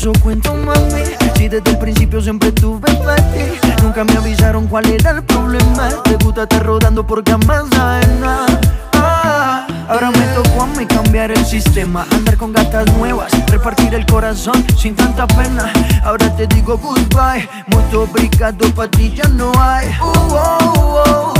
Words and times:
eso, 0.00 0.12
cuento 0.22 0.54
mami. 0.54 1.02
Si 1.36 1.48
desde 1.48 1.70
el 1.70 1.78
principio 1.78 2.22
siempre 2.22 2.50
tuve 2.52 2.90
para 2.94 3.16
ti, 3.16 3.58
nunca 3.82 4.02
me 4.04 4.16
avisaron 4.16 4.66
cuál 4.66 4.86
era 4.86 5.10
el 5.10 5.22
problema. 5.22 5.90
Te 6.04 6.16
gusta 6.24 6.42
estar 6.44 6.64
rodando 6.64 7.06
por 7.06 7.22
camas 7.22 7.64
ajenas. 7.72 8.58
Ah, 8.94 9.66
Ahora 9.88 10.10
me 10.10 10.24
tocó 10.34 10.62
a 10.62 10.66
mí 10.66 10.86
cambiar 10.86 11.32
el 11.32 11.44
sistema 11.44 12.06
Andar 12.12 12.36
con 12.36 12.52
gatas 12.52 12.86
nuevas, 12.96 13.32
repartir 13.48 13.92
el 13.94 14.06
corazón 14.06 14.64
sin 14.76 14.94
tanta 14.94 15.26
pena 15.26 15.72
Ahora 16.04 16.30
te 16.36 16.46
digo 16.46 16.76
goodbye, 16.78 17.48
mucho 17.68 18.02
obrigado 18.02 18.72
pa' 18.74 18.88
ti 18.88 19.12
ya 19.16 19.26
no 19.28 19.50
hay 19.58 19.88
Uh, 20.00 20.04
oh, 20.04 21.02
oh, 21.06 21.39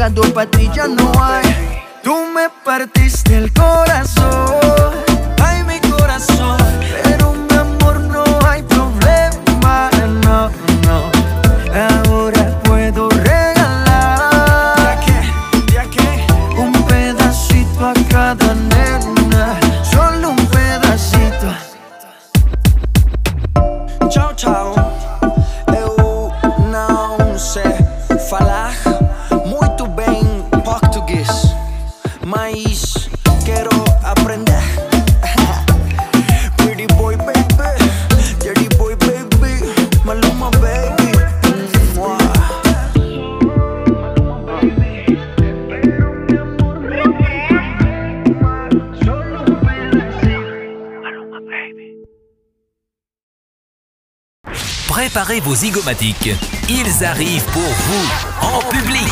muito 0.00 0.20
obrigado 0.20 0.32
pa' 0.32 0.46
ti 0.46 0.70
ya 0.74 0.88
no 0.88 1.12
hay. 1.22 1.42
Tú 2.02 2.16
me 2.34 2.48
partiste 2.64 3.36
el 3.36 3.52
corazón, 3.52 4.59
Préparez 55.30 55.48
vos 55.48 55.54
zygomatiques. 55.54 56.30
Ils 56.68 57.04
arrivent 57.04 57.44
pour 57.52 57.62
vous, 57.62 58.08
en 58.42 58.58
public. 58.68 59.06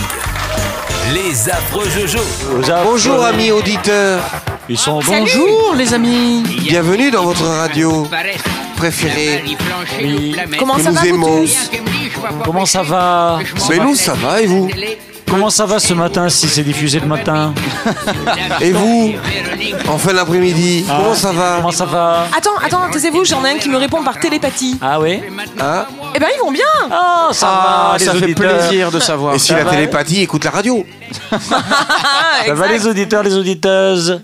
Les 1.15 1.49
affreux 1.49 1.89
Jojo. 1.89 2.19
Bonjour 2.83 3.25
amis 3.25 3.53
auditeurs, 3.53 4.21
Ils 4.69 4.77
sont 4.77 4.99
bonjour 4.99 5.77
les 5.77 5.95
amis. 5.95 6.43
bienvenue 6.69 7.13
dans 7.13 7.23
votre 7.23 7.45
radio 7.45 8.09
préférée. 8.77 9.45
Comment 10.59 10.79
ça 10.79 10.91
nous 10.91 10.97
va, 10.97 11.07
aimons. 11.07 11.45
Comment 12.45 12.67
ça 12.67 12.83
va 12.83 13.39
Mais 13.71 13.79
nous 13.79 13.95
ça 13.95 14.15
va 14.15 14.43
et 14.43 14.47
vous 14.47 14.69
Comment 15.31 15.51
ça 15.51 15.67
va 15.67 15.79
ce 15.79 15.93
matin 15.95 16.29
si 16.29 16.49
c'est 16.49 16.63
diffusé 16.63 17.01
le 17.01 17.07
matin 17.07 17.53
Et 18.61 18.73
vous 18.73 19.13
En 19.89 19.99
fin 19.99 20.15
d'après-midi, 20.15 20.85
comment 20.87 21.15
ça 21.15 21.33
va 21.33 21.57
Comment 21.59 21.71
ça 21.71 21.85
va 21.85 22.27
Attends, 22.37 22.57
attends, 22.65 22.91
taisez-vous, 22.91 23.25
j'en 23.25 23.45
ai 23.45 23.51
un 23.51 23.59
qui 23.59 23.69
me 23.69 23.77
répond 23.77 24.03
par 24.03 24.19
télépathie. 24.19 24.79
Ah 24.81 24.99
oui 25.01 25.21
Hein 25.61 25.85
Eh 26.15 26.19
ben, 26.19 26.29
ils 26.35 26.41
vont 26.41 26.51
bien 26.53 26.65
Ah 26.91 27.29
ça 27.33 27.47
Ah, 27.49 27.93
va 27.93 27.99
ça 27.99 28.13
fait 28.15 28.25
auditeurs. 28.25 28.59
plaisir 28.59 28.91
de 28.91 29.01
savoir. 29.01 29.35
Et 29.35 29.39
si 29.39 29.53
la 29.53 29.65
télépathie 29.65 30.23
écoute 30.23 30.45
la 30.45 30.51
radio 30.51 30.87
Ah, 31.33 32.47
Ça 32.47 32.55
va 32.55 32.67
les 32.69 32.87
auditeurs, 32.87 33.23
les 33.23 33.37
auditeuses 33.37 34.21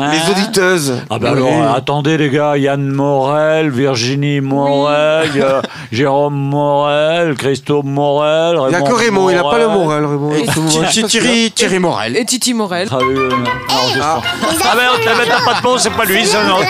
Hein 0.00 0.12
Les 0.12 0.30
auditeuses 0.30 0.94
Ah 1.10 1.18
ben 1.18 1.34
Oui. 1.36 1.48
alors, 1.48 1.74
attendez 1.74 2.16
les 2.16 2.30
gars, 2.30 2.56
Yann 2.56 2.86
Morel, 2.86 3.70
Virginie 3.70 4.40
Morel, 4.40 5.30
a 5.42 5.62
Jérôme 5.92 6.34
Morel, 6.36 7.34
Christophe 7.34 7.84
Morel, 7.84 8.56
Il 8.66 8.68
n'y 8.68 8.74
a 8.76 8.82
que 8.82 8.92
Raymond, 8.92 9.28
il 9.30 9.34
n'a 9.36 9.42
pas 9.42 9.58
le 9.58 9.66
moral 9.68 10.04
Raymond. 10.06 10.34
Thierry, 11.08 11.50
Thierry 11.50 11.78
Morel. 11.80 12.16
Et 12.16 12.24
Titi 12.24 12.54
Morel. 12.54 12.86
Ah, 12.92 12.98
oui, 13.00 13.14
euh. 13.16 13.30
Ah 14.00 14.20
ben 14.76 14.82
on 14.94 15.00
te 15.00 15.04
la 15.06 15.14
met 15.16 15.30
à 15.30 15.40
pas 15.44 15.54
de 15.54 15.62
pont, 15.62 15.78
c'est 15.78 15.90
pas 15.90 16.04
lui, 16.04 16.24
c'est 16.24 16.36
un 16.36 16.50
autre. 16.50 16.66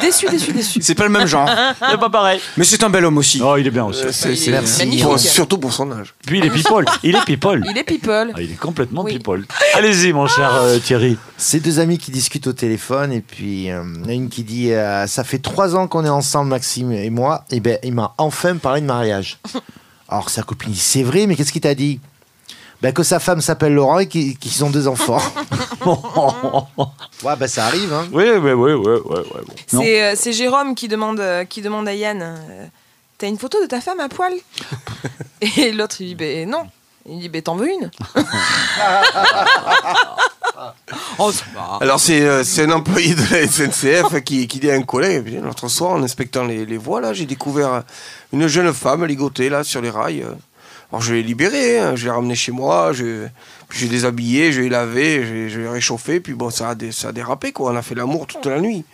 Déçu, 0.00 0.26
déçu, 0.28 0.52
déçu. 0.52 0.78
C'est 0.82 0.94
pas 0.94 1.04
le 1.04 1.10
même 1.10 1.26
genre. 1.26 1.48
C'est 1.90 1.98
pas 1.98 2.10
pareil. 2.10 2.40
Mais 2.56 2.64
c'est 2.64 2.82
un 2.84 2.90
bel 2.90 3.04
homme 3.04 3.18
aussi. 3.18 3.40
Oh, 3.44 3.56
il 3.56 3.66
est 3.66 3.70
bien 3.70 3.84
aussi. 3.84 4.02
C'est- 4.12 4.36
c'est- 4.36 4.50
Magnifique. 4.78 5.02
pour- 5.04 5.18
surtout 5.18 5.58
pour 5.58 5.72
son 5.72 5.90
âge. 5.92 6.14
Puis 6.26 6.38
il 6.38 6.44
est 6.44 6.50
people. 6.50 6.84
Il 7.02 7.16
est 7.16 7.24
people. 7.24 7.64
Il 7.68 7.76
est 7.78 7.84
people. 7.84 8.32
Ah, 8.34 8.40
il 8.40 8.52
est 8.52 8.58
complètement 8.60 9.02
Oui. 9.02 9.14
people. 9.14 9.44
Allez-y, 9.74 10.12
mon 10.12 10.26
cher 10.26 10.50
euh, 10.60 10.78
Thierry. 10.78 11.16
C'est 11.38 11.60
deux 11.60 11.78
amis 11.78 11.98
qui 11.98 12.10
discutent 12.10 12.48
au 12.48 12.52
téléphone 12.52 13.12
et 13.12 13.20
puis 13.20 13.70
euh, 13.70 13.82
il 13.94 14.02
y 14.02 14.04
en 14.04 14.08
a 14.08 14.12
une 14.12 14.28
qui 14.28 14.42
dit 14.42 14.72
euh, 14.72 15.06
ça 15.06 15.22
fait 15.22 15.38
trois 15.38 15.76
ans 15.76 15.86
qu'on 15.86 16.04
est 16.04 16.10
ensemble 16.10 16.50
Maxime 16.50 16.92
et 16.92 17.10
moi 17.10 17.44
et 17.50 17.60
ben 17.60 17.78
il 17.82 17.94
m'a 17.94 18.12
enfin 18.18 18.56
parlé 18.56 18.80
de 18.80 18.86
mariage. 18.86 19.38
Alors 20.08 20.30
sa 20.30 20.42
copine 20.42 20.72
dit 20.72 20.78
c'est 20.78 21.04
vrai 21.04 21.26
mais 21.26 21.36
qu'est-ce 21.36 21.52
qu'il 21.52 21.60
t'a 21.62 21.74
dit? 21.74 22.00
Ben, 22.80 22.92
que 22.92 23.02
sa 23.02 23.18
femme 23.18 23.40
s'appelle 23.40 23.74
Laurent 23.74 23.98
et 23.98 24.06
qu'ils 24.06 24.64
ont 24.64 24.70
deux 24.70 24.86
enfants. 24.86 25.18
ouais 27.24 27.36
ben 27.36 27.48
ça 27.48 27.66
arrive 27.66 27.92
hein. 27.92 28.06
Oui, 28.12 28.24
oui, 28.30 28.52
oui, 28.52 28.72
oui, 28.72 29.00
oui, 29.04 29.18
oui. 29.34 29.40
Bon. 29.46 29.82
C'est 29.82 30.02
euh, 30.02 30.14
c'est 30.16 30.32
Jérôme 30.32 30.74
qui 30.74 30.86
demande, 30.86 31.18
euh, 31.20 31.44
qui 31.44 31.60
demande 31.60 31.88
à 31.88 31.94
Yann 31.94 32.20
euh, 32.22 32.66
T'as 33.16 33.26
une 33.26 33.38
photo 33.38 33.60
de 33.60 33.66
ta 33.66 33.80
femme 33.80 33.98
à 33.98 34.08
poil? 34.08 34.32
Et 35.40 35.72
l'autre, 35.72 35.96
il 36.00 36.08
dit 36.08 36.14
Ben 36.14 36.48
non. 36.48 36.68
Il 37.08 37.20
dit 37.20 37.28
Ben 37.28 37.42
t'en 37.42 37.56
veux 37.56 37.68
une 37.70 37.90
Oh, 41.18 41.30
ça 41.32 41.44
va. 41.54 41.78
Alors 41.80 42.00
c'est 42.00 42.20
euh, 42.22 42.42
c'est 42.44 42.64
un 42.64 42.70
employé 42.72 43.14
de 43.14 43.22
la 43.32 43.46
SNCF 43.46 44.20
qui, 44.24 44.46
qui 44.48 44.58
dit 44.58 44.70
à 44.70 44.74
un 44.74 44.82
collègue, 44.82 45.40
l'autre 45.42 45.68
soir 45.68 45.92
en 45.92 46.02
inspectant 46.02 46.44
les, 46.44 46.66
les 46.66 46.76
voies 46.76 47.00
là, 47.00 47.12
j'ai 47.12 47.26
découvert 47.26 47.82
une 48.32 48.46
jeune 48.48 48.72
femme 48.72 49.04
ligotée 49.04 49.48
là 49.48 49.62
sur 49.64 49.80
les 49.80 49.90
rails. 49.90 50.24
Alors 50.90 51.02
je 51.02 51.14
l'ai 51.14 51.22
libéré, 51.22 51.78
hein, 51.78 51.96
je 51.96 52.04
l'ai 52.06 52.10
ramené 52.10 52.34
chez 52.34 52.50
moi, 52.50 52.92
je, 52.92 53.26
puis 53.68 53.78
j'ai 53.80 53.88
déshabillé, 53.88 54.52
je 54.52 54.62
l'ai 54.62 54.68
lavé, 54.70 55.22
je, 55.26 55.48
je 55.54 55.60
l'ai 55.60 55.68
réchauffé, 55.68 56.18
puis 56.18 56.32
bon, 56.34 56.50
ça 56.50 56.70
a, 56.70 56.74
dé- 56.74 56.92
ça 56.92 57.08
a 57.08 57.12
dérapé, 57.12 57.52
quoi. 57.52 57.72
On 57.72 57.76
a 57.76 57.82
fait 57.82 57.94
l'amour 57.94 58.26
toute 58.26 58.46
la 58.46 58.58
nuit. 58.58 58.84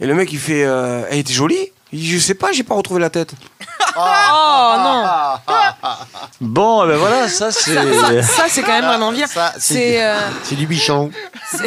Et 0.00 0.06
le 0.06 0.14
mec, 0.14 0.32
il 0.32 0.38
fait 0.38 0.64
euh, 0.64 1.04
Elle 1.10 1.18
était 1.18 1.34
jolie? 1.34 1.70
Je 1.92 2.18
sais 2.18 2.34
pas, 2.34 2.52
j'ai 2.52 2.64
pas 2.64 2.74
retrouvé 2.74 3.00
la 3.00 3.10
tête. 3.10 3.32
Oh 4.00 4.74
non 4.76 5.04
Bon, 6.40 6.84
eh 6.84 6.88
ben 6.88 6.96
voilà, 6.98 7.26
ça 7.28 7.50
c'est. 7.50 7.74
Ça, 7.74 8.22
ça, 8.22 8.44
c'est 8.48 8.62
quand 8.62 8.72
même 8.72 8.84
vraiment 8.84 9.10
bien. 9.10 9.26
Ça, 9.26 9.52
c'est- 9.58 9.74
C'est. 9.74 10.02
euh, 10.04 10.18
C'est 10.44 10.54
du 10.54 10.66
bichon. 10.66 11.10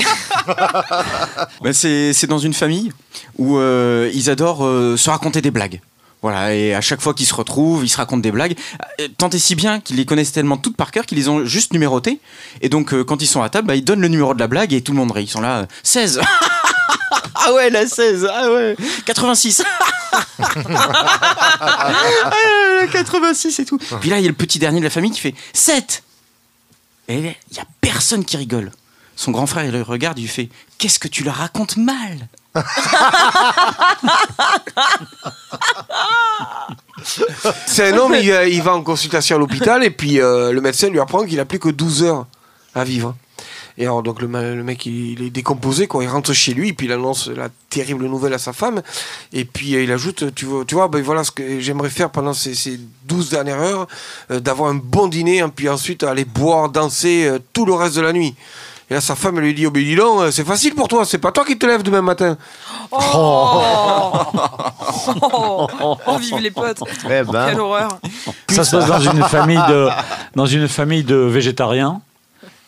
Bah, 1.61 1.73
c'est 1.73 2.13
c'est 2.13 2.27
dans 2.27 2.37
une 2.39 2.53
famille 2.53 2.91
où 3.37 3.57
euh, 3.57 4.09
ils 4.13 4.29
adorent 4.29 4.65
euh, 4.65 4.95
se 4.97 5.09
raconter 5.09 5.41
des 5.41 5.51
blagues. 5.51 5.81
Voilà, 6.21 6.53
et 6.53 6.75
à 6.75 6.81
chaque 6.81 7.01
fois 7.01 7.13
qu'ils 7.15 7.25
se 7.25 7.33
retrouvent, 7.33 7.83
ils 7.83 7.89
se 7.89 7.97
racontent 7.97 8.21
des 8.21 8.31
blagues. 8.31 8.55
Euh, 8.99 9.07
Tant 9.17 9.29
et 9.29 9.39
si 9.39 9.55
bien 9.55 9.79
qu'ils 9.79 9.95
les 9.97 10.05
connaissent 10.05 10.31
tellement 10.31 10.57
toutes 10.57 10.77
par 10.77 10.91
cœur 10.91 11.05
qu'ils 11.05 11.17
les 11.17 11.27
ont 11.29 11.43
juste 11.45 11.73
numérotées. 11.73 12.19
Et 12.61 12.69
donc, 12.69 12.93
euh, 12.93 13.03
quand 13.03 13.21
ils 13.23 13.27
sont 13.27 13.41
à 13.41 13.49
table, 13.49 13.67
bah, 13.67 13.75
ils 13.75 13.83
donnent 13.83 14.01
le 14.01 14.07
numéro 14.07 14.33
de 14.35 14.39
la 14.39 14.47
blague 14.47 14.71
et 14.73 14.81
tout 14.81 14.91
le 14.91 14.99
monde 14.99 15.11
rit. 15.11 15.23
Ils 15.23 15.29
sont 15.29 15.41
là, 15.41 15.57
euh, 15.61 15.65
16 15.83 16.21
Ah 17.35 17.53
ouais, 17.53 17.69
la 17.71 17.87
16 17.87 18.29
Ah 18.31 18.51
ouais 18.51 18.75
86 19.05 19.63
Ah, 19.65 19.69
la 19.79 19.85
86 22.91 23.59
et 23.59 23.65
tout. 23.65 23.77
Puis 23.99 24.09
là, 24.09 24.17
il 24.19 24.23
y 24.23 24.25
a 24.25 24.29
le 24.29 24.35
petit 24.35 24.59
dernier 24.59 24.79
de 24.79 24.83
la 24.85 24.89
famille 24.89 25.11
qui 25.11 25.19
fait 25.19 25.35
7 25.53 26.03
Et 27.09 27.17
il 27.17 27.57
y 27.57 27.59
a 27.59 27.65
personne 27.81 28.25
qui 28.25 28.37
rigole. 28.37 28.71
Son 29.15 29.31
grand 29.31 29.45
frère, 29.45 29.65
il 29.65 29.71
le 29.71 29.81
regarde, 29.81 30.17
il 30.19 30.23
lui 30.23 30.27
fait 30.29 30.49
Qu'est-ce 30.77 30.99
que 30.99 31.07
tu 31.07 31.23
leur 31.23 31.35
racontes 31.35 31.77
mal? 31.77 32.27
C'est 37.65 37.93
un 37.93 37.97
homme, 37.97 38.15
il, 38.19 38.31
euh, 38.31 38.47
il 38.47 38.61
va 38.61 38.73
en 38.75 38.83
consultation 38.83 39.35
à 39.35 39.39
l'hôpital, 39.39 39.83
et 39.83 39.89
puis 39.91 40.19
euh, 40.19 40.51
le 40.51 40.61
médecin 40.61 40.89
lui 40.89 40.99
apprend 40.99 41.25
qu'il 41.25 41.39
a 41.39 41.45
plus 41.45 41.59
que 41.59 41.69
12 41.69 42.03
heures 42.03 42.27
à 42.75 42.83
vivre. 42.83 43.15
Et 43.81 43.85
alors, 43.85 44.03
donc, 44.03 44.21
le, 44.21 44.27
mec, 44.27 44.85
il, 44.85 45.13
il 45.13 45.23
est 45.23 45.29
décomposé, 45.31 45.87
quoi. 45.87 46.03
Il 46.03 46.07
rentre 46.07 46.33
chez 46.33 46.53
lui, 46.53 46.71
puis 46.73 46.85
il 46.85 46.93
annonce 46.93 47.27
la 47.29 47.49
terrible 47.71 48.05
nouvelle 48.05 48.33
à 48.35 48.37
sa 48.37 48.53
femme. 48.53 48.83
Et 49.33 49.43
puis, 49.43 49.73
euh, 49.75 49.81
il 49.81 49.91
ajoute, 49.91 50.35
tu 50.35 50.45
vois, 50.45 50.63
tu 50.65 50.75
vois 50.75 50.87
ben, 50.87 51.01
voilà 51.01 51.23
ce 51.23 51.31
que 51.31 51.59
j'aimerais 51.59 51.89
faire 51.89 52.11
pendant 52.11 52.33
ces, 52.33 52.53
ces 52.53 52.79
12 53.05 53.31
dernières 53.31 53.59
heures, 53.59 53.87
euh, 54.29 54.39
d'avoir 54.39 54.69
un 54.69 54.75
bon 54.75 55.07
dîner, 55.07 55.39
et 55.39 55.47
puis 55.47 55.67
ensuite 55.67 56.03
aller 56.03 56.25
boire, 56.25 56.69
danser 56.69 57.25
euh, 57.25 57.39
tout 57.53 57.65
le 57.65 57.73
reste 57.73 57.95
de 57.95 58.01
la 58.01 58.13
nuit. 58.13 58.35
Et 58.91 58.93
là, 58.93 59.01
sa 59.01 59.15
femme 59.15 59.39
lui 59.39 59.55
dit, 59.55 59.65
oh, 59.65 59.71
ben 59.71 59.83
dis 59.83 59.95
donc, 59.95 60.21
euh, 60.21 60.29
c'est 60.29 60.45
facile 60.45 60.75
pour 60.75 60.87
toi, 60.87 61.03
c'est 61.03 61.17
pas 61.17 61.31
toi 61.31 61.43
qui 61.43 61.57
te 61.57 61.65
lèves 61.65 61.81
demain 61.81 62.03
matin. 62.03 62.37
Oh, 62.91 62.99
oh, 65.33 65.67
oh, 66.05 66.17
vive 66.19 66.37
les 66.37 66.51
potes. 66.51 66.83
Eh 67.05 67.23
ben. 67.23 67.47
Quelle 67.47 67.59
horreur. 67.61 67.97
Ça 68.47 68.63
se 68.63 68.75
passe 68.75 68.85
dans 68.85 68.99
une 68.99 69.23
famille 69.23 69.61
de, 69.69 69.87
dans 70.35 70.45
une 70.45 70.67
famille 70.67 71.03
de 71.03 71.15
végétariens. 71.15 71.99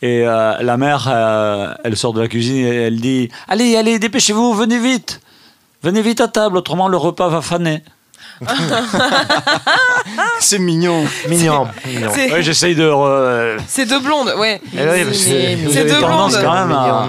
Et 0.05 0.27
euh, 0.27 0.57
la 0.59 0.75
mère, 0.75 1.07
euh, 1.09 1.73
elle 1.85 1.95
sort 1.95 2.11
de 2.11 2.19
la 2.19 2.27
cuisine 2.27 2.57
et 2.65 2.75
elle 2.87 2.99
dit 2.99 3.29
Allez, 3.47 3.77
allez, 3.77 3.99
dépêchez-vous, 3.99 4.53
venez 4.53 4.77
vite. 4.77 5.21
Venez 5.81 6.01
vite 6.01 6.19
à 6.19 6.27
table, 6.27 6.57
autrement 6.57 6.89
le 6.89 6.97
repas 6.97 7.29
va 7.29 7.41
faner. 7.41 7.83
C'est 10.39 10.59
mignon. 10.59 11.05
Mignon. 11.29 11.67
mignon. 11.85 12.09
Ouais, 12.11 12.41
j'essaye 12.43 12.75
de. 12.75 12.83
re- 12.89 13.57
C'est 13.67 13.85
deux 13.85 13.99
blondes, 13.99 14.33
ouais. 14.37 14.61
Eh 14.73 15.13
C'est 15.13 15.85
deux 15.85 15.97
blondes. 15.99 16.35
à. 16.35 17.07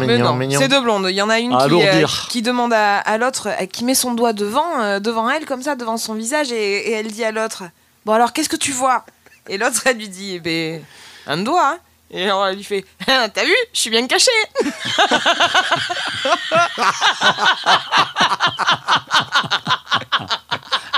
C'est 0.61 0.69
deux 0.69 0.81
blondes. 0.81 1.07
Il 1.11 1.17
y 1.17 1.23
en 1.23 1.31
a 1.31 1.39
une 1.41 1.53
À 1.55 1.67
qui, 1.67 1.75
euh, 1.75 2.07
qui 2.31 2.43
demande 2.43 2.73
à, 2.73 2.99
à 2.99 3.19
l'autre, 3.19 3.49
qui 3.73 3.85
met 3.85 3.95
son 3.95 4.15
doigt 4.15 4.33
devant, 4.33 4.81
euh, 4.83 5.01
devant 5.01 5.29
elle, 5.31 5.45
comme 5.47 5.63
ça, 5.63 5.75
devant 5.75 5.97
son 5.97 6.15
visage, 6.15 6.53
et, 6.53 6.91
et 6.91 6.93
elle 6.93 7.09
dit 7.11 7.25
à 7.25 7.33
l'autre 7.33 7.65
Bon, 8.07 8.13
alors, 8.13 8.33
qu'est-ce 8.33 8.49
que 8.49 8.57
tu 8.57 8.73
vois? 8.73 9.05
Et 9.49 9.59
l'autre, 9.59 9.83
elle 9.87 9.97
lui 9.97 10.09
dit 10.09 10.35
Eh 10.37 10.41
ben, 10.41 10.81
un 11.27 11.39
doigt. 11.39 11.73
hein. 11.75 11.79
Et 12.17 12.27
alors, 12.27 12.47
elle 12.47 12.57
lui 12.57 12.65
fait 12.65 12.85
Ah, 13.09 13.29
T'as 13.29 13.45
vu 13.45 13.55
Je 13.73 13.81
suis 13.81 13.91
bien 13.91 14.07
cachée. 14.07 14.31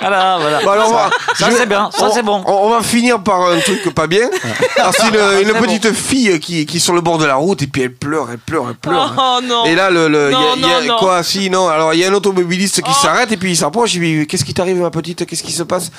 Voilà, 0.09 0.39
voilà. 0.41 0.61
Bon, 0.63 0.71
alors, 0.71 0.89
on 0.91 0.93
va- 0.95 1.11
Ça, 1.35 1.49
c'est 1.51 1.67
bien, 1.67 1.91
ça, 1.93 2.11
c'est 2.13 2.23
bon. 2.23 2.43
On, 2.47 2.53
on 2.53 2.71
va 2.71 2.83
finir 2.83 3.21
par 3.23 3.43
un 3.51 3.59
truc 3.61 3.93
pas 3.95 4.07
bien. 4.07 4.29
Alors, 4.77 4.93
c'est 4.97 5.09
une, 5.09 5.49
une 5.49 5.55
petite 5.55 5.93
fille 5.93 6.39
qui, 6.41 6.65
qui 6.67 6.77
est 6.77 6.81
sur 6.81 6.95
le 6.95 7.01
bord 7.01 7.19
de 7.19 7.25
la 7.27 7.35
route 7.37 7.63
et 7.63 7.67
puis 7.67 7.83
elle 7.83 7.95
pleure, 7.95 8.29
elle 8.31 8.39
pleure, 8.39 8.67
elle 8.69 8.77
pleure. 8.77 9.15
Oh 9.19 9.41
non 9.43 9.65
Et 9.65 9.75
là, 9.75 9.91
le, 9.91 10.09
le- 10.09 10.31
il 10.31 10.33
y 10.33 10.35
a- 10.35 10.57
Non, 10.57 10.69
y 10.69 10.73
a, 10.73 10.81
non, 10.83 10.87
non. 10.95 10.97
quoi 10.99 11.23
Si, 11.23 11.51
non. 11.51 11.69
Alors, 11.69 11.93
il 11.95 12.01
y 12.01 12.05
a 12.05 12.09
un 12.11 12.15
automobiliste 12.15 12.81
Oh. 12.85 12.89
qui 12.89 12.95
s'arrête 12.95 13.33
et 13.33 13.37
puis 13.37 13.51
il 13.53 13.57
s'approche. 13.57 13.95
Il 13.95 14.01
dit 14.01 14.27
Qu'est-ce 14.27 14.45
qui 14.45 14.55
t'arrive, 14.55 14.77
ma 14.79 14.91
petite? 14.91 15.27
Qu'est-ce 15.27 15.43
qui 15.43 15.53
se 15.53 15.63
passe? 15.65 15.91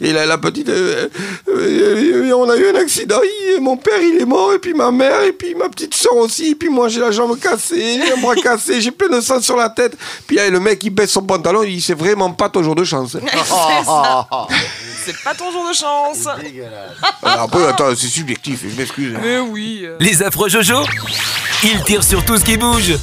Et 0.00 0.12
là, 0.12 0.26
la 0.26 0.38
petite, 0.38 0.68
euh, 0.68 1.08
euh, 1.48 2.32
on 2.36 2.48
a 2.48 2.56
eu 2.56 2.68
un 2.70 2.74
accident. 2.80 3.20
Il- 3.22 3.60
mon 3.62 3.76
père, 3.76 4.00
il 4.00 4.20
est 4.20 4.24
mort, 4.26 4.52
et 4.52 4.58
puis 4.58 4.74
ma 4.74 4.90
mère, 4.90 5.22
et 5.22 5.32
puis 5.32 5.54
ma 5.54 5.68
petite 5.68 5.94
soeur 5.94 6.16
aussi. 6.16 6.50
Et 6.50 6.54
puis 6.54 6.68
moi, 6.68 6.88
j'ai 6.88 7.00
la 7.00 7.10
jambe 7.10 7.38
cassée, 7.38 7.98
un 8.16 8.20
bras 8.20 8.34
cassé, 8.36 8.80
j'ai 8.80 8.90
plein 8.90 9.08
de 9.08 9.20
sang 9.20 9.40
sur 9.40 9.56
la 9.56 9.70
tête. 9.70 9.96
Puis 10.26 10.36
là, 10.36 10.48
le 10.50 10.60
mec, 10.60 10.82
il 10.84 10.90
baisse 10.90 11.10
son 11.10 11.22
pantalon. 11.22 11.62
Il 11.62 11.76
dit 11.76 11.80
C'est 11.80 11.94
vraiment 11.94 12.30
pas 12.32 12.48
ton 12.48 12.62
jour 12.62 12.74
de 12.74 12.84
chance. 12.84 13.16
C'est 13.68 13.84
ça. 13.84 14.26
C'est 15.04 15.22
pas 15.22 15.34
ton 15.34 15.50
jour 15.52 15.68
de 15.68 15.72
chance. 15.74 16.26
Alors 17.22 17.42
après, 17.44 17.66
attends, 17.68 17.94
c'est 17.96 18.08
subjectif, 18.08 18.60
je 18.68 18.76
m'excuse. 18.76 19.16
Mais 19.22 19.38
oui. 19.38 19.82
euh. 19.84 19.96
Les 20.00 20.22
affreux 20.22 20.48
Jojo 20.48 20.82
Ils 21.62 21.82
tirent 21.84 22.02
sur 22.04 22.24
tout 22.24 22.36
ce 22.38 22.44
qui 22.44 22.56
bouge. 22.56 22.94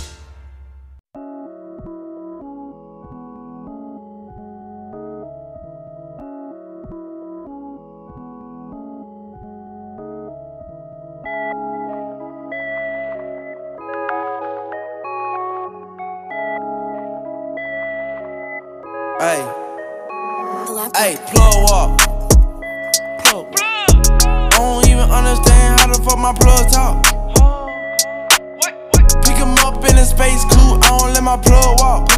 My 31.35 31.41
plug 31.41 31.79
walk. 31.79 32.09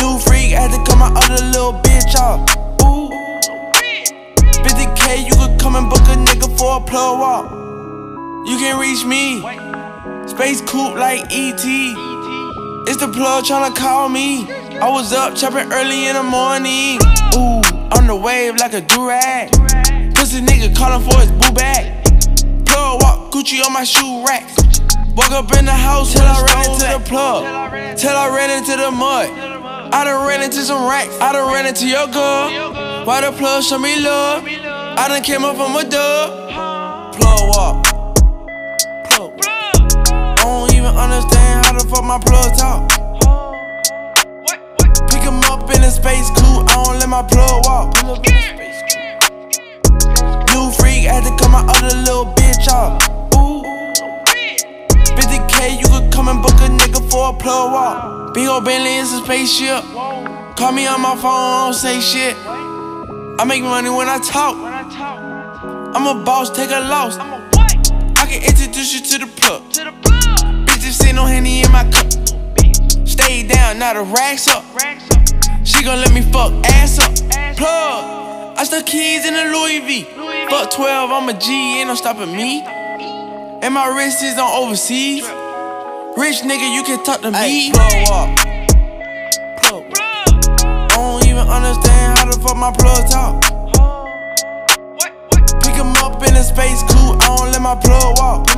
New 0.00 0.18
freak 0.18 0.50
had 0.50 0.70
to 0.72 0.78
cut 0.84 0.98
my 0.98 1.12
other 1.14 1.44
little 1.44 1.74
bitch 1.84 2.14
off. 2.16 2.40
Ooh. 2.82 3.10
50k, 4.64 5.28
you 5.28 5.34
could 5.36 5.60
come 5.60 5.76
and 5.76 5.88
book 5.88 6.00
a 6.00 6.16
nigga 6.16 6.48
for 6.58 6.78
a 6.78 6.80
plug 6.80 7.20
walk. 7.20 7.50
You 8.48 8.58
can 8.58 8.80
reach 8.80 9.04
me. 9.04 9.42
Space 10.26 10.60
coupe 10.60 10.94
like 10.94 11.20
ET. 11.30 11.64
It's 12.88 12.98
the 12.98 13.10
plug 13.12 13.44
tryna 13.44 13.74
call 13.76 14.08
me. 14.08 14.50
I 14.80 14.90
was 14.90 15.12
up 15.12 15.36
chopping 15.36 15.72
early 15.72 16.06
in 16.06 16.14
the 16.14 16.24
morning. 16.24 16.98
Ooh, 17.36 17.62
on 17.96 18.08
the 18.08 18.16
wave 18.16 18.56
like 18.56 18.72
a 18.72 18.80
durag. 18.80 19.52
Pussy 20.16 20.40
nigga 20.40 20.74
calling 20.74 21.08
for 21.08 21.20
his 21.20 21.30
boo 21.30 21.52
bag. 21.52 22.04
Plug 22.66 23.02
walk, 23.02 23.30
Gucci 23.30 23.64
on 23.64 23.72
my 23.72 23.84
shoe 23.84 24.24
rack. 24.26 24.50
Walk 25.16 25.30
up 25.30 25.56
in 25.56 25.64
the 25.64 25.72
house 25.72 26.12
till 26.12 26.20
I 26.20 26.44
ran 26.44 26.70
into 26.70 26.86
the 26.92 27.00
plug. 27.08 27.96
Till 27.96 28.14
I 28.14 28.28
ran 28.28 28.50
into 28.50 28.76
the 28.76 28.90
mud. 28.90 29.30
I 29.90 30.04
done 30.04 30.28
ran 30.28 30.42
into 30.42 30.58
some 30.58 30.86
racks. 30.86 31.16
I 31.22 31.32
done 31.32 31.50
ran 31.50 31.64
into 31.64 31.86
your 31.88 32.06
girl. 32.08 33.06
Why 33.06 33.22
the 33.22 33.32
plug 33.32 33.64
show 33.64 33.78
me 33.78 33.98
love? 33.98 34.44
I 34.44 35.08
done 35.08 35.22
came 35.22 35.42
up 35.42 35.56
from 35.56 35.74
a 35.74 35.88
dub. 35.88 37.16
Plug 37.16 37.48
walk. 37.48 37.84
Plug. 39.08 39.32
I 39.40 40.36
don't 40.44 40.74
even 40.74 40.94
understand 40.94 41.64
how 41.64 41.72
the 41.72 41.88
fuck 41.88 42.04
my 42.04 42.18
plug 42.20 42.52
talk. 42.58 42.84
Pick 45.08 45.22
him 45.22 45.40
up 45.48 45.64
in 45.74 45.82
a 45.82 45.90
space 45.90 46.28
coupe, 46.36 46.68
I 46.68 46.84
don't 46.84 46.98
let 47.00 47.08
my 47.08 47.22
plug 47.22 47.64
walk. 47.64 47.96
New 50.52 50.70
freak 50.72 51.08
had 51.08 51.24
to 51.24 51.30
cut 51.40 51.50
my 51.50 51.64
other 51.72 51.96
little 52.04 52.26
bitch 52.34 52.68
off. 52.68 53.15
50k, 55.66 55.80
you 55.80 55.86
could 55.88 56.12
come 56.12 56.28
and 56.28 56.42
book 56.42 56.52
a 56.52 56.68
nigga 56.68 57.10
for 57.10 57.30
a 57.30 57.32
plug 57.32 57.72
walk. 57.72 58.34
Big 58.34 58.48
ol' 58.48 58.60
Bentley 58.60 58.96
is 58.96 59.12
a 59.12 59.24
spaceship. 59.24 59.82
Call 60.56 60.72
me 60.72 60.86
on 60.86 61.00
my 61.00 61.14
phone, 61.16 61.24
I 61.24 61.64
don't 61.64 61.74
say 61.74 62.00
shit. 62.00 62.36
I 63.38 63.44
make 63.46 63.62
money 63.62 63.90
when 63.90 64.08
I 64.08 64.18
talk. 64.18 64.56
I'm 65.94 66.06
a 66.06 66.24
boss, 66.24 66.50
take 66.50 66.70
a 66.70 66.80
loss. 66.80 67.18
I 67.18 68.26
can 68.26 68.42
introduce 68.42 68.94
you 68.94 69.00
to 69.00 69.26
the 69.26 69.32
plug. 69.36 69.62
Bitches 70.66 70.92
say 70.92 71.12
no 71.12 71.24
henny 71.24 71.62
in 71.62 71.72
my 71.72 71.84
cup. 71.90 72.06
Stay 73.06 73.46
down, 73.46 73.78
now 73.78 73.94
the 73.94 74.02
racks 74.02 74.48
up. 74.48 74.64
She 75.64 75.82
gon' 75.82 75.98
let 76.00 76.12
me 76.12 76.22
fuck 76.22 76.52
ass 76.66 76.98
up. 76.98 77.12
Plug. 77.56 78.56
I 78.58 78.64
stuck 78.64 78.86
keys 78.86 79.26
in 79.26 79.34
the 79.34 79.44
Louis 79.44 79.80
V. 79.80 80.04
Fuck 80.48 80.70
12, 80.70 81.10
I'm 81.10 81.28
a 81.28 81.38
G, 81.38 81.80
ain't 81.80 81.88
no 81.88 81.94
stopping 81.94 82.34
me. 82.34 82.62
And 82.62 83.74
my 83.74 83.88
wrist 83.88 84.22
is 84.22 84.38
on 84.38 84.50
overseas. 84.62 85.28
Rich 86.16 86.44
nigga, 86.44 86.74
you 86.74 86.82
can 86.82 87.04
talk 87.04 87.20
to 87.20 87.30
me. 87.30 87.70
Plug 87.72 88.08
up. 88.08 88.36
Plug. 89.60 89.84
I 90.64 90.88
don't 90.88 91.26
even 91.26 91.46
understand 91.46 92.18
how 92.18 92.24
the 92.24 92.40
fuck 92.40 92.56
my 92.56 92.72
plug 92.72 93.04
talk. 93.10 93.42
Pick 95.62 95.74
him 95.74 95.92
up 96.02 96.22
in 96.26 96.34
a 96.34 96.42
space 96.42 96.80
coupe, 96.88 97.20
I 97.20 97.36
don't 97.36 97.52
let 97.52 97.60
my 97.60 97.74
plug 97.76 98.16
walk. 98.16 98.48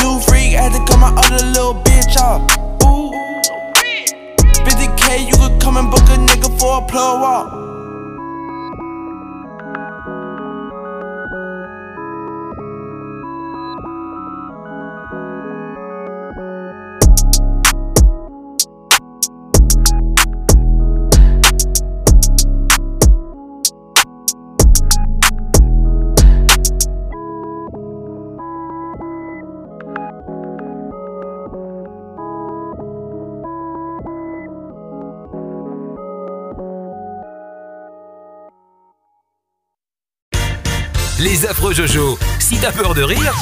New 0.00 0.18
freak, 0.24 0.56
had 0.56 0.72
to 0.72 0.78
cut 0.88 0.98
my 0.98 1.12
other 1.14 1.44
little 1.44 1.74
bitch 1.84 2.16
off. 2.16 2.40
Ooh. 2.82 3.12
50k, 4.64 5.28
you 5.28 5.36
could 5.36 5.60
come 5.60 5.76
and 5.76 5.90
book 5.90 6.08
a 6.08 6.16
nigga 6.16 6.48
for 6.58 6.82
a 6.82 6.86
plug 6.88 7.20
walk. 7.20 7.61
Affreux 41.46 41.72
Jojo. 41.72 42.18
Si 42.38 42.58
t'as 42.60 42.70
peur 42.72 42.94
de 42.94 43.02
rire, 43.02 43.34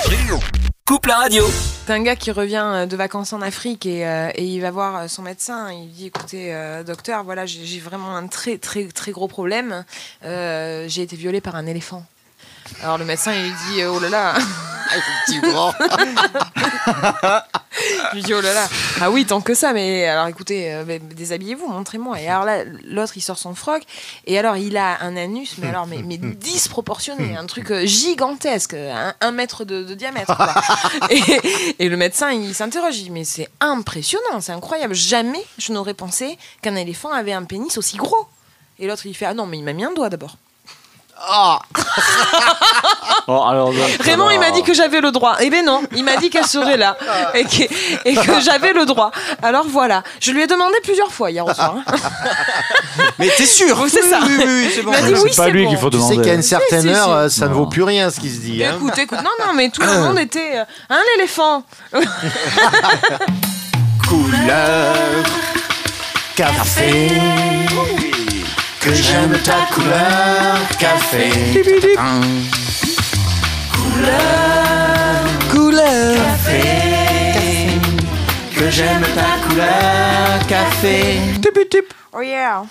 coupe 0.86 1.06
la 1.06 1.16
radio. 1.16 1.44
C'est 1.86 1.92
un 1.92 2.02
gars 2.02 2.16
qui 2.16 2.30
revient 2.30 2.62
euh, 2.64 2.86
de 2.86 2.96
vacances 2.96 3.32
en 3.32 3.42
Afrique 3.42 3.84
et, 3.84 4.06
euh, 4.06 4.30
il 4.38 4.60
va 4.60 4.70
voir 4.70 4.96
euh, 4.96 5.08
son 5.08 5.22
médecin. 5.22 5.70
Il 5.72 5.90
dit 5.90 6.06
écoutez, 6.06 6.54
docteur, 6.86 7.24
voilà, 7.24 7.46
j'ai 7.46 7.78
vraiment 7.80 8.16
un 8.16 8.26
très 8.26 8.58
très 8.58 8.84
très 8.84 9.12
gros 9.12 9.28
problème. 9.28 9.84
J'ai 10.22 11.02
été 11.02 11.16
violé 11.16 11.40
par 11.40 11.56
un 11.56 11.66
éléphant. 11.66 12.04
Alors 12.82 12.98
le 12.98 13.04
médecin 13.04 13.32
il 13.34 13.42
lui 13.42 13.52
dit 13.68 13.84
oh 13.84 13.98
là 14.00 14.08
là. 14.08 14.34
Effectivement. 14.96 15.72
Je 18.10 18.14
lui 18.16 18.22
dis 18.22 18.34
oh 18.34 18.40
là 18.40 18.52
là. 18.52 18.68
Ah 19.00 19.10
oui, 19.10 19.24
tant 19.24 19.40
que 19.40 19.54
ça, 19.54 19.72
mais 19.72 20.06
alors 20.06 20.26
écoutez, 20.26 20.72
euh, 20.72 20.98
déshabillez-vous, 21.00 21.68
montrez-moi. 21.68 22.20
Et 22.20 22.28
alors 22.28 22.44
là, 22.44 22.64
l'autre 22.84 23.12
il 23.16 23.20
sort 23.20 23.38
son 23.38 23.54
froc 23.54 23.82
et 24.26 24.38
alors 24.38 24.56
il 24.56 24.76
a 24.76 25.02
un 25.02 25.16
anus, 25.16 25.54
mais 25.58 25.68
alors 25.68 25.86
mais, 25.86 26.02
mais 26.04 26.16
disproportionné, 26.18 27.36
un 27.36 27.46
truc 27.46 27.70
euh, 27.70 27.86
gigantesque, 27.86 28.74
un, 28.74 29.14
un 29.20 29.30
mètre 29.30 29.64
de, 29.64 29.82
de 29.84 29.94
diamètre. 29.94 30.36
quoi. 30.36 30.54
et, 31.10 31.22
et 31.78 31.88
le 31.88 31.96
médecin 31.96 32.30
il 32.32 32.54
s'interroge, 32.54 32.96
il 32.98 33.04
dit 33.04 33.10
mais 33.10 33.24
c'est 33.24 33.48
impressionnant, 33.60 34.40
c'est 34.40 34.52
incroyable. 34.52 34.94
Jamais 34.94 35.44
je 35.58 35.72
n'aurais 35.72 35.94
pensé 35.94 36.38
qu'un 36.62 36.76
éléphant 36.76 37.12
avait 37.12 37.32
un 37.32 37.44
pénis 37.44 37.78
aussi 37.78 37.96
gros. 37.96 38.28
Et 38.78 38.86
l'autre 38.86 39.06
il 39.06 39.14
fait 39.14 39.26
ah 39.26 39.34
non 39.34 39.46
mais 39.46 39.58
il 39.58 39.64
m'a 39.64 39.72
mis 39.72 39.84
un 39.84 39.92
doigt 39.92 40.08
d'abord. 40.08 40.36
Oh, 41.30 41.58
alors, 43.48 43.72
Raymond, 44.00 44.30
il 44.30 44.38
m'a 44.40 44.50
dit 44.50 44.62
que 44.62 44.74
j'avais 44.74 45.00
le 45.00 45.10
droit. 45.10 45.36
Eh 45.40 45.50
ben 45.50 45.64
non, 45.64 45.82
il 45.94 46.04
m'a 46.04 46.16
dit 46.16 46.30
qu'elle 46.30 46.46
serait 46.46 46.76
là 46.76 46.96
et 47.34 47.44
que, 47.44 47.62
et 48.08 48.14
que 48.14 48.40
j'avais 48.40 48.72
le 48.72 48.84
droit. 48.86 49.10
Alors 49.42 49.66
voilà, 49.68 50.02
je 50.20 50.30
lui 50.32 50.42
ai 50.42 50.46
demandé 50.46 50.74
plusieurs 50.82 51.10
fois 51.12 51.30
hier 51.30 51.44
au 51.46 51.52
soir. 51.54 51.76
Mais 53.18 53.28
t'es 53.36 53.46
sûr 53.46 53.78
Oui, 53.82 53.90
c'est 53.90 54.02
ça. 54.02 54.18
Oui, 54.22 54.36
oui, 54.38 54.44
oui, 54.46 54.72
c'est 54.74 54.82
bon. 54.82 54.92
Oui, 55.22 55.30
pas 55.36 55.48
lui 55.48 55.64
bon. 55.64 55.70
qu'il 55.70 55.78
faut 55.78 55.90
Tu 55.90 55.98
sais 55.98 56.08
demander. 56.10 56.28
qu'à 56.28 56.34
une 56.34 56.42
certaine 56.42 56.82
Si, 56.82 56.88
si, 56.88 56.94
heure, 56.94 57.30
si. 57.30 57.38
ça 57.38 57.48
ne 57.48 57.54
vaut 57.54 57.66
plus 57.66 57.82
rien 57.82 58.10
ce 58.10 58.20
qui 58.20 58.30
se 58.30 58.40
dit. 58.40 58.64
hein. 58.64 58.74
Écoute, 58.76 58.98
écoute, 58.98 59.18
non, 59.22 59.30
non, 59.46 59.52
mais 59.54 59.68
tout 59.70 59.82
le 59.82 59.98
monde 60.00 60.18
était 60.18 60.58
euh, 60.58 60.64
un 60.90 61.00
éléphant. 61.18 61.62
Couleur 64.08 64.94
café. 66.34 67.08
Que 68.80 68.94
j'aime 68.94 69.38
ta 69.44 69.74
couleur 69.74 70.56
café. 70.78 71.30
Couleur 75.50 76.14
café. 76.16 76.62
Que 78.56 78.70
j'aime 78.70 79.02
ta 79.14 79.48
couleur 79.48 80.46
café. 80.48 81.18
Oh 82.12 82.20
yeah. 82.22 82.62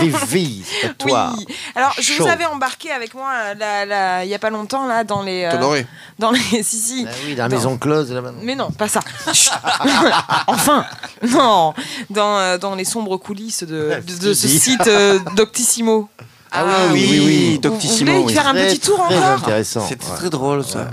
Vivi, 0.00 0.64
c'est 0.64 0.98
toi. 0.98 1.32
Oui. 1.38 1.46
Alors, 1.76 1.92
je 1.96 2.02
Chaud. 2.02 2.24
vous 2.24 2.28
avais 2.30 2.44
embarqué 2.46 2.90
avec 2.90 3.14
moi 3.14 3.30
euh, 3.32 3.54
là, 3.54 3.86
là, 3.86 4.24
il 4.24 4.30
y 4.30 4.34
a 4.34 4.38
pas 4.40 4.50
longtemps 4.50 4.86
là 4.86 5.04
dans 5.04 5.22
les 5.22 5.44
euh, 5.44 5.82
dans 6.18 6.30
les 6.32 6.40
si 6.62 6.76
si. 6.78 7.06
Ah 7.08 7.12
oui, 7.24 7.34
dans 7.36 7.44
la 7.44 7.48
Dans- 7.48 7.56
maison 7.56 7.78
close 7.78 8.10
là-bas. 8.12 8.32
Mais 8.42 8.56
non, 8.56 8.70
pas 8.72 8.88
ça. 8.88 9.00
Enfin, 10.48 10.84
non, 11.28 11.72
dans, 12.10 12.36
euh, 12.38 12.58
dans 12.58 12.74
les 12.74 12.84
sombres 12.84 13.16
coulisses 13.16 13.62
de, 13.62 14.00
de, 14.04 14.26
de 14.28 14.34
ce 14.34 14.48
site 14.48 14.86
euh, 14.88 15.20
Doctissimo. 15.36 16.08
Ah 16.52 16.64
oui, 16.92 16.92
oui, 16.92 17.08
oui, 17.10 17.24
oui, 17.26 17.58
Doctissimo. 17.58 18.10
Vous 18.10 18.22
voulez 18.22 18.26
oui. 18.26 18.34
faire 18.34 18.48
un 18.48 18.54
petit 18.54 18.80
tour 18.80 19.00
encore. 19.00 19.48
C'était 19.64 20.04
ouais. 20.04 20.16
très 20.16 20.30
drôle 20.30 20.64
ça. 20.64 20.88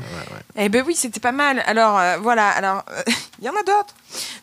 Eh 0.59 0.69
ben 0.69 0.83
oui, 0.85 0.95
c'était 0.95 1.19
pas 1.19 1.31
mal. 1.31 1.63
Alors 1.67 1.99
euh, 1.99 2.17
voilà, 2.17 2.49
alors 2.49 2.83
euh, 2.91 3.03
il 3.39 3.45
y 3.45 3.49
en 3.49 3.53
a 3.53 3.61
d'autres. 3.63 3.93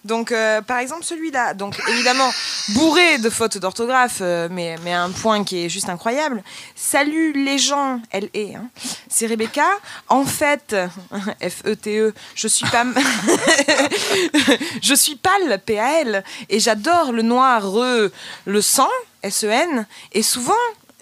Donc 0.04 0.30
euh, 0.30 0.60
par 0.62 0.78
exemple 0.78 1.02
celui-là, 1.02 1.54
donc 1.54 1.76
évidemment 1.88 2.30
bourré 2.70 3.18
de 3.18 3.28
fautes 3.30 3.58
d'orthographe, 3.58 4.18
euh, 4.20 4.48
mais 4.50 4.76
mais 4.84 4.94
à 4.94 5.02
un 5.02 5.10
point 5.10 5.42
qui 5.42 5.64
est 5.64 5.68
juste 5.68 5.88
incroyable. 5.88 6.44
Salut 6.76 7.32
les 7.32 7.58
gens, 7.58 8.00
elle 8.10 8.28
est. 8.32 8.54
Hein. 8.54 8.68
C'est 9.08 9.26
Rebecca. 9.26 9.66
En 10.08 10.24
fait, 10.24 10.76
F 11.42 11.62
E 11.66 11.74
T 11.74 11.98
E, 11.98 12.14
je 12.36 12.46
suis 12.46 12.66
pas 12.66 12.84
je 14.82 14.94
suis 14.94 15.16
pâle 15.16 15.60
P 15.66 15.80
A 15.80 16.00
L 16.00 16.24
et 16.48 16.60
j'adore 16.60 17.10
le 17.10 17.22
noir 17.22 17.68
re, 17.68 18.10
le 18.46 18.60
sang 18.60 18.90
S 19.24 19.42
E 19.42 19.48
N 19.48 19.86
et 20.12 20.22
souvent 20.22 20.52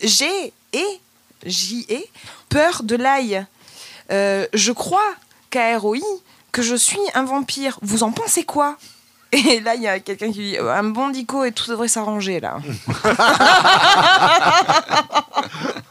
j'ai 0.03 0.53
et 0.73 1.01
J 1.45 1.87
E 1.91 1.99
peur 2.49 2.83
de 2.83 2.97
l'ail. 2.97 3.45
Euh, 4.11 4.47
je 4.53 4.73
crois, 4.73 5.15
KROI, 5.51 5.99
que 6.51 6.63
je 6.63 6.75
suis 6.75 7.01
un 7.15 7.25
vampire. 7.25 7.79
Vous 7.83 8.03
en 8.03 8.13
pensez 8.13 8.45
quoi? 8.45 8.77
Et 9.33 9.61
là, 9.61 9.75
il 9.75 9.83
y 9.83 9.89
a 9.89 9.99
quelqu'un 9.99 10.31
qui 10.31 10.51
dit 10.51 10.59
un 10.59 10.85
bon 10.85 11.09
dico 11.09 11.43
et 11.45 11.53
tout 11.53 11.71
devrait 11.71 11.89
s'arranger 11.89 12.39
là. 12.39 12.59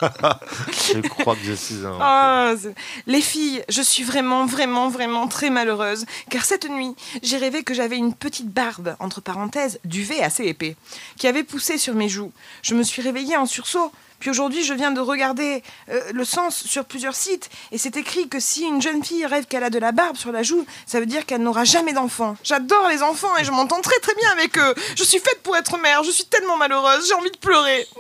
Je 0.02 1.00
crois 1.08 1.36
que 1.36 1.44
je 1.44 1.54
suis 1.54 1.86
un. 1.86 1.98
Ah, 2.00 2.54
les 3.08 3.22
filles, 3.22 3.64
je 3.70 3.82
suis 3.82 4.04
vraiment, 4.04 4.46
vraiment, 4.46 4.90
vraiment 4.90 5.28
très 5.28 5.50
malheureuse, 5.50 6.06
car 6.30 6.46
cette 6.46 6.70
nuit, 6.70 6.96
j'ai 7.24 7.38
rêvé 7.38 7.64
que 7.64 7.74
j'avais 7.74 7.98
une 7.98 8.14
petite 8.14 8.50
barbe, 8.50 8.96
entre 9.00 9.22
parenthèses, 9.22 9.80
duvet 9.86 10.22
assez 10.22 10.46
épais, 10.46 10.76
qui 11.18 11.28
avait 11.28 11.44
poussé 11.44 11.78
sur 11.78 11.96
mes 11.96 12.10
joues. 12.10 12.32
Je 12.62 12.76
me 12.76 12.84
suis 12.84 13.02
réveillée 13.02 13.38
en 13.38 13.46
sursaut. 13.46 13.92
Puis 14.22 14.30
aujourd'hui, 14.30 14.64
je 14.64 14.74
viens 14.74 14.92
de 14.92 15.02
regarder 15.02 15.62
euh, 15.90 16.00
le 16.14 16.24
sens 16.24 16.64
sur 16.66 16.86
plusieurs 16.86 17.16
sites, 17.16 17.50
et 17.74 17.78
c'est 17.78 17.98
écrit 17.98 18.30
que 18.30 18.40
si 18.40 18.64
une 18.64 18.82
jeune 18.82 19.04
fille 19.04 19.26
rêve 19.26 19.46
qu'elle 19.48 19.64
a 19.66 19.70
de 19.70 19.80
la 19.80 19.92
barbe 19.92 20.16
sur 20.16 20.32
la 20.32 20.44
joue, 20.44 20.66
ça 20.86 21.00
veut 21.02 21.06
dire 21.06 21.26
qu'elle 21.26 21.42
n'aura 21.42 21.66
jamais 21.66 21.92
d'enfant. 21.92 22.38
J'adore 22.44 22.88
les 22.90 23.02
enfants 23.04 23.36
et 23.40 23.44
je 23.44 23.52
m'entends 23.52 23.82
très 23.82 24.00
très 24.00 24.14
bien 24.16 24.30
avec 24.32 24.58
eux. 24.58 24.74
Je 24.96 25.04
suis 25.04 25.20
faite 25.20 25.40
pour 25.44 25.58
être 25.58 25.78
mère, 25.80 26.04
je 26.04 26.12
suis 26.12 26.24
tellement 26.26 26.56
malheureuse, 26.56 27.06
j'ai 27.08 27.14
envie 27.16 27.32
de 27.32 27.38
pleurer. 27.38 27.86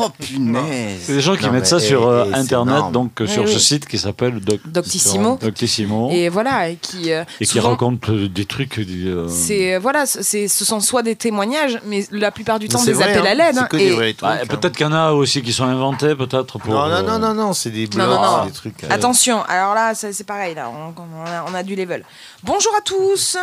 Oh 0.00 0.08
C'est 0.18 0.26
punaise. 0.26 1.06
des 1.06 1.20
gens 1.20 1.36
qui 1.36 1.44
Non, 1.44 1.52
mettent 1.52 1.66
ça 1.66 1.78
sur 1.78 2.08
euh, 2.08 2.24
et- 2.24 2.28
et 2.28 2.32
c'est 2.32 2.38
Internet, 2.40 2.74
énorme. 2.74 2.92
donc 2.92 3.20
euh, 3.20 3.26
sur 3.28 3.44
oui. 3.44 3.52
ce 3.52 3.58
site 3.60 3.86
qui 3.86 3.98
s'appelle 3.98 4.40
Doc- 4.40 4.60
Doctissimo. 4.66 5.38
Doctissimo. 5.40 6.10
Et 6.10 6.28
voilà, 6.28 6.70
et 6.70 6.76
qui. 6.76 7.12
euh, 7.12 7.22
Et 7.40 7.46
qui 7.46 7.60
raconte 7.60 8.08
euh, 8.08 8.28
des 8.28 8.46
trucs. 8.46 8.78
euh, 8.78 9.28
C'est 9.28 9.78
voilà, 9.78 10.06
c'est 10.06 10.48
ce 10.48 10.64
sont 10.64 10.80
soit 10.80 11.02
des 11.02 11.14
témoignages, 11.14 11.78
mais 11.84 12.04
la 12.10 12.32
plupart 12.32 12.58
du 12.58 12.68
temps 12.68 12.78
C'est 12.78 12.86
des 12.86 12.92
vrai, 12.94 13.10
appels 13.12 13.26
hein. 13.26 13.30
à 13.30 13.34
l'aide. 13.34 13.54
C'est 13.54 13.60
hein, 13.60 13.68
que 13.70 13.76
Peut-être 14.70 14.76
qu'il 14.76 14.86
y 14.86 14.88
en 14.88 14.92
a 14.92 15.10
aussi 15.12 15.42
qui 15.42 15.52
sont 15.52 15.64
inventés, 15.64 16.14
peut-être 16.14 16.58
pour. 16.58 16.72
Non, 16.74 16.86
non, 16.88 16.94
euh, 16.94 17.02
non, 17.02 17.18
non, 17.18 17.34
non, 17.34 17.52
c'est 17.52 17.70
des 17.70 17.86
blogs, 17.88 18.06
non, 18.08 18.14
non. 18.22 18.38
c'est 18.44 18.46
des 18.50 18.54
trucs. 18.54 18.84
euh, 18.84 18.88
Attention, 18.90 19.42
alors 19.48 19.74
là, 19.74 19.94
c'est 19.96 20.22
pareil, 20.24 20.54
là, 20.54 20.68
on, 20.70 20.94
on 20.96 21.26
a, 21.26 21.44
on 21.50 21.54
a 21.54 21.62
du 21.64 21.74
level. 21.74 22.04
Bonjour 22.44 22.72
à 22.78 22.80
tous. 22.80 23.36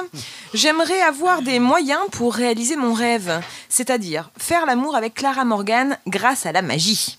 J'aimerais 0.53 1.01
avoir 1.01 1.41
des 1.41 1.59
moyens 1.59 1.99
pour 2.11 2.33
réaliser 2.33 2.77
mon 2.77 2.93
rêve, 2.93 3.41
c'est-à-dire 3.67 4.29
faire 4.37 4.65
l'amour 4.65 4.95
avec 4.95 5.15
Clara 5.15 5.43
Morgan 5.43 5.97
grâce 6.07 6.45
à 6.45 6.53
la 6.53 6.61
magie. 6.61 7.17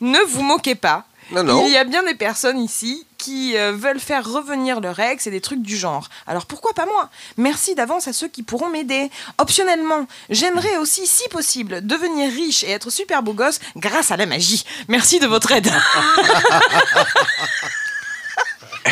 Ne 0.00 0.18
vous 0.28 0.42
moquez 0.42 0.74
pas. 0.74 1.04
Non, 1.32 1.42
non. 1.42 1.66
Il 1.66 1.72
y 1.72 1.76
a 1.76 1.84
bien 1.84 2.04
des 2.04 2.14
personnes 2.14 2.58
ici 2.60 3.04
qui 3.18 3.56
euh, 3.56 3.72
veulent 3.72 3.98
faire 3.98 4.24
revenir 4.30 4.80
leur 4.80 5.00
ex 5.00 5.26
et 5.26 5.30
des 5.30 5.40
trucs 5.40 5.62
du 5.62 5.76
genre. 5.76 6.08
Alors 6.26 6.46
pourquoi 6.46 6.72
pas 6.72 6.86
moi? 6.86 7.10
Merci 7.36 7.74
d'avance 7.74 8.06
à 8.06 8.12
ceux 8.12 8.28
qui 8.28 8.42
pourront 8.44 8.70
m'aider. 8.70 9.10
Optionnellement, 9.38 10.06
j'aimerais 10.30 10.76
aussi, 10.76 11.06
si 11.06 11.28
possible, 11.28 11.84
devenir 11.84 12.30
riche 12.30 12.62
et 12.62 12.70
être 12.70 12.90
super 12.90 13.22
beau 13.22 13.32
gosse 13.32 13.58
grâce 13.76 14.10
à 14.12 14.16
la 14.16 14.26
magie. 14.26 14.64
Merci 14.88 15.18
de 15.18 15.26
votre 15.26 15.50
aide. 15.52 15.70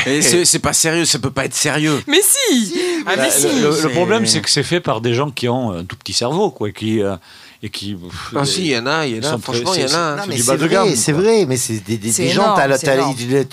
Et 0.06 0.20
c'est 0.22 0.58
pas 0.58 0.72
sérieux, 0.72 1.04
ça 1.04 1.18
peut 1.18 1.30
pas 1.30 1.44
être 1.44 1.54
sérieux. 1.54 2.02
Mais 2.06 2.20
si 2.20 2.74
Ah 3.06 3.16
mais 3.16 3.30
si 3.30 3.46
le, 3.60 3.88
problème, 3.90 4.26
c'est 4.26 4.40
que 4.40 4.50
c'est 4.50 4.62
fait 4.62 4.80
par 4.80 5.00
des 5.00 5.14
gens 5.14 5.30
qui 5.30 5.48
ont 5.48 5.70
un 5.70 5.84
tout 5.84 5.96
petit 5.96 6.12
cerveau, 6.12 6.50
quoi, 6.50 6.72
qui 6.72 7.02
euh, 7.02 7.16
et 7.66 7.70
qui. 7.70 7.94
pff, 7.94 8.34
Ah 8.36 8.44
si, 8.44 8.60
il 8.60 8.66
y 8.72 8.78
en 8.78 8.86
a, 8.86 9.06
il 9.06 9.16
y 9.16 9.26
en 9.26 9.32
a. 9.34 9.38
Franchement, 9.38 9.72
il 9.74 9.80
y 9.80 9.84
en 9.84 9.96
a. 9.96 9.98
hein. 9.98 10.16
C'est 10.36 10.52
de 10.52 10.58
vrai, 10.58 10.68
gamme, 10.68 10.94
c'est 10.96 11.12
vrai, 11.12 11.46
mais 11.48 11.56
c'est 11.56 11.82
des, 11.84 11.96
des, 11.96 12.10
des 12.12 12.28
gens, 12.28 12.42
énorme, 12.42 12.56
t'as 12.60 12.66
la- 12.66 12.76
énorme. 12.94 13.14
les, 13.18 13.46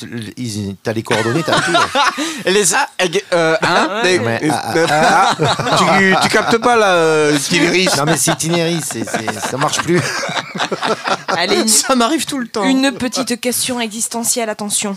les 0.93 1.03
coordonnées, 1.03 1.43
t'as 1.43 1.59
tout. 1.61 1.71
Les 2.45 2.73
a, 2.73 2.87
euh, 3.33 3.55
hein 3.61 4.01
Mais- 4.03 4.19
Mais, 4.19 4.39
mais- 4.43 4.49
ah, 4.51 4.71
mais- 4.75 4.85
ah, 4.89 5.35
tu, 5.77 6.15
tu 6.23 6.29
captes 6.29 6.57
pas 6.57 6.75
là, 6.75 6.93
euh, 6.95 7.37
Non, 7.97 8.03
mais 8.05 8.17
c'est 8.17 8.31
itinéris, 8.33 8.81
ça 9.49 9.57
marche 9.57 9.79
plus. 9.81 10.01
Allez, 11.27 11.61
une- 11.61 11.67
Ça 11.81 11.95
m'arrive 11.95 12.25
tout 12.25 12.37
le 12.37 12.47
temps. 12.47 12.63
Une 12.63 12.91
petite 12.91 13.39
question 13.39 13.79
existentielle, 13.79 14.49
attention. 14.49 14.95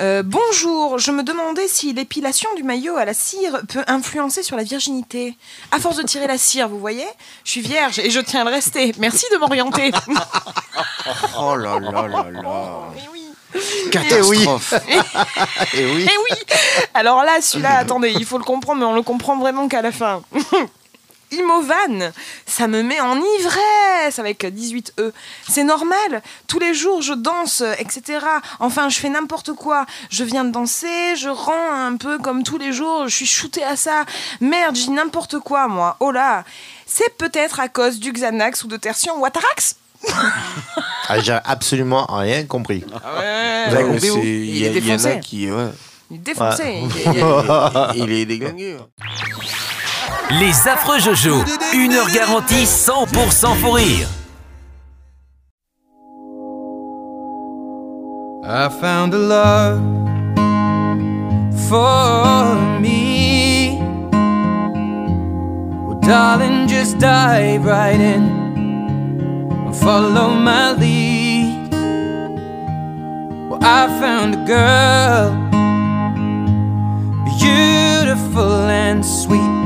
Euh, 0.00 0.22
bonjour, 0.24 0.98
je 0.98 1.10
me 1.10 1.22
demandais 1.22 1.68
si 1.68 1.92
l'épilation 1.92 2.48
du 2.56 2.62
maillot 2.62 2.96
à 2.96 3.04
la 3.04 3.14
cire 3.14 3.60
peut 3.68 3.84
influencer 3.86 4.42
sur 4.42 4.56
la 4.56 4.62
virginité. 4.64 5.36
À 5.72 5.78
force 5.78 5.96
de 5.96 6.02
tirer 6.02 6.26
la 6.26 6.38
cire, 6.38 6.68
vous 6.68 6.78
voyez, 6.78 7.06
je 7.44 7.50
suis 7.52 7.60
vierge 7.60 7.98
et 7.98 8.10
je 8.10 8.20
tiens 8.20 8.42
à 8.42 8.44
le 8.44 8.50
rester. 8.50 8.92
Merci 8.98 9.26
de 9.32 9.38
m'orienter. 9.38 9.90
Oh 11.38 11.54
là 11.54 11.78
là 11.78 11.90
là 12.08 12.26
là. 12.32 12.78
Eh 12.96 13.08
oui. 13.12 13.22
Catastrophe. 13.92 14.74
Et 15.74 15.84
oui. 15.86 16.06
Eh 16.08 16.16
oui 16.18 16.36
Alors 16.94 17.22
là, 17.22 17.40
celui-là, 17.40 17.78
attendez, 17.78 18.10
il 18.16 18.24
faut 18.24 18.38
le 18.38 18.44
comprendre, 18.44 18.80
mais 18.80 18.86
on 18.86 18.94
le 18.94 19.02
comprend 19.02 19.36
vraiment 19.36 19.68
qu'à 19.68 19.82
la 19.82 19.92
fin. 19.92 20.22
Imovan, 21.32 22.12
ça 22.46 22.68
me 22.68 22.82
met 22.82 23.00
en 23.00 23.16
ivresse 23.38 24.18
avec 24.18 24.44
18E. 24.44 25.12
C'est 25.48 25.64
normal, 25.64 26.22
tous 26.46 26.58
les 26.58 26.72
jours 26.74 27.02
je 27.02 27.12
danse, 27.14 27.62
etc. 27.78 28.18
Enfin, 28.60 28.88
je 28.88 28.98
fais 28.98 29.08
n'importe 29.08 29.52
quoi. 29.52 29.86
Je 30.10 30.24
viens 30.24 30.44
de 30.44 30.50
danser, 30.50 31.16
je 31.16 31.28
rends 31.28 31.72
un 31.72 31.96
peu 31.96 32.18
comme 32.18 32.42
tous 32.42 32.58
les 32.58 32.72
jours, 32.72 33.08
je 33.08 33.14
suis 33.14 33.26
shootée 33.26 33.64
à 33.64 33.76
ça. 33.76 34.04
Merde, 34.40 34.74
dis 34.74 34.90
n'importe 34.90 35.38
quoi, 35.40 35.66
moi. 35.68 35.96
Oh 36.00 36.10
là 36.12 36.44
C'est 36.86 37.16
peut-être 37.16 37.58
à 37.60 37.68
cause 37.68 37.98
du 37.98 38.12
Xanax 38.12 38.62
ou 38.64 38.68
de 38.68 38.76
Tertian 38.76 39.16
ou 39.18 39.24
Atarax 39.24 39.76
Ah, 41.08 41.18
J'ai 41.20 41.38
absolument 41.44 42.06
rien 42.08 42.44
compris. 42.44 42.84
Ouais, 42.86 43.64
Vous 43.68 43.74
avez 43.74 43.84
Ouais, 43.84 43.90
compris, 43.90 44.00
c'est- 44.00 44.08
vous 44.10 44.22
Il 44.22 44.62
est 44.64 44.70
défoncé. 44.80 45.20
Il 46.10 46.16
est 46.16 46.18
défoncé. 46.18 46.82
Il 47.96 48.12
est 48.12 48.24
déglingué. 48.26 48.76
Les 50.30 50.68
affreux 50.68 50.98
Jojo, 50.98 51.36
une 51.72 51.92
heure 51.92 52.10
garantie 52.10 52.64
100% 52.64 53.60
pour 53.60 53.76
rire. 53.76 54.08
I 58.44 58.68
found 58.68 59.14
a 59.14 59.18
love 59.18 59.80
for 61.68 62.56
me. 62.80 63.78
Well, 65.86 66.00
darling, 66.00 66.66
just 66.66 66.98
dive 66.98 67.64
right 67.64 68.00
in 68.00 68.24
and 69.66 69.76
follow 69.76 70.30
my 70.30 70.72
lead. 70.72 71.72
Well, 73.48 73.60
I 73.62 73.86
found 74.00 74.34
a 74.34 74.44
girl, 74.44 75.30
beautiful 77.38 78.68
and 78.68 79.04
sweet. 79.04 79.65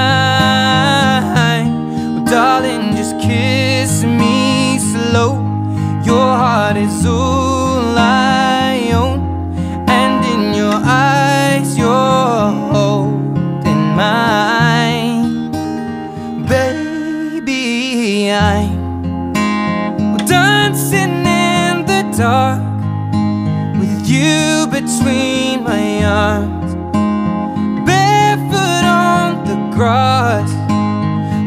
Grass. 29.81 30.49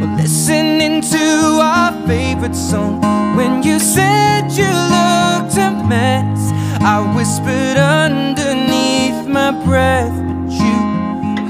We're 0.00 0.16
listening 0.16 1.02
to 1.02 1.26
our 1.62 1.92
favorite 2.04 2.56
song. 2.56 3.00
When 3.36 3.62
you 3.62 3.78
said 3.78 4.50
you 4.60 4.72
looked 4.94 5.56
a 5.56 5.70
mess, 5.92 6.40
I 6.82 6.96
whispered 7.16 7.76
underneath 7.76 9.28
my 9.28 9.52
breath, 9.64 10.16
but 10.26 10.50
you 10.50 10.76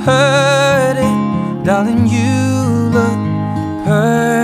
heard 0.05 0.97
it, 1.09 1.65
darling. 1.65 2.07
You 2.07 2.91
look 2.97 3.21
perfect 3.87 4.44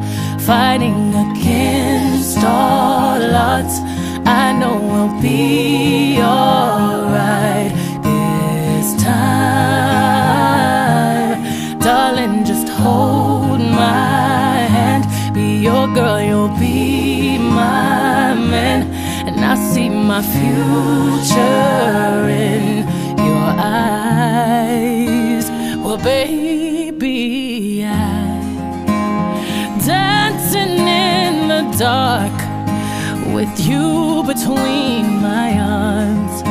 fighting 0.45 1.13
against 1.13 2.37
all 2.43 3.21
odds. 3.35 3.79
I 4.25 4.53
know 4.59 4.79
we'll 4.91 5.21
be 5.21 6.19
alright 6.19 7.71
this 8.01 8.95
time. 9.03 10.21
Darling, 11.79 12.43
just 12.43 12.67
hold 12.69 13.59
my 13.59 14.65
hand. 14.75 15.05
Be 15.33 15.57
your 15.57 15.87
girl, 15.93 16.19
you'll 16.21 16.57
be 16.57 17.37
my 17.37 18.33
man. 18.33 18.89
And 19.27 19.39
I 19.45 19.55
see 19.55 19.89
my 19.89 20.21
future 20.23 21.41
in 22.29 22.87
your 23.17 23.49
eyes. 23.59 25.45
Well, 25.83 25.97
baby, 25.97 26.70
dark 31.81 32.39
with 33.33 33.53
you 33.65 34.21
between 34.27 35.19
my 35.19 35.49
arms, 35.57 36.43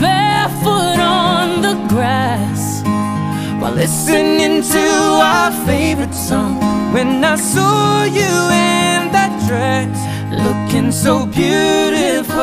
barefoot 0.00 0.98
on 0.98 1.60
the 1.60 1.74
grass 1.92 2.80
while 3.60 3.74
listening 3.74 4.62
to 4.62 4.86
our 5.32 5.52
favorite 5.66 6.14
song. 6.14 6.54
When 6.94 7.22
I 7.22 7.36
saw 7.36 8.04
you 8.04 8.32
in 8.72 9.12
that 9.12 9.32
dress, 9.46 9.98
looking 10.46 10.90
so 10.90 11.26
beautiful, 11.26 12.40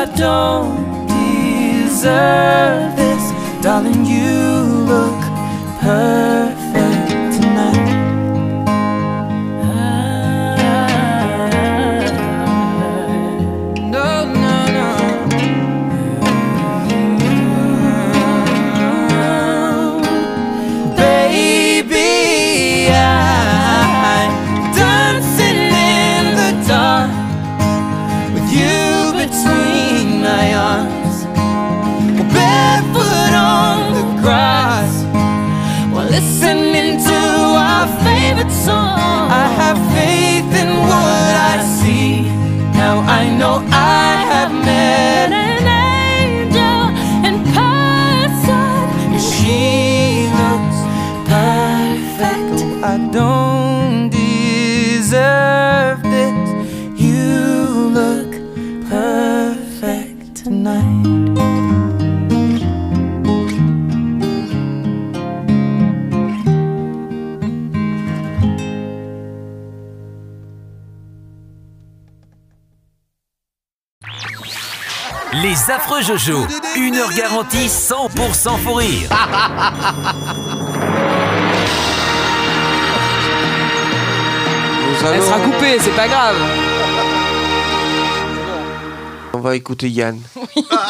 I 0.00 0.06
don't 0.16 1.08
deserve 1.12 2.96
this, 2.96 3.24
darling. 3.62 4.06
You 4.06 4.32
look 4.92 5.20
perfect 5.82 6.57
Jojo, 76.02 76.46
une 76.76 76.96
heure 76.96 77.12
garantie 77.12 77.66
100% 77.66 78.58
fou 78.62 78.74
rire. 78.74 79.08
Elle 85.12 85.22
sera 85.22 85.38
coupée, 85.40 85.78
c'est 85.80 85.96
pas 85.96 86.08
grave. 86.08 86.36
On 89.32 89.38
va 89.40 89.56
écouter 89.56 89.88
Yann, 89.88 90.20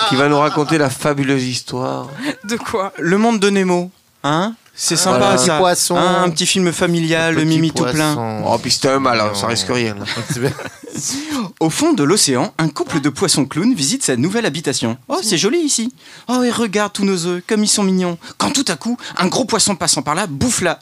qui 0.09 0.17
va 0.17 0.29
nous 0.29 0.39
raconter 0.39 0.79
la 0.79 0.91
fabuleuse 0.91 1.45
histoire. 1.45 2.09
De 2.45 2.57
quoi? 2.57 2.93
Le 2.99 3.19
monde 3.19 3.41
de 3.41 3.51
Nemo, 3.51 3.91
hein? 4.25 4.55
C'est 4.81 4.95
sympa 4.97 5.19
Voilà. 5.19 5.39
ça. 5.39 5.45
Petit 5.55 5.59
poisson. 5.59 5.97
Un 5.97 6.31
petit 6.31 6.47
film 6.47 6.73
familial, 6.73 7.35
le 7.35 7.43
mimi 7.43 7.73
tout 7.73 7.85
plein. 7.85 8.43
Oh, 8.47 8.57
puis 8.59 8.71
c'était 8.71 8.91
un 8.91 9.01
mal, 9.01 9.21
hein, 9.21 9.33
ça 9.35 9.49
risque 9.49 9.67
rien. 9.71 9.97
Au 11.61 11.69
fond 11.69 11.95
de 11.95 12.05
l'océan, 12.05 12.55
un 12.59 12.69
couple 12.69 13.01
de 13.01 13.09
poissons 13.09 13.45
clowns 13.45 13.75
visite 13.75 14.05
sa 14.05 14.15
nouvelle 14.17 14.47
habitation. 14.47 14.97
Oh, 15.09 15.19
c'est 15.21 15.37
joli 15.37 15.59
ici. 15.59 15.93
Oh, 16.29 16.45
et 16.45 16.51
regarde 16.53 16.93
tous 16.93 17.05
nos 17.05 17.27
œufs, 17.27 17.43
comme 17.47 17.65
ils 17.65 17.69
sont 17.69 17.83
mignons. 17.83 18.19
Quand 18.39 18.53
tout 18.53 18.65
à 18.69 18.77
coup, 18.77 18.97
un 19.17 19.27
gros 19.27 19.45
poisson 19.45 19.75
passant 19.75 20.03
par 20.03 20.15
là 20.15 20.29
bouffe 20.29 20.61
la. 20.61 20.79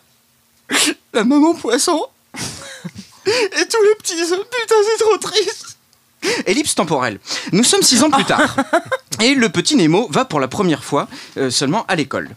La 1.15 1.25
maman 1.25 1.55
poisson. 1.55 1.99
Et 2.37 3.67
tous 3.71 3.83
les 3.83 3.95
petits 3.99 4.21
œufs. 4.21 4.39
Putain, 4.39 4.75
c'est 4.85 5.03
trop 5.05 5.17
triste. 5.17 5.76
Ellipse 6.47 6.75
temporelle. 6.75 7.19
Nous 7.53 7.65
sommes 7.65 7.83
six 7.83 8.03
ans 8.03 8.11
plus 8.11 8.25
tard. 8.25 8.57
Et 9.23 9.35
le 9.35 9.49
petit 9.49 9.77
Nemo 9.77 10.09
va 10.11 10.25
pour 10.25 10.41
la 10.41 10.49
première 10.49 10.85
fois 10.85 11.09
euh, 11.39 11.51
seulement 11.51 11.85
à 11.89 11.97
l'école. 11.97 12.31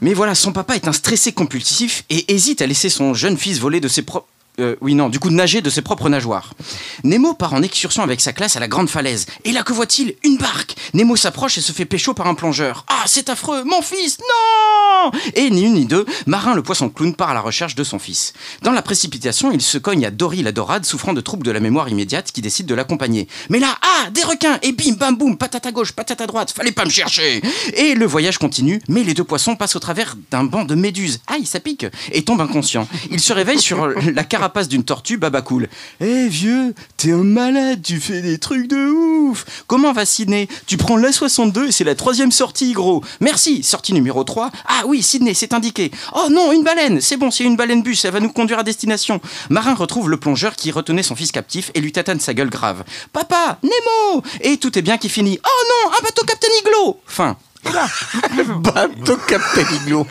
Mais 0.00 0.14
voilà, 0.14 0.34
son 0.34 0.52
papa 0.52 0.74
est 0.74 0.88
un 0.88 0.92
stressé 0.92 1.32
compulsif 1.32 2.04
et 2.10 2.32
hésite 2.32 2.60
à 2.60 2.66
laisser 2.66 2.88
son 2.88 3.14
jeune 3.14 3.38
fils 3.38 3.58
voler 3.60 3.80
de 3.80 3.88
ses 3.88 4.02
propres... 4.02 4.26
euh, 4.60 4.76
oui, 4.80 4.94
non, 4.94 5.08
du 5.08 5.18
coup, 5.18 5.30
nager 5.30 5.62
de 5.62 5.70
ses 5.70 5.82
propres 5.82 6.08
nageoires. 6.08 6.54
Nemo 7.02 7.34
part 7.34 7.54
en 7.54 7.62
excursion 7.62 8.04
avec 8.04 8.20
sa 8.20 8.32
classe 8.32 8.54
à 8.54 8.60
la 8.60 8.68
grande 8.68 8.88
falaise. 8.88 9.26
Et 9.44 9.50
là, 9.50 9.64
que 9.64 9.72
voit-il? 9.72 10.14
Une 10.22 10.36
barque 10.36 10.76
Nemo 10.94 11.16
s'approche 11.16 11.58
et 11.58 11.60
se 11.60 11.72
fait 11.72 11.84
pécho 11.84 12.14
par 12.14 12.28
un 12.28 12.34
plongeur. 12.34 12.84
Ah, 12.88 13.02
c'est 13.06 13.28
affreux 13.28 13.64
Mon 13.64 13.82
fils 13.82 14.18
Non 14.18 15.10
Et 15.34 15.50
ni 15.50 15.62
une 15.62 15.74
ni 15.74 15.86
deux, 15.86 16.06
Marin 16.26 16.54
le 16.54 16.62
poisson 16.62 16.88
clown 16.88 17.14
part 17.16 17.30
à 17.30 17.34
la 17.34 17.40
recherche 17.40 17.74
de 17.74 17.82
son 17.82 17.98
fils. 17.98 18.32
Dans 18.62 18.70
la 18.70 18.82
précipitation, 18.82 19.50
il 19.50 19.60
se 19.60 19.76
cogne 19.76 20.06
à 20.06 20.12
Dory 20.12 20.42
la 20.42 20.52
dorade, 20.52 20.84
souffrant 20.84 21.14
de 21.14 21.20
troubles 21.20 21.44
de 21.44 21.50
la 21.50 21.58
mémoire 21.58 21.88
immédiate, 21.88 22.30
qui 22.30 22.40
décide 22.40 22.66
de 22.66 22.74
l'accompagner. 22.74 23.26
Mais 23.50 23.58
là, 23.58 23.76
ah, 23.82 24.10
des 24.10 24.22
requins 24.22 24.58
Et 24.62 24.70
bim, 24.70 24.92
bam, 24.92 25.16
boum, 25.16 25.36
patate 25.36 25.66
à 25.66 25.72
gauche, 25.72 25.92
patate 25.92 26.20
à 26.20 26.26
droite, 26.26 26.52
fallait 26.52 26.72
pas 26.72 26.84
me 26.84 26.90
chercher 26.90 27.42
Et 27.74 27.94
le 27.94 28.06
voyage 28.06 28.38
continue, 28.38 28.80
mais 28.88 29.02
les 29.02 29.14
deux 29.14 29.24
poissons 29.24 29.56
passent 29.56 29.76
au 29.76 29.80
travers 29.80 30.14
d'un 30.30 30.44
banc 30.44 30.64
de 30.64 30.76
méduses. 30.76 31.20
Aïe, 31.26 31.44
ça 31.44 31.58
pique 31.58 31.86
Et 32.12 32.22
tombent 32.22 32.40
inconscients. 32.40 32.86
Il 33.10 33.18
se 33.18 33.32
réveille 33.32 33.60
sur 33.60 33.88
la 33.88 34.24
carapace 34.44 34.68
d'une 34.68 34.84
tortue, 34.84 35.16
baba 35.16 35.40
cool. 35.40 35.68
Eh 36.02 36.28
vieux, 36.28 36.74
t'es 36.98 37.12
un 37.12 37.24
malade, 37.24 37.80
tu 37.82 37.98
fais 37.98 38.20
des 38.20 38.36
trucs 38.36 38.68
de 38.68 38.76
ouf 38.76 39.46
Comment 39.66 39.94
va 39.94 40.04
Sydney? 40.04 40.48
Tu 40.66 40.76
prends 40.76 40.98
la 40.98 41.12
62 41.12 41.68
et 41.68 41.72
c'est 41.72 41.84
la 41.84 41.94
troisième 41.94 42.30
sortie, 42.30 42.72
gros 42.72 43.02
Merci 43.20 43.62
Sortie 43.62 43.94
numéro 43.94 44.22
3. 44.22 44.50
Ah 44.66 44.82
oui, 44.86 45.02
Sydney, 45.02 45.32
c'est 45.32 45.54
indiqué. 45.54 45.90
Oh 46.14 46.28
non, 46.30 46.52
une 46.52 46.62
baleine 46.62 47.00
C'est 47.00 47.16
bon, 47.16 47.30
c'est 47.30 47.44
une 47.44 47.56
baleine 47.56 47.82
bus, 47.82 48.04
elle 48.04 48.12
va 48.12 48.20
nous 48.20 48.30
conduire 48.30 48.58
à 48.58 48.64
destination. 48.64 49.18
Marin 49.48 49.72
retrouve 49.72 50.10
le 50.10 50.18
plongeur 50.18 50.56
qui 50.56 50.70
retenait 50.70 51.02
son 51.02 51.16
fils 51.16 51.32
captif 51.32 51.70
et 51.72 51.80
lui 51.80 51.92
tatane 51.92 52.20
sa 52.20 52.34
gueule 52.34 52.50
grave. 52.50 52.84
Papa, 53.14 53.58
Nemo 53.62 54.22
Et 54.42 54.58
tout 54.58 54.78
est 54.78 54.82
bien 54.82 54.98
qui 54.98 55.08
finit. 55.08 55.38
Oh 55.42 55.64
non, 55.70 55.92
un 55.98 56.02
bateau 56.02 56.26
Captain 56.26 56.48
Iglo 56.60 57.00
Fin. 57.06 57.38
Bateau 58.60 59.16
Captain 59.26 59.64
Iglo. 59.74 60.06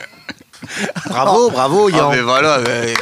Bravo, 1.08 1.50
bravo, 1.52 1.90
Ah, 1.94 1.98
Yann. 1.98 2.10
mais 2.12 2.22
voilà. 2.22 2.60
mais- 2.60 2.94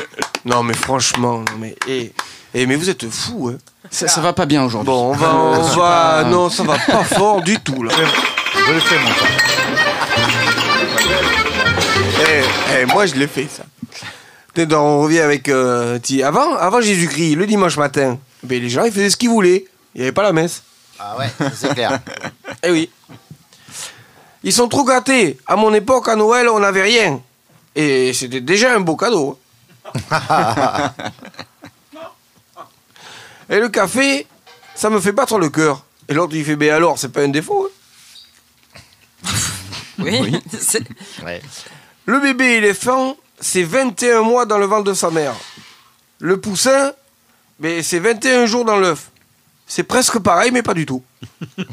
Non, 0.46 0.64
mais 0.64 0.74
franchement, 0.74 1.40
non, 1.40 1.58
mais. 1.60 1.76
eh, 1.88 2.12
eh, 2.54 2.66
mais 2.66 2.76
vous 2.76 2.90
êtes 2.90 3.10
fous, 3.10 3.52
hein. 3.54 3.58
Ça, 3.90 4.08
ça 4.08 4.22
va 4.22 4.34
pas 4.34 4.46
bien 4.46 4.64
aujourd'hui. 4.64 4.88
Bon, 4.92 5.12
on 5.12 5.14
va. 5.14 5.34
On 5.36 5.62
va... 5.62 5.76
pas- 5.76 6.24
Non, 6.26 6.50
ça 6.50 6.64
va 6.64 6.78
pas 6.78 7.04
fort 7.16 7.42
du 7.42 7.60
tout, 7.60 7.84
là. 7.84 7.92
Je 8.68 8.74
le 8.74 8.80
fais, 8.80 8.98
mon 9.00 9.10
pote. 9.10 9.28
Eh, 12.80 12.86
moi, 12.86 13.06
je 13.06 13.16
l'ai 13.16 13.28
fait, 13.28 13.48
ça. 13.50 13.64
Peut-être 14.54 14.74
on 14.74 15.02
revient 15.02 15.20
avec. 15.20 15.48
euh, 15.50 15.98
ti- 16.00 16.24
avant, 16.24 16.56
avant 16.56 16.82
Jésus-Christ, 16.82 17.36
le 17.36 17.46
dimanche 17.46 17.78
matin, 17.78 18.18
ben, 18.44 18.62
les 18.62 18.70
gens, 18.70 18.84
ils 18.84 18.92
faisaient 18.92 19.10
ce 19.10 19.18
qu'ils 19.18 19.30
voulaient. 19.30 19.66
Il 19.96 20.00
n'y 20.00 20.04
avait 20.04 20.12
pas 20.12 20.24
la 20.24 20.34
messe. 20.34 20.64
Ah 21.00 21.16
ouais, 21.18 21.30
c'est 21.56 21.74
clair. 21.74 22.00
Eh 22.64 22.70
oui. 22.72 22.90
Ils 24.44 24.54
sont 24.54 24.68
trop 24.68 24.84
gâtés. 24.84 25.38
À 25.48 25.56
mon 25.56 25.74
époque, 25.74 26.08
à 26.08 26.16
Noël, 26.16 26.48
on 26.50 26.60
n'avait 26.60 26.82
rien. 26.84 27.20
Et 27.76 28.14
c'était 28.14 28.42
déjà 28.42 28.74
un 28.76 28.80
beau 28.82 28.96
cadeau. 28.96 29.40
Et 33.50 33.60
le 33.60 33.70
café, 33.70 34.28
ça 34.76 34.90
me 34.90 35.00
fait 35.00 35.12
battre 35.12 35.38
le 35.38 35.50
cœur. 35.50 35.84
Et 36.08 36.14
l'autre, 36.14 36.34
il 36.36 36.44
fait, 36.46 36.56
ben 36.56 36.72
alors, 36.72 36.98
c'est 36.98 37.10
pas 37.10 37.22
un 37.22 37.30
défaut. 37.30 37.70
hein. 39.26 39.30
Oui. 40.00 40.40
Ouais. 41.24 41.42
Le 42.06 42.20
bébé 42.20 42.46
éléphant, 42.56 43.16
c'est 43.40 43.64
21 43.64 44.22
mois 44.24 44.46
dans 44.46 44.58
le 44.58 44.66
ventre 44.66 44.86
de 44.86 44.94
sa 44.94 45.12
mère. 45.12 45.36
Le 46.20 46.40
poussin, 46.42 46.92
ben, 47.60 47.84
c'est 47.84 48.00
21 48.00 48.46
jours 48.48 48.66
dans 48.66 48.78
l'œuf. 48.78 49.12
C'est 49.68 49.84
presque 49.84 50.18
pareil, 50.20 50.52
mais 50.52 50.64
pas 50.64 50.74
du 50.74 50.86
tout. 50.86 51.04
Ouais. 51.58 51.66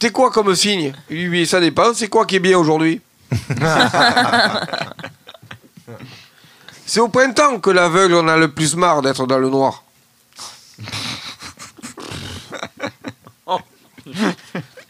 T'es 0.00 0.10
quoi 0.10 0.30
comme 0.30 0.54
signe 0.56 0.94
Oui, 1.10 1.46
ça 1.46 1.60
dépend. 1.60 1.92
C'est 1.92 2.08
quoi 2.08 2.24
qui 2.24 2.36
est 2.36 2.40
bien 2.40 2.58
aujourd'hui 2.58 3.02
C'est 6.86 7.00
au 7.00 7.08
printemps 7.08 7.60
que 7.60 7.68
l'aveugle 7.68 8.14
en 8.14 8.26
a 8.26 8.38
le 8.38 8.50
plus 8.50 8.74
marre 8.76 9.02
d'être 9.02 9.26
dans 9.26 9.38
le 9.38 9.50
noir. 9.50 9.84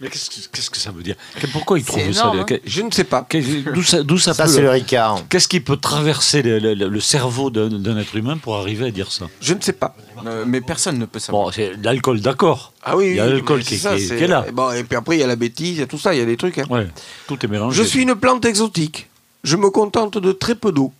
Mais 0.01 0.09
qu'est-ce 0.09 0.31
que, 0.31 0.37
qu'est-ce 0.51 0.71
que 0.71 0.79
ça 0.79 0.91
veut 0.91 1.03
dire? 1.03 1.15
Pourquoi 1.53 1.79
il 1.79 1.85
trouve 1.85 2.01
C'est 2.01 2.13
ça? 2.15 2.23
énorme, 2.33 2.41
hein. 2.51 2.57
Je 2.65 2.81
ne 2.81 2.91
sais 2.91 3.05
pas. 3.05 3.27
D'où 3.75 3.83
ça, 3.83 4.03
d'où 4.03 4.17
ça, 4.17 4.33
Ça, 4.33 4.45
peut- 4.45 4.51
c'est 4.51 4.63
le 4.63 4.71
Ricard. 4.71 5.23
Qu'est-ce 5.29 5.47
qui 5.47 5.61
peut 5.61 5.77
traverser 5.77 6.41
le, 6.41 6.59
le- 6.59 6.75
le 6.89 7.01
cerveau 7.01 7.51
d'un, 7.51 7.69
d'un 7.69 7.99
être 7.99 8.17
humain 8.17 8.39
pour 8.39 8.57
arriver 8.57 8.87
à 8.87 8.91
dire 8.91 9.13
ça? 9.13 9.27
Je 9.43 9.53
ne 9.53 9.61
sais 9.61 9.75
pas. 9.75 9.95
Euh, 10.27 10.45
mais 10.47 10.63
personne 10.63 10.99
ne 10.99 11.05
peut 11.05 11.19
savoir. 11.19 11.45
Bon, 11.47 11.53
c'est 11.53 11.73
l'alcool, 11.83 12.21
d'accord. 12.23 12.73
Ah 12.83 12.97
oui, 12.97 13.09
Il 13.11 13.17
y 13.17 13.21
a 13.21 13.27
oui, 13.27 13.33
l'alcool 13.33 13.61
qui, 13.63 13.77
c'est 13.77 13.89
ça, 13.89 13.97
qui- 13.97 14.07
c'est- 14.07 14.17
qui 14.17 14.25
est 14.25 14.27
là. 14.27 14.47
Et, 14.49 14.53
bon, 14.53 14.71
et 14.73 14.85
puis 14.85 14.97
après, 14.97 15.17
il 15.17 15.21
y 15.21 15.23
a 15.23 15.27
la 15.27 15.37
bêtise, 15.37 15.77
il 15.77 15.81
y 15.81 15.83
a 15.83 15.87
tout 15.87 15.99
ça, 15.99 16.15
il 16.15 16.19
y 16.19 16.23
a 16.23 16.27
des 16.27 16.37
trucs. 16.39 16.57
hein. 16.59 16.65
Ouais, 16.71 16.89
tout 17.29 17.39
est 17.45 17.49
mélangé. 17.49 17.83
Je 17.83 17.87
suis 17.87 18.01
une 18.03 18.15
plante 18.15 18.47
exotique. 18.47 19.09
Je 19.45 19.57
me 19.57 19.69
contente 19.69 20.17
de 20.17 20.33
très 20.33 20.55
peu 20.55 20.73
d'eau. 20.73 20.93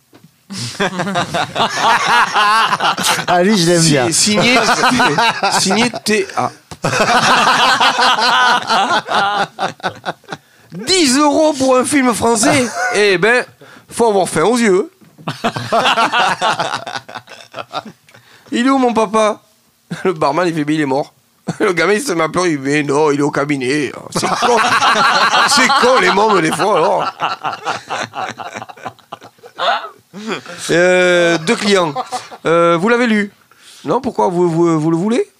Ah, 3.27 3.43
lui, 3.43 3.57
je 3.57 3.67
l'aime 3.67 3.81
Si- 3.81 3.91
bien. 3.91 4.11
Signé, 4.11 4.55
signé 5.59 5.89
TA. 6.05 6.51
10 10.73 11.17
euros 11.19 11.53
pour 11.53 11.77
un 11.77 11.85
film 11.85 12.13
français 12.13 12.65
Eh 12.95 13.17
ben, 13.17 13.45
faut 13.89 14.07
avoir 14.07 14.27
faim 14.29 14.43
aux 14.43 14.57
yeux. 14.57 14.89
il 18.51 18.65
est 18.65 18.69
où 18.69 18.77
mon 18.77 18.93
papa? 18.93 19.41
Le 20.03 20.13
barman 20.13 20.47
il 20.47 20.53
fait 20.53 20.65
mais 20.65 20.75
il 20.75 20.81
est 20.81 20.85
mort. 20.85 21.13
Le 21.59 21.73
gamin 21.73 21.93
il 21.93 22.01
se 22.01 22.13
met 22.13 22.23
à 22.23 22.29
pleurer, 22.29 22.51
il 22.51 22.57
dit 22.61 22.63
mais 22.63 22.83
non, 22.83 23.11
il 23.11 23.19
est 23.19 23.23
au 23.23 23.31
cabinet. 23.31 23.91
C'est 24.15 24.27
con. 24.27 24.57
C'est 25.49 25.67
con 25.67 25.99
les 25.99 26.11
mômes 26.11 26.39
des 26.41 26.51
fois 26.51 26.77
alors. 26.77 27.11
Euh, 30.69 31.37
deux 31.39 31.55
clients. 31.55 31.93
Euh, 32.45 32.77
vous 32.79 32.89
l'avez 32.89 33.07
lu? 33.07 33.31
Non, 33.85 34.01
pourquoi? 34.01 34.27
Vous, 34.27 34.49
vous, 34.49 34.79
vous 34.79 34.91
le 34.91 34.97
voulez? 34.97 35.30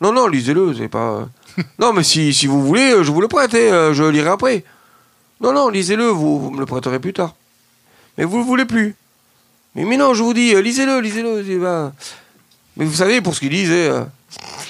Non, 0.00 0.12
non, 0.12 0.26
lisez-le, 0.26 0.74
c'est 0.74 0.88
pas. 0.88 1.26
Non, 1.78 1.92
mais 1.94 2.02
si, 2.02 2.34
si 2.34 2.46
vous 2.46 2.62
voulez, 2.62 2.92
euh, 2.92 3.02
je 3.02 3.10
vous 3.10 3.20
le 3.22 3.28
prête, 3.28 3.54
hein, 3.54 3.58
euh, 3.58 3.94
je 3.94 4.02
le 4.02 4.10
lirai 4.10 4.28
après. 4.30 4.62
Non, 5.40 5.52
non, 5.52 5.68
lisez-le, 5.70 6.04
vous, 6.06 6.38
vous 6.38 6.50
me 6.50 6.60
le 6.60 6.66
prêterez 6.66 6.98
plus 7.00 7.14
tard. 7.14 7.34
Mais 8.18 8.24
vous 8.24 8.36
le 8.38 8.44
voulez 8.44 8.66
plus. 8.66 8.94
Mais, 9.74 9.84
mais 9.84 9.96
non, 9.96 10.12
je 10.14 10.22
vous 10.22 10.34
dis, 10.34 10.54
euh, 10.54 10.60
lisez-le, 10.60 11.00
lisez-le. 11.00 11.90
Mais 12.76 12.84
vous 12.84 12.94
savez, 12.94 13.20
pour 13.22 13.34
ce 13.34 13.40
qu'ils 13.40 13.50
disent, 13.50 13.70
euh, 13.70 14.04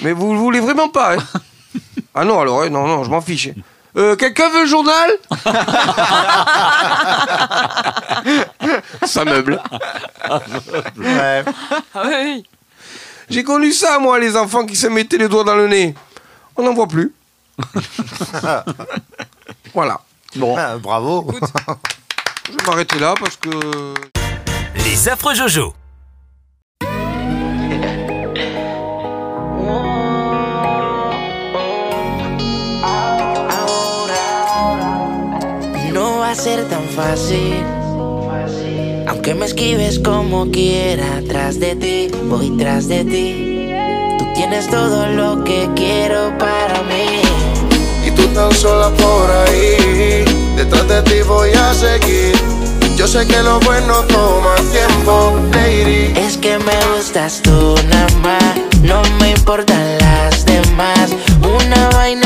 mais 0.03 0.13
vous 0.13 0.33
le 0.33 0.39
voulez 0.39 0.61
vraiment 0.61 0.89
pas. 0.89 1.17
hein. 1.17 1.23
ah 2.15 2.25
non, 2.25 2.41
alors, 2.41 2.63
hein, 2.63 2.71
non, 2.71 2.87
non, 2.87 3.03
je 3.05 3.11
m'en 3.11 3.21
fiche. 3.21 3.49
hein. 3.49 3.61
Euh, 3.97 4.15
Quelqu'un 4.15 4.49
veut 4.51 4.63
le 4.63 4.69
journal? 4.69 5.11
Ça 9.05 9.25
meuble. 9.25 9.61
Ouais. 10.99 11.45
Ah 11.95 12.03
oui, 12.05 12.15
oui. 12.25 12.45
J'ai 13.29 13.43
connu 13.43 13.73
ça, 13.73 13.99
moi, 13.99 14.19
les 14.19 14.37
enfants 14.37 14.65
qui 14.65 14.77
se 14.77 14.87
mettaient 14.87 15.19
les 15.19 15.29
doigts 15.29 15.45
dans 15.45 15.57
le 15.57 15.69
nez. 15.69 15.95
On 16.57 16.63
n'en 16.63 16.75
voit 16.75 16.87
plus. 16.87 17.13
voilà. 19.75 20.01
Bon. 20.37 20.57
Ah, 20.57 20.77
bravo. 20.79 21.27
Je 22.47 22.53
vais 22.53 22.67
m'arrêter 22.67 22.99
là 22.99 23.15
parce 23.19 23.37
que. 23.37 23.95
Les 24.85 25.09
affreux 25.09 25.35
Jojo. 25.35 25.75
Aunque 39.09 39.35
me 39.35 39.47
esquives 39.47 39.99
como 40.01 40.51
quiera, 40.51 41.23
tras 41.29 41.61
de 41.61 41.77
ti, 41.77 42.09
voy 42.25 42.51
tras 42.57 42.89
de 42.89 43.05
ti. 43.05 43.71
Tú 44.19 44.25
tienes 44.35 44.69
todo 44.69 45.07
lo 45.07 45.45
que 45.45 45.69
quiero 45.77 46.37
para 46.39 46.83
mí. 46.83 47.23
Y 48.05 48.11
tú 48.11 48.27
tan 48.29 48.53
sola 48.53 48.91
por 48.91 49.31
ahí, 49.31 50.25
detrás 50.57 50.89
de 50.89 51.03
ti 51.03 51.23
voy 51.27 51.51
a 51.53 51.73
seguir. 51.73 52.35
Yo 52.97 53.07
sé 53.07 53.27
que 53.27 53.43
lo 53.43 53.61
bueno 53.61 53.95
toma 54.09 54.57
tiempo, 54.73 55.39
lady. 55.53 56.13
Es 56.17 56.37
que 56.37 56.59
me 56.59 56.97
gustas 56.97 57.43
tú 57.43 57.75
nada 57.89 58.09
más, 58.23 58.57
no 58.83 59.03
me 59.21 59.31
importan 59.31 59.99
las 59.99 60.45
demás. 60.47 61.11
Una 61.43 61.91
vaina 61.91 62.26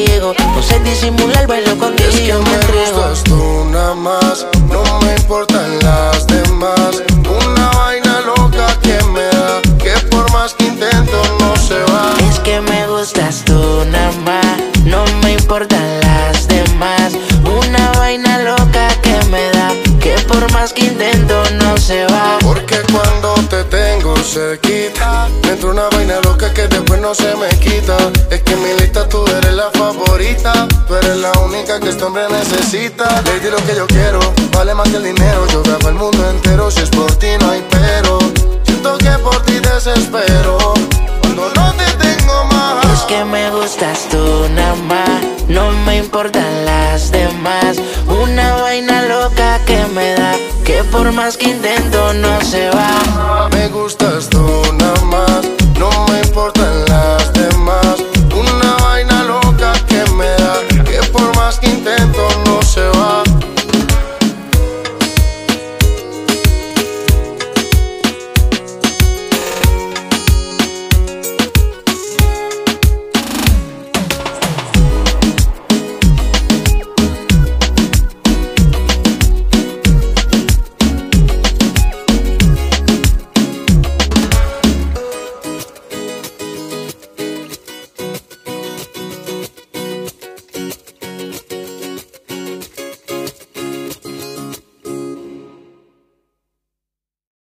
Sé 0.71 0.79
disimular, 0.79 1.47
bailo 1.47 1.77
contigo 1.77 2.07
Es 2.07 2.15
que 2.21 2.33
me 2.33 2.91
gustas 2.91 3.23
tú 3.23 3.65
nada 3.71 3.93
más, 3.93 4.47
no 4.69 4.83
me 5.01 5.15
importan 5.15 5.79
las 5.79 6.25
demás. 6.27 7.03
Una 7.27 7.69
vaina 7.71 8.21
loca 8.21 8.67
que 8.81 9.03
me 9.11 9.25
da, 9.35 9.61
que 9.77 9.91
por 10.09 10.31
más 10.31 10.53
que 10.53 10.67
intento 10.67 11.21
no 11.39 11.55
se 11.57 11.79
va. 11.91 12.13
Es 12.29 12.39
que 12.39 12.61
me 12.61 12.87
gustas 12.87 13.43
tú 13.43 13.83
nada 13.91 14.13
más, 14.23 14.57
no 14.85 15.03
me 15.23 15.33
importan 15.33 15.99
las 16.01 16.47
demás. 16.47 17.11
Una 17.43 17.91
vaina 17.99 18.37
loca 18.39 18.87
que 19.01 19.19
me 19.29 19.49
da, 19.51 19.73
que 19.99 20.15
por 20.29 20.49
más 20.53 20.71
que 20.71 20.85
intento 20.85 21.43
no 21.61 21.75
se 21.75 22.05
va. 22.05 22.37
Porque 22.41 22.77
cuando 22.93 23.33
te 23.49 23.61
tengo 23.65 24.15
cerquita, 24.23 25.27
me 25.43 25.49
entra 25.49 25.69
una 25.69 25.89
vaina 25.89 26.21
loca 26.23 26.53
que 26.53 26.67
después 26.69 27.01
no 27.01 27.13
se 27.13 27.35
me 27.35 27.49
quita. 27.59 27.97
Es 28.29 28.41
que 28.43 28.55
mi 28.55 28.71
lista 28.79 29.09
tú 29.09 29.20
la 29.61 29.69
favorita, 29.79 30.67
tú 30.87 30.95
eres 30.95 31.17
la 31.17 31.31
única 31.45 31.79
que 31.79 31.89
este 31.89 32.03
hombre 32.03 32.23
necesita. 32.29 33.21
Lady, 33.25 33.49
lo 33.51 33.57
que 33.57 33.75
yo 33.75 33.85
quiero, 33.85 34.19
vale 34.53 34.73
más 34.73 34.89
que 34.89 34.97
el 34.97 35.03
dinero. 35.03 35.45
Yo 35.51 35.61
grabo 35.61 35.89
el 35.89 35.95
mundo 35.95 36.29
entero, 36.31 36.71
si 36.71 36.81
es 36.81 36.89
por 36.89 37.11
ti 37.15 37.27
no 37.39 37.51
hay 37.51 37.63
pero. 37.69 38.17
Siento 38.63 38.97
que 38.97 39.11
por 39.19 39.39
ti 39.43 39.59
desespero, 39.59 40.57
cuando 41.21 41.51
no 41.53 41.73
te 41.73 41.85
tengo 42.05 42.45
más. 42.45 42.85
Es 42.91 43.01
que 43.01 43.23
me 43.23 43.51
gustas 43.51 44.07
tú 44.09 44.49
nada 44.55 44.75
más, 44.93 45.21
no 45.47 45.71
me 45.85 45.97
importan 45.97 46.65
las 46.65 47.11
demás. 47.11 47.77
Una 48.07 48.55
vaina 48.55 49.03
loca 49.03 49.59
que 49.67 49.85
me 49.93 50.13
da, 50.15 50.33
que 50.65 50.83
por 50.85 51.11
más 51.11 51.37
que 51.37 51.49
intento 51.49 52.13
no 52.15 52.41
se 52.41 52.67
va. 52.71 53.47
Me 53.51 53.67
gustas 53.67 54.27
tú 54.27 54.43
nada 54.73 55.01
más, 55.03 55.10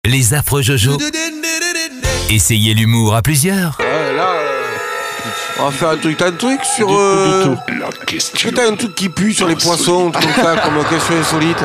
Les 0.05 0.35
affreux 0.35 0.63
Jojo. 0.63 0.99
Essayez 2.29 2.75
l'humour 2.75 3.15
à 3.15 3.23
plusieurs. 3.23 3.79
Ouais, 3.79 4.13
là, 4.17 4.31
euh, 4.33 4.63
on 5.61 5.67
va 5.67 5.71
faire 5.71 5.91
un 5.91 5.97
truc. 5.97 6.17
T'as 6.17 6.27
un 6.27 6.33
truc 6.33 6.61
sur. 6.65 6.89
euh, 6.93 7.55
Est-ce 8.13 8.33
que 8.33 8.49
t'as 8.49 8.69
un 8.69 8.75
truc 8.75 8.97
qui 8.97 9.09
pue 9.09 9.33
sur 9.33 9.47
les 9.47 9.55
poissons, 9.55 10.11
comme 10.11 10.23
ça, 10.23 10.57
comme 10.65 10.85
question 10.89 11.17
insolite 11.21 11.63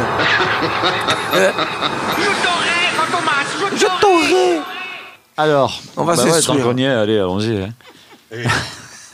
Je 3.76 3.86
t'aurais 4.02 4.60
Alors, 5.36 5.82
On 5.96 6.04
va 6.04 6.16
bah 6.16 6.24
ouais, 6.24 6.30
s'instruire. 6.30 6.78
est, 6.78 6.86
allez, 6.86 7.18
allons-y. 7.18 7.58
hein. 7.58 7.74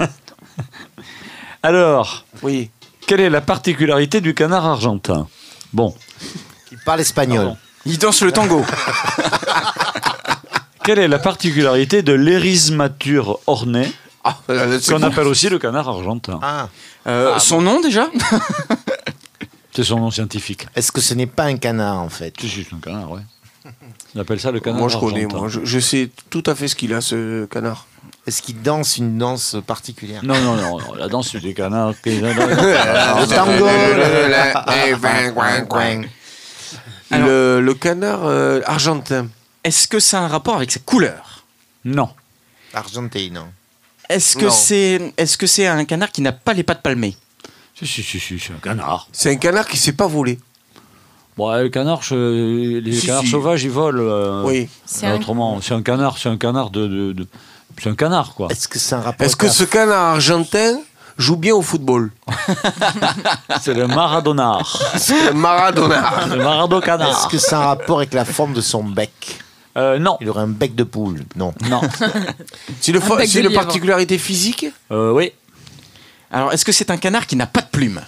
Alors, 1.63 2.25
oui. 2.41 2.69
quelle 3.07 3.21
est 3.21 3.29
la 3.29 3.39
particularité 3.39 4.19
du 4.19 4.33
canard 4.33 4.65
argentin? 4.65 5.27
Bon. 5.71 5.95
Il 6.73 6.77
parle 6.79 6.99
espagnol. 6.99 7.55
Il 7.85 7.97
danse 7.97 8.21
le 8.21 8.31
tango. 8.31 8.63
Quelle 10.83 10.99
est 10.99 11.07
la 11.07 11.19
particularité 11.19 12.01
de 12.03 12.13
l'érismature 12.13 13.39
ornée 13.47 13.91
c'est 14.47 14.93
qu'on 14.93 14.99
bon. 14.99 15.07
appelle 15.07 15.27
aussi 15.27 15.49
le 15.49 15.59
canard 15.59 15.89
argentin 15.89 16.39
Ah. 16.41 16.69
Euh, 17.07 17.37
son 17.39 17.61
nom 17.61 17.81
déjà 17.81 18.07
C'est 19.75 19.83
son 19.83 19.99
nom 19.99 20.11
scientifique. 20.11 20.65
Est-ce 20.75 20.93
que 20.93 21.01
ce 21.01 21.13
n'est 21.13 21.25
pas 21.27 21.43
un 21.45 21.57
canard 21.57 21.99
en 21.99 22.07
fait 22.09 22.33
c'est 22.39 22.73
un 22.73 22.79
canard, 22.79 23.11
ouais. 23.11 23.19
On 24.15 24.21
appelle 24.21 24.39
ça 24.39 24.51
le 24.51 24.61
canard 24.61 24.79
Moi, 24.79 24.87
je 24.87 24.97
connais, 24.97 25.25
argentin. 25.25 25.37
moi. 25.39 25.49
Je, 25.49 25.59
je 25.65 25.79
sais 25.79 26.09
tout 26.29 26.43
à 26.45 26.55
fait 26.55 26.69
ce 26.69 26.75
qu'il 26.77 26.93
a, 26.93 27.01
ce 27.01 27.43
canard. 27.45 27.85
Est-ce 28.25 28.41
qu'il 28.41 28.61
danse 28.61 28.97
une 28.97 29.17
danse 29.17 29.57
particulière 29.67 30.21
Non, 30.23 30.39
non, 30.39 30.55
non, 30.55 30.79
non, 30.79 30.93
la 30.93 31.09
danse 31.09 31.35
du 31.35 31.53
canard. 31.53 31.93
Le 32.05 33.25
tango 33.27 33.67
Le, 37.19 37.61
le 37.61 37.73
canard 37.73 38.21
euh, 38.25 38.61
argentin. 38.65 39.27
Est-ce 39.63 39.87
que 39.87 39.99
ça 39.99 40.19
a 40.19 40.23
un 40.23 40.27
rapport 40.27 40.55
avec 40.55 40.71
sa 40.71 40.79
couleur 40.79 41.43
Non. 41.85 42.09
Argentine, 42.73 43.33
non. 43.33 43.47
Est-ce 44.09 44.35
que 44.35 44.49
c'est 44.49 45.13
est-ce 45.17 45.37
que 45.37 45.47
c'est 45.47 45.67
un 45.67 45.85
canard 45.85 46.11
qui 46.11 46.21
n'a 46.21 46.31
pas 46.33 46.53
les 46.53 46.63
pattes 46.63 46.81
palmées? 46.81 47.15
Si, 47.75 47.87
si, 47.87 48.03
si, 48.03 48.19
si, 48.19 48.39
c'est 48.39 48.53
un 48.53 48.57
canard. 48.57 49.07
C'est 49.11 49.31
un 49.31 49.35
canard 49.37 49.67
qui 49.67 49.77
sait 49.77 49.93
pas 49.93 50.07
voler. 50.07 50.39
Bon, 51.37 51.51
le 51.55 51.69
canard, 51.69 52.03
je- 52.03 52.79
les 52.79 52.93
Si, 52.99 53.07
canards 53.07 53.23
si. 53.23 53.29
sauvages, 53.29 53.63
ils 53.63 53.71
volent. 53.71 54.03
euh, 54.03 54.43
Oui. 54.45 54.69
Un- 55.01 55.15
Autrement, 55.15 55.59
c'est 55.61 55.73
un 55.73 55.81
canard, 55.81 56.17
c'est 56.19 56.29
un 56.29 56.37
canard 56.37 56.69
de. 56.69 56.87
de- 56.87 57.13
de- 57.13 57.27
C'est 57.81 57.89
un 57.89 57.95
canard, 57.95 58.35
quoi. 58.35 58.49
Est-ce 58.51 58.67
que 58.67 58.77
c'est 58.77 58.93
un 58.93 59.01
rapport 59.01 59.25
Est-ce 59.25 59.35
que 59.35 59.49
ce 59.49 59.63
canard 59.63 60.13
argentin 60.15 60.79
joue 61.17 61.35
bien 61.37 61.53
au 61.53 61.61
football 61.61 62.11
C'est 63.61 63.73
le 63.73 63.87
Maradona. 63.87 64.59
C'est 64.97 65.25
le 65.27 65.33
Maradona. 65.33 66.11
le 66.29 66.37
Marado 66.37 66.79
la- 66.79 66.85
canard. 66.85 67.09
Est-ce 67.09 67.27
que 67.27 67.37
c'est 67.37 67.55
un 67.55 67.59
rapport 67.59 67.97
avec 67.97 68.13
la 68.13 68.25
forme 68.25 68.53
de 68.53 68.61
son 68.61 68.83
bec 68.83 69.39
Euh, 69.77 69.99
non. 69.99 70.17
Il 70.21 70.29
aurait 70.29 70.41
un 70.41 70.47
bec 70.47 70.75
de 70.75 70.83
poule 70.83 71.23
Non. 71.35 71.53
Non. 71.69 71.81
C'est 72.81 72.91
le 72.91 72.99
fo- 72.99 73.25
c'est 73.27 73.41
une 73.41 73.53
particularité 73.53 74.17
physique 74.17 74.65
Euh, 74.91 75.11
oui. 75.11 75.31
Alors 76.31 76.51
est-ce 76.53 76.65
que 76.65 76.71
c'est 76.71 76.89
un 76.91 76.97
canard 76.97 77.27
qui 77.27 77.35
n'a 77.35 77.45
pas 77.47 77.61
de 77.61 77.67
plumes 77.67 78.01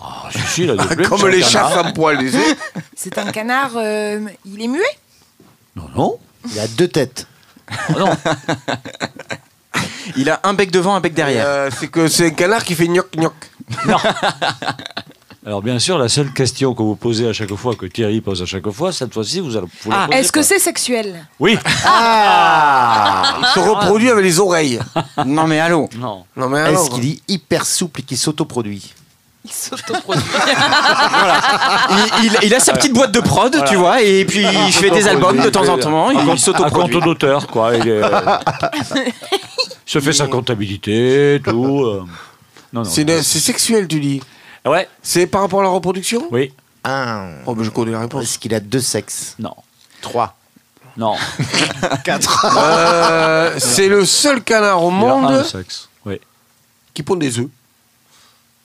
Ah, 0.00 0.28
si, 0.30 0.38
si, 0.46 0.62
il 0.64 0.70
a 0.70 0.76
des 0.76 0.84
plumes, 0.94 1.02
c'est 1.04 1.08
Comme 1.08 1.24
un 1.24 1.28
les 1.30 1.40
canard. 1.40 1.50
chats 1.70 1.82
sans 1.82 1.92
poil, 1.92 2.18
tu 2.18 2.30
sais. 2.30 2.56
C'est 2.96 3.18
un 3.18 3.30
canard. 3.32 3.72
euh, 3.76 4.20
il 4.44 4.62
est 4.62 4.68
muet? 4.68 4.98
Non, 5.76 5.88
non. 5.96 6.18
Il 6.52 6.58
a 6.60 6.68
deux 6.68 6.88
têtes. 6.88 7.26
Ah, 7.68 7.92
non. 7.98 8.10
Il 10.16 10.30
a 10.30 10.40
un 10.44 10.54
bec 10.54 10.70
devant, 10.70 10.94
un 10.94 11.00
bec 11.00 11.14
derrière. 11.14 11.44
Euh, 11.46 11.70
c'est 11.78 11.88
que 11.88 12.08
c'est 12.08 12.26
un 12.26 12.30
canard 12.30 12.64
qui 12.64 12.74
fait 12.74 12.86
gnoc 12.88 13.06
gnoc. 13.16 13.32
Alors, 15.46 15.62
bien 15.62 15.78
sûr, 15.78 15.96
la 15.96 16.08
seule 16.10 16.30
question 16.32 16.74
que 16.74 16.82
vous 16.82 16.94
posez 16.96 17.26
à 17.26 17.32
chaque 17.32 17.54
fois, 17.54 17.74
que 17.74 17.86
Thierry 17.86 18.20
pose 18.20 18.42
à 18.42 18.46
chaque 18.46 18.68
fois, 18.70 18.92
cette 18.92 19.14
fois-ci, 19.14 19.40
vous 19.40 19.56
allez 19.56 19.66
vous 19.82 19.90
la 19.90 20.02
Ah, 20.02 20.08
Est-ce 20.10 20.30
que 20.30 20.42
c'est 20.42 20.58
sexuel? 20.58 21.24
Oui. 21.40 21.56
Il 21.62 23.46
se 23.54 23.58
reproduit 23.60 24.10
avec 24.10 24.24
les 24.24 24.38
oreilles. 24.40 24.78
Non 25.24 25.46
mais 25.46 25.58
allô 25.60 25.88
Non. 25.96 26.24
Non 26.36 26.48
mais. 26.50 26.72
Est-ce 26.72 26.90
qu'il 26.90 27.06
est 27.12 27.20
hyper 27.28 27.64
souple 27.64 28.00
et 28.00 28.02
qu'il 28.02 28.18
s'autoproduit? 28.18 28.92
Il 29.44 29.50
s'autoproduit. 29.52 30.22
il, 31.90 32.24
il- 32.24 32.38
il 32.42 32.54
a 32.54 32.60
sa 32.60 32.72
petite 32.74 32.92
boîte 32.92 33.12
de 33.12 33.20
prod, 33.20 33.64
tu 33.66 33.76
vois, 33.76 34.02
et 34.02 34.24
puis 34.26 34.44
il 34.66 34.72
fait 34.72 34.90
des 34.90 35.08
albums 35.08 35.38
de 35.40 35.48
temps 35.48 35.66
en 35.68 35.78
temps. 35.78 36.10
Il 36.10 36.38
s'autoproduit. 36.38 36.94
compte 36.96 37.04
d'auteur, 37.04 37.46
quoi. 37.46 37.74
Il, 37.76 37.88
est- 37.88 38.02
il 38.74 39.57
se 39.92 40.00
fait 40.00 40.12
sa 40.12 40.26
comptabilité, 40.28 41.40
tout. 41.44 41.82
euh. 41.84 42.04
Non, 42.72 42.82
non. 42.82 42.84
C'est 42.84 43.00
une- 43.02 43.22
c'est 43.22 43.38
sexuel, 43.40 43.88
tu 43.88 43.98
dis 43.98 44.20
Ouais. 44.66 44.86
C'est 45.02 45.26
par 45.26 45.40
rapport 45.40 45.60
à 45.60 45.62
la 45.62 45.70
reproduction 45.70 46.28
Oui. 46.30 46.52
Un. 46.84 47.30
Oh, 47.46 47.54
ben 47.54 47.64
je 47.64 47.70
connais 47.70 47.92
la 47.92 48.00
réponse. 48.00 48.22
Est-ce 48.24 48.38
qu'il 48.38 48.52
a 48.54 48.60
deux 48.60 48.80
sexes 48.80 49.34
Non. 49.38 49.54
Trois. 50.02 50.36
Non. 50.96 51.14
Quatre. 52.04 52.46
Euh, 52.58 53.54
c'est 53.58 53.88
le 53.88 54.04
seul 54.04 54.42
canard 54.42 54.82
au 54.84 54.90
Il 54.90 54.94
a 54.94 54.98
monde 54.98 55.24
un 55.32 55.44
sexe. 55.44 55.88
Oui. 56.04 56.20
qui 56.92 57.02
pond 57.02 57.16
des 57.16 57.38
œufs. 57.38 57.48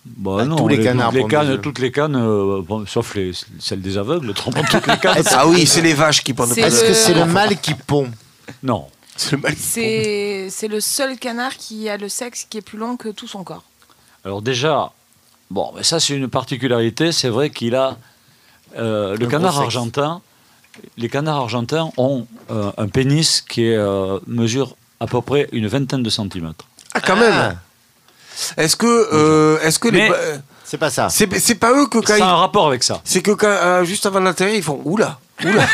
Bah 0.05 0.43
non, 0.43 0.57
tous 0.57 0.67
les 0.67 0.83
canards 0.83 1.11
toutes 1.11 1.15
les 1.15 1.21
pondent 1.21 1.29
des 1.29 1.35
cannes, 1.37 1.49
œufs. 1.51 1.61
toutes 1.61 1.79
les 1.79 1.91
cannes 1.91 2.15
euh, 2.17 2.61
bon, 2.61 2.85
sauf 2.85 3.15
les, 3.15 3.31
celles 3.59 3.81
des 3.81 3.97
aveugles, 3.97 4.33
trompent 4.35 4.59
toutes 4.69 4.85
les 4.87 4.97
cannes. 4.97 5.23
Ah 5.31 5.47
oui, 5.47 5.65
c'est 5.65 5.81
les 5.81 5.93
vaches 5.93 6.21
qui 6.25 6.33
pondent 6.33 6.51
C'est 6.53 6.59
Est-ce 6.61 6.83
que 6.83 6.93
c'est 6.93 7.13
le 7.13 7.23
mâle 7.25 7.57
qui 7.57 7.73
pond 7.73 8.09
Non. 8.61 8.87
C'est 9.15 9.35
le 9.37 10.67
le 10.67 10.79
seul 10.79 11.17
canard 11.17 11.55
qui 11.57 11.89
a 11.89 11.97
le 11.97 12.09
sexe 12.09 12.45
qui 12.49 12.57
est 12.57 12.61
plus 12.61 12.77
long 12.77 12.97
que 12.97 13.09
tout 13.09 13.27
son 13.27 13.43
corps. 13.43 13.63
Alors 14.25 14.41
déjà, 14.41 14.91
bon, 15.51 15.71
mais 15.75 15.83
ça 15.83 15.99
c'est 15.99 16.15
une 16.15 16.29
particularité, 16.29 17.11
c'est 17.11 17.29
vrai 17.29 17.49
qu'il 17.49 17.75
a 17.75 17.97
euh, 18.77 19.15
le 19.17 19.27
canard 19.27 19.59
argentin. 19.59 20.21
Les 20.97 21.09
canards 21.09 21.37
argentins 21.37 21.91
ont 21.97 22.25
euh, 22.49 22.71
un 22.77 22.87
pénis 22.87 23.41
qui 23.41 23.65
est, 23.65 23.75
euh, 23.75 24.19
mesure 24.25 24.75
à 24.99 25.05
peu 25.05 25.21
près 25.21 25.47
une 25.51 25.67
vingtaine 25.67 26.01
de 26.01 26.09
centimètres. 26.09 26.65
Ah, 26.95 27.01
quand 27.01 27.15
même 27.15 27.57
Est-ce 28.57 28.75
que, 28.75 28.87
euh, 29.13 29.59
est-ce 29.61 29.77
que 29.77 29.89
les. 29.89 30.09
Mais- 30.09 30.39
C'est 30.73 30.79
pas 30.79 30.89
ça. 30.89 31.07
C'est 31.07 31.31
c'est 31.39 31.53
pas 31.53 31.71
eux 31.71 31.85
que 31.85 31.99
quand 31.99 32.07
Ça 32.07 32.15
a 32.15 32.17
ils. 32.17 32.23
un 32.23 32.35
rapport 32.35 32.65
avec 32.65 32.81
ça. 32.81 32.99
C'est 33.03 33.21
que 33.21 33.29
quand, 33.29 33.45
euh, 33.45 33.83
juste 33.83 34.07
avant 34.07 34.19
d'atterrir, 34.21 34.55
ils 34.55 34.63
font 34.63 34.81
Oula 34.85 35.19
Oula 35.45 35.51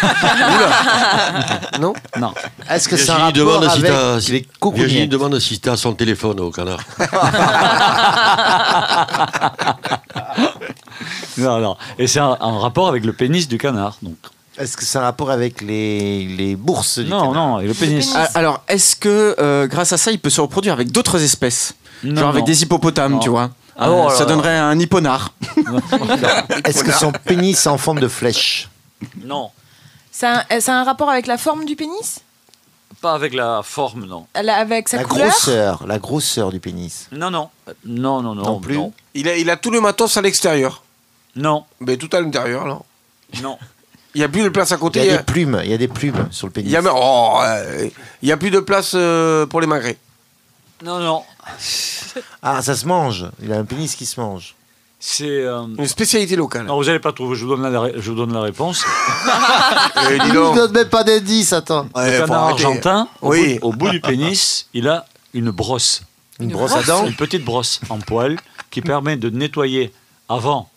Oula 0.57 1.79
Non? 1.79 1.93
Non. 2.19 2.33
Est-ce 2.69 2.89
que 2.89 2.97
c'est 2.97 3.09
un 3.09 3.31
Virginie 3.31 3.39
rapport 3.47 3.61
demande, 3.61 3.71
si 3.71 3.79
avec 3.79 3.91
t'as- 3.93 4.13
les 4.15 4.19
Virginie 4.19 4.47
coucougnettes 4.59 5.09
demande 5.09 5.39
si 5.39 5.57
t'as 5.61 5.77
son 5.77 5.93
téléphone 5.93 6.41
au 6.41 6.51
canard. 6.51 6.81
Non, 11.37 11.59
non. 11.59 11.77
Et 11.97 12.07
c'est 12.07 12.19
un, 12.19 12.37
un 12.41 12.59
rapport 12.59 12.89
avec 12.89 13.05
le 13.05 13.13
pénis 13.13 13.47
du 13.47 13.57
canard. 13.57 13.95
Donc. 14.01 14.15
Est-ce 14.57 14.75
que 14.75 14.83
c'est 14.83 14.97
un 14.97 15.03
rapport 15.03 15.31
avec 15.31 15.61
les, 15.61 16.25
les 16.25 16.57
bourses 16.57 16.99
du 16.99 17.09
Non, 17.09 17.31
canard 17.31 17.33
non, 17.47 17.59
et 17.61 17.67
le 17.67 17.73
pénis. 17.73 18.11
Ah, 18.15 18.27
Alors, 18.33 18.61
est-ce 18.67 18.97
que 18.97 19.33
euh, 19.39 19.65
grâce 19.67 19.93
à 19.93 19.97
ça, 19.97 20.11
il 20.11 20.19
peut 20.19 20.29
se 20.29 20.41
reproduire 20.41 20.73
avec 20.73 20.91
d'autres 20.91 21.21
espèces? 21.23 21.75
Non, 22.03 22.19
Genre 22.21 22.29
avec 22.29 22.41
non. 22.41 22.45
des 22.47 22.63
hippopotames, 22.63 23.13
Non. 23.13 23.19
tu 23.19 23.29
vois? 23.29 23.49
Ah, 23.81 23.87
Euh, 23.89 23.93
oh 23.93 24.09
là 24.09 24.13
Ça 24.15 24.19
là. 24.21 24.25
donnerait 24.25 24.57
un 24.57 24.77
hipponard. 24.79 25.31
Est-ce 26.65 26.83
que 26.83 26.91
son 26.91 27.11
pénis 27.11 27.65
est 27.65 27.69
en 27.69 27.77
forme 27.77 27.99
de 27.99 28.07
flèche? 28.07 28.69
Non, 29.23 29.51
Ça 30.11 30.43
a, 30.49 30.59
ça 30.59 30.73
a 30.75 30.81
un 30.81 30.83
rapport 30.83 31.09
avec 31.09 31.25
la 31.27 31.37
forme 31.37 31.63
du 31.65 31.75
pénis? 31.75 32.19
Pas 33.01 33.13
avec 33.13 33.33
la 33.33 33.61
forme, 33.63 34.05
non. 34.05 34.25
Elle 34.33 34.49
a- 34.49 34.57
Avec 34.57 34.89
sa 34.89 34.97
La 34.97 35.03
couleur? 35.05 35.27
grosseur, 35.29 35.87
la 35.87 35.99
grosseur 35.99 36.51
du 36.51 36.59
pénis. 36.59 37.07
Non, 37.13 37.31
non. 37.31 37.49
Non, 37.85 38.21
non, 38.21 38.35
non. 38.35 38.43
Non 38.43 38.59
plus 38.59 38.75
Non. 38.75 38.91
il 39.13 39.29
a, 39.29 39.37
il 39.37 39.49
a 39.49 39.55
tout 39.55 39.71
le 39.71 39.79
matos 39.79 40.17
à 40.17 40.21
l'extérieur. 40.21 40.83
Non. 41.35 41.63
Mais 41.79 41.95
tout 41.95 42.09
à 42.11 42.19
l'intérieur, 42.19 42.63
alors. 42.63 42.85
non. 43.41 43.57
Il 44.15 44.17
n'y 44.17 44.25
a 44.25 44.27
plus 44.27 44.41
de 44.41 44.49
place 44.49 44.71
à 44.71 44.75
Il 44.75 44.79
côté. 44.79 45.01
y 45.01 45.05
Il 45.05 45.09
a 45.11 45.13
y 45.13 45.17
des 45.17 45.23
plumes, 45.23 45.61
il 45.63 45.69
y 45.69 45.73
a 45.73 45.77
des 45.77 45.87
plumes 45.87 46.27
sur 46.31 46.47
le 46.47 46.51
il 46.51 46.53
pénis. 46.55 46.71
y 46.71 46.75
a, 46.75 46.81
oh, 46.91 47.39
euh, 47.43 47.87
il 48.23 48.27
y 48.27 48.31
a 48.31 48.37
plus 48.37 48.49
de 48.49 48.59
place 48.59 48.93
euh, 48.95 49.45
pour 49.45 49.61
les 49.61 49.67
magrets. 49.67 49.97
Non, 50.83 50.97
non. 50.97 51.23
Ah, 52.41 52.61
ça 52.61 52.75
se 52.75 52.85
mange. 52.85 53.25
Il 53.41 53.51
a 53.53 53.57
un 53.57 53.65
pénis 53.65 53.95
qui 53.95 54.05
se 54.05 54.19
mange. 54.19 54.55
C'est. 54.99 55.27
euh, 55.29 55.63
Une 55.77 55.87
spécialité 55.87 56.35
locale. 56.35 56.65
Non, 56.65 56.75
vous 56.77 56.85
n'allez 56.85 56.99
pas 56.99 57.13
trouver. 57.13 57.35
Je 57.35 57.45
vous 57.45 57.55
donne 57.55 57.71
la, 57.71 57.79
ré- 57.79 57.93
je 57.97 58.09
vous 58.11 58.17
donne 58.17 58.33
la 58.33 58.41
réponse. 58.41 58.83
Eh, 60.09 60.15
Il 60.15 60.33
ne 60.33 60.55
donne 60.55 60.71
même 60.71 60.89
pas 60.89 61.03
d'indice, 61.03 61.53
attends. 61.53 61.87
Ouais, 61.95 62.11
le 62.11 62.19
canard 62.25 62.43
argentin, 62.49 63.07
au, 63.21 63.29
Oui. 63.31 63.59
bout, 63.59 63.67
au 63.67 63.71
bout 63.73 63.89
du 63.89 64.01
pénis, 64.01 64.67
il 64.73 64.87
a 64.87 65.05
une 65.33 65.51
brosse. 65.51 66.01
Une 66.39 66.51
brosse 66.51 66.73
à 66.73 66.83
dents 66.83 67.05
Une 67.05 67.15
petite 67.15 67.43
brosse 67.45 67.79
en 67.89 67.99
poil 67.99 68.37
qui 68.71 68.81
permet 68.81 69.17
de 69.17 69.29
nettoyer 69.29 69.93
avant 70.29 70.69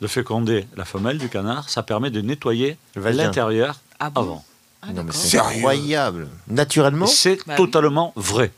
de 0.00 0.06
féconder 0.06 0.66
la 0.76 0.84
femelle 0.84 1.18
du 1.18 1.28
canard. 1.28 1.68
Ça 1.68 1.82
permet 1.82 2.10
de 2.10 2.20
nettoyer 2.20 2.76
l'intérieur 2.96 3.76
Ah 3.98 4.10
bon 4.10 4.20
avant. 4.20 4.44
Non, 4.94 5.04
mais 5.04 5.12
c'est 5.12 5.38
incroyable. 5.38 6.28
Naturellement 6.48 7.06
C'est 7.06 7.38
Bah 7.46 7.54
totalement 7.56 8.12
vrai. 8.16 8.50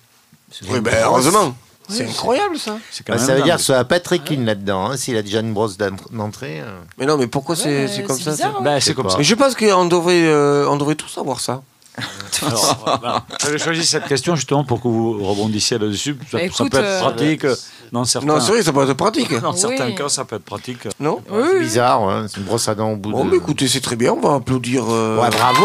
Oui, 0.69 0.81
ben 0.81 0.95
heureusement. 1.05 1.55
C'est 1.89 2.09
incroyable 2.09 2.59
ça. 2.59 2.79
Quand 3.05 3.13
Bah, 3.13 3.17
même 3.17 3.27
Ça 3.27 3.33
veut 3.33 3.39
dingue. 3.41 3.45
dire 3.47 3.57
que 3.57 3.63
ça 3.63 3.73
va 3.75 3.85
pas 3.85 3.97
être 3.97 4.17
clean 4.17 4.45
là-dedans. 4.45 4.91
hein, 4.91 4.97
S'il 4.97 5.17
a 5.17 5.23
déjà 5.23 5.41
une 5.41 5.53
brosse 5.53 5.77
d'en- 5.77 5.91
d'entrée. 6.11 6.61
euh. 6.61 6.79
Mais 6.97 7.07
non, 7.07 7.17
mais 7.19 7.27
pourquoi 7.27 7.57
c'est 7.57 7.85
Ouais, 7.87 7.91
c'est 7.93 8.03
comme 8.05 8.19
ça 8.19 8.31
bizarre, 8.31 8.53
c'est- 8.53 8.59
hein. 8.59 8.63
Bah, 8.63 8.79
Je 8.79 8.85
c'est 8.85 8.91
sais 8.91 8.95
comme 8.95 9.11
ça. 9.11 9.19
Mais 9.19 9.25
je 9.25 9.35
pense 9.35 9.55
qu'on 9.57 9.85
devrait, 9.87 10.25
euh, 10.27 10.67
on 10.69 10.77
devrait 10.77 10.95
tous 10.95 11.09
savoir 11.09 11.41
ça. 11.41 11.61
Alors, 12.47 12.79
voilà. 13.01 13.25
J'avais 13.43 13.59
choisi 13.59 13.85
cette 13.85 14.07
question 14.07 14.37
justement 14.37 14.65
pour 14.65 14.81
que 14.81 14.89
vous 14.89 15.23
rebondissiez 15.23 15.77
là-dessus. 15.79 16.17
Ça, 16.21 16.25
Bah, 16.33 16.39
ça 16.39 16.45
écoute, 16.45 16.71
peut 16.71 16.79
être 16.79 16.85
euh, 16.85 17.01
pratique 17.01 17.45
euh, 17.45 17.57
dans 17.91 18.05
certains, 18.05 18.27
Non, 18.29 18.41
c'est 18.41 18.53
vrai, 18.53 18.63
ça 18.63 18.73
peut 18.73 18.83
être 18.89 18.95
pratique. 18.95 19.41
dans 19.41 19.53
certains 19.53 19.87
Oui. 19.87 19.95
cas, 19.97 20.09
ça 20.09 20.25
peut 20.25 20.37
être 20.37 20.45
pratique. 20.45 20.89
Non 21.01 21.21
Oui, 21.31 21.59
bizarre, 21.61 22.09
hein, 22.09 22.27
c'est 22.31 22.39
une 22.39 22.45
brosse 22.45 22.69
à 22.69 22.75
dents 22.75 22.93
au 22.93 22.97
bout 22.97 23.11
Bon, 23.11 23.25
de. 23.25 23.31
mais 23.33 23.37
écoutez, 23.37 23.67
c'est 23.69 23.81
très 23.81 23.97
bien. 23.97 24.13
On 24.13 24.21
va 24.21 24.37
applaudir. 24.37 24.85
euh, 24.89 25.21
Ouais, 25.21 25.29
bravo. 25.31 25.65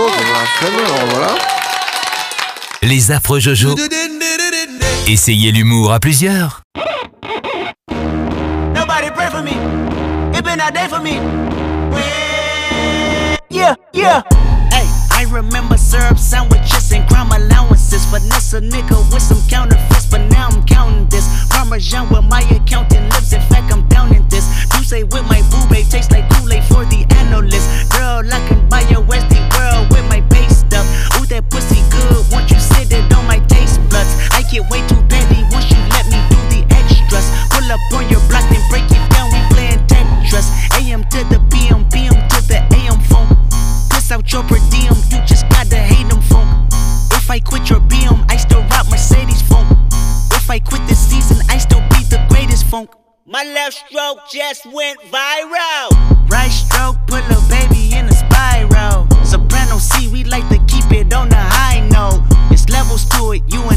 flemme, 0.57 0.73
alors 0.83 1.07
voilà. 1.11 1.35
Les 2.81 3.11
affreux 3.11 3.39
Jojo. 3.39 3.75
Essayez 5.09 5.53
l'humour 5.53 5.93
à 5.93 6.01
plusieurs. 6.01 6.63
Nobody 8.75 9.09
pray 9.15 9.29
for 9.31 9.41
me. 9.41 9.53
It 10.37 10.43
been 10.43 10.59
a 10.59 10.69
day 10.69 10.89
for 10.89 10.99
me. 10.99 11.21
Yeah, 13.49 13.75
yeah. 13.93 14.21
Hey, 14.69 14.85
I 15.13 15.25
remember 15.31 15.77
syrup 15.77 16.17
sandwiches 16.17 16.91
and 16.91 17.07
crime 17.07 17.31
allowances. 17.31 18.03
Vanessa 18.07 18.59
nigga 18.59 18.97
with 19.13 19.21
some 19.21 19.41
counterfeits, 19.47 20.07
but 20.07 20.27
now 20.29 20.49
I'm 20.49 20.61
counting 20.65 21.07
this. 21.07 21.25
Parmesan 21.51 22.09
with 22.09 22.25
my 22.25 22.41
accountant 22.51 23.05
lips. 23.13 23.31
In 23.31 23.39
fact, 23.43 23.71
I'm 23.71 23.87
down 23.87 24.13
in 24.13 24.27
this. 24.27 24.45
You 24.75 24.83
say 24.83 25.03
with 25.03 25.23
my 25.29 25.41
boo 25.49 25.65
babe 25.69 25.87
tastes 25.89 26.11
like 26.11 26.29
Kool-Aid 26.31 26.65
for 26.65 26.83
the 26.83 27.05
analyst. 27.15 27.89
Girl, 27.93 28.27
I 28.27 28.45
can 28.49 28.67
buy 28.67 28.81
your 28.89 29.03
Westie 29.03 29.39
world 29.55 29.89
with 29.89 30.05
my 30.09 30.19
base 30.19 30.57
stuff. 30.57 30.85
Ooh, 31.15 31.25
that 31.27 31.49
pussy 31.49 31.81
good. 31.91 32.25
Once 32.29 32.51
you 32.51 32.59
sit 32.59 32.91
it 32.91 33.13
on 33.15 33.25
my 33.25 33.39
taste? 33.47 33.76
Buds, 33.89 34.11
I 34.31 34.43
get 34.51 34.69
way 34.69 34.81
too 34.87 35.01
petty 35.07 35.43
once 35.51 35.69
you 35.71 35.79
let 35.93 36.05
me 36.07 36.19
do 36.31 36.39
the 36.51 36.61
extras. 36.73 37.27
Pull 37.51 37.67
up 37.71 37.81
on 37.93 38.09
your 38.09 38.21
block, 38.27 38.45
then 38.49 38.63
break 38.69 38.87
it 38.89 39.03
down. 39.11 39.31
We 39.31 39.39
playing 39.53 39.81
Tetris. 39.87 40.47
AM 40.79 41.03
to 41.11 41.23
the 41.31 41.39
PM, 41.51 41.87
PM 41.89 42.15
to 42.29 42.39
the 42.47 42.59
AM 42.75 42.99
phone. 43.09 43.29
Piss 43.89 44.11
out 44.11 44.31
your 44.31 44.43
per 44.43 44.59
diem, 44.69 44.95
you 45.11 45.19
just 45.25 45.47
gotta 45.49 45.77
hate 45.77 46.07
them 46.09 46.21
funk. 46.21 46.47
If 47.13 47.29
I 47.29 47.39
quit 47.39 47.69
your 47.69 47.81
BM, 47.81 48.23
I 48.31 48.37
still 48.37 48.63
rock 48.71 48.89
Mercedes 48.89 49.41
funk. 49.41 49.67
If 50.33 50.49
I 50.49 50.59
quit 50.59 50.81
this 50.87 50.99
season, 50.99 51.37
I 51.49 51.57
still 51.57 51.81
be 51.89 52.03
the 52.07 52.25
greatest 52.29 52.65
funk. 52.67 52.89
My 53.25 53.43
left 53.43 53.75
stroke 53.75 54.19
just 54.31 54.65
went 54.65 54.99
viral. 55.11 55.91
Right 56.29 56.49
stroke 56.49 56.95
put 57.07 57.23
a 57.27 57.39
baby 57.49 57.93
in 57.93 58.05
a 58.05 58.13
spiral. 58.13 59.07
Soprano 59.25 59.77
C, 59.77 60.07
we 60.07 60.23
like 60.23 60.47
to 60.47 60.57
keep 60.71 60.89
it 60.93 61.13
on 61.13 61.27
the 61.27 61.35
high 61.35 61.85
note. 61.89 62.23
It's 62.49 62.69
levels 62.69 63.03
to 63.09 63.33
it, 63.33 63.43
you 63.51 63.61
and 63.61 63.76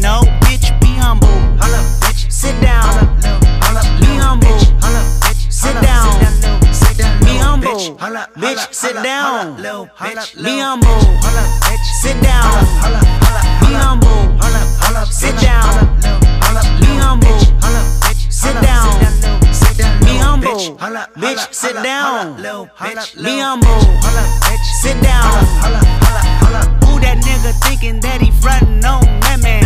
Know. 0.00 0.22
Bitch, 0.42 0.70
be 0.80 0.94
humble. 0.94 1.26
bitch. 1.98 2.30
Sit 2.30 2.60
down. 2.62 3.18
Be 3.98 4.06
humble. 4.16 4.48
Holla, 4.78 5.02
bitch. 5.24 5.50
Sit 5.50 5.74
down. 5.82 6.20
Be 7.24 7.38
humble. 7.38 7.74
Bitch, 8.38 8.72
sit 8.72 8.94
down. 9.02 9.26
Be 9.60 10.54
humble. 10.62 11.58
Sit 11.90 12.20
down. 12.22 12.62
Be 13.60 13.74
humble. 13.74 14.06
Bitch, 15.10 15.12
sit 15.12 15.34
down. 15.42 15.90
Be 16.80 16.92
humble. 16.96 17.38
Sit 18.30 18.54
down. 18.62 19.00
Be 20.00 20.16
humble. 20.16 20.58
Bitch, 21.16 21.52
sit 21.52 21.74
down. 21.82 22.36
Be 22.36 23.38
humble. 23.40 23.80
Sit 24.80 25.02
down. 25.02 25.44
Who 26.84 27.00
that 27.00 27.18
nigga 27.18 27.52
thinking 27.64 28.00
that 28.00 28.20
he 28.20 28.30
frontin' 28.30 28.84
on 28.84 29.02
that 29.20 29.40
man? 29.42 29.57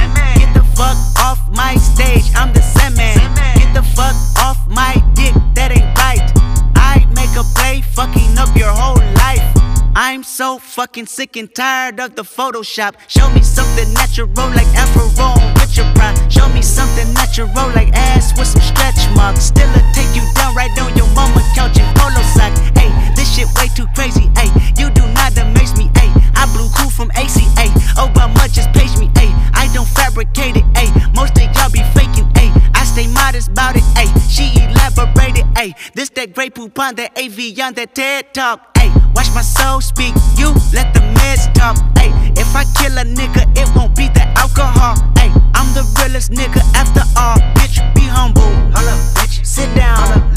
Fucking 10.82 11.06
sick 11.06 11.36
and 11.36 11.54
tired 11.54 12.00
of 12.00 12.16
the 12.16 12.24
Photoshop. 12.24 12.98
Show 13.06 13.30
me 13.30 13.40
something 13.40 13.86
natural 13.94 14.26
like 14.50 14.66
Afro 14.74 15.06
with 15.54 15.76
your 15.76 15.86
pride. 15.94 16.18
Show 16.26 16.48
me 16.48 16.60
something 16.60 17.06
natural 17.14 17.46
like 17.70 17.94
ass 17.94 18.36
with 18.36 18.48
some 18.48 18.62
stretch 18.62 18.98
marks. 19.14 19.44
Still 19.54 19.70
a 19.78 19.82
take 19.94 20.10
you 20.10 20.26
down 20.34 20.56
right 20.56 20.74
on 20.82 20.90
your 20.96 21.06
mama 21.14 21.38
couch 21.54 21.78
in 21.78 21.86
polo 21.94 22.22
socks. 22.34 22.58
Hey, 22.74 22.90
this 23.14 23.30
shit 23.30 23.46
way 23.54 23.68
too 23.78 23.86
crazy. 23.94 24.26
Hey, 24.34 24.50
you 24.76 24.90
do 24.90 25.06
not 25.14 25.38
amaze 25.38 25.70
me. 25.78 25.86
Hey, 25.94 26.10
I 26.34 26.50
blew 26.50 26.66
cool 26.74 26.90
from 26.90 27.12
ACA. 27.14 27.70
Oh, 27.94 28.10
but 28.12 28.34
Obama 28.34 28.50
just 28.50 28.72
page 28.74 28.98
me. 28.98 29.06
Hey, 29.14 29.30
I 29.54 29.70
don't 29.72 29.86
fabricate 29.86 30.56
it. 30.56 30.66
Hey, 30.74 30.90
most 31.14 31.38
of 31.38 31.46
y'all 31.54 31.70
be 31.70 31.86
faking. 31.94 32.26
Hey, 32.34 32.50
I 32.74 32.82
stay 32.82 33.06
modest, 33.06 33.54
about 33.54 33.76
it. 33.76 33.86
Ayy, 33.94 34.10
she 34.26 34.50
elaborated. 34.58 35.46
Ayy, 35.54 35.78
this 35.94 36.10
that 36.18 36.34
great 36.34 36.56
poupon, 36.56 36.96
that 36.96 37.16
AV 37.16 37.56
on 37.62 37.74
that 37.74 37.94
TED 37.94 38.34
talk. 38.34 38.71
Watch 39.14 39.30
my 39.34 39.42
soul 39.42 39.80
speak. 39.80 40.14
You 40.36 40.52
let 40.72 40.94
the 40.94 41.00
meds 41.16 41.52
talk. 41.54 41.76
Ayy, 41.96 42.12
if 42.38 42.54
I 42.56 42.64
kill 42.78 42.96
a 42.98 43.04
nigga, 43.04 43.44
it 43.56 43.68
won't 43.76 43.94
be 43.96 44.08
the 44.08 44.24
alcohol. 44.36 44.96
Ayy, 45.16 45.32
I'm 45.54 45.68
the 45.74 45.84
realest 45.98 46.32
nigga 46.32 46.60
after 46.74 47.02
all. 47.16 47.36
Bitch, 47.54 47.78
be 47.94 48.02
humble. 48.02 48.42
Holla, 48.74 48.94
bitch. 49.14 49.44
Sit 49.44 49.74
down. 49.74 50.30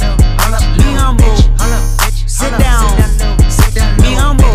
Be 0.77 0.83
humble. 0.93 1.35
Sit 2.27 2.51
down. 2.59 2.83
Be 4.01 4.13
humble. 4.13 4.45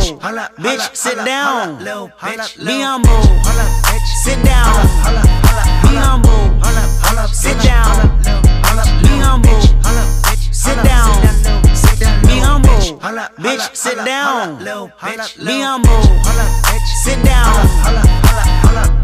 Bitch, 0.59 0.95
sit 0.95 1.17
down. 1.25 1.79
Be 1.79 2.81
humble. 2.81 3.23
Sit 4.23 4.43
down. 4.45 4.97
Be 5.83 5.97
humble. 5.97 6.43
Sit 7.33 7.59
down. 7.63 8.21
Be 9.03 9.09
humble. 9.19 9.61
Sit 10.53 10.77
down. 10.85 11.30
Be 13.01 13.07
humble. 13.07 13.29
Bitch, 13.39 13.75
sit 13.75 13.97
down. 14.05 14.59
Be 14.59 15.61
humble. 15.63 16.03
Sit 17.03 17.25
down. 17.25 19.00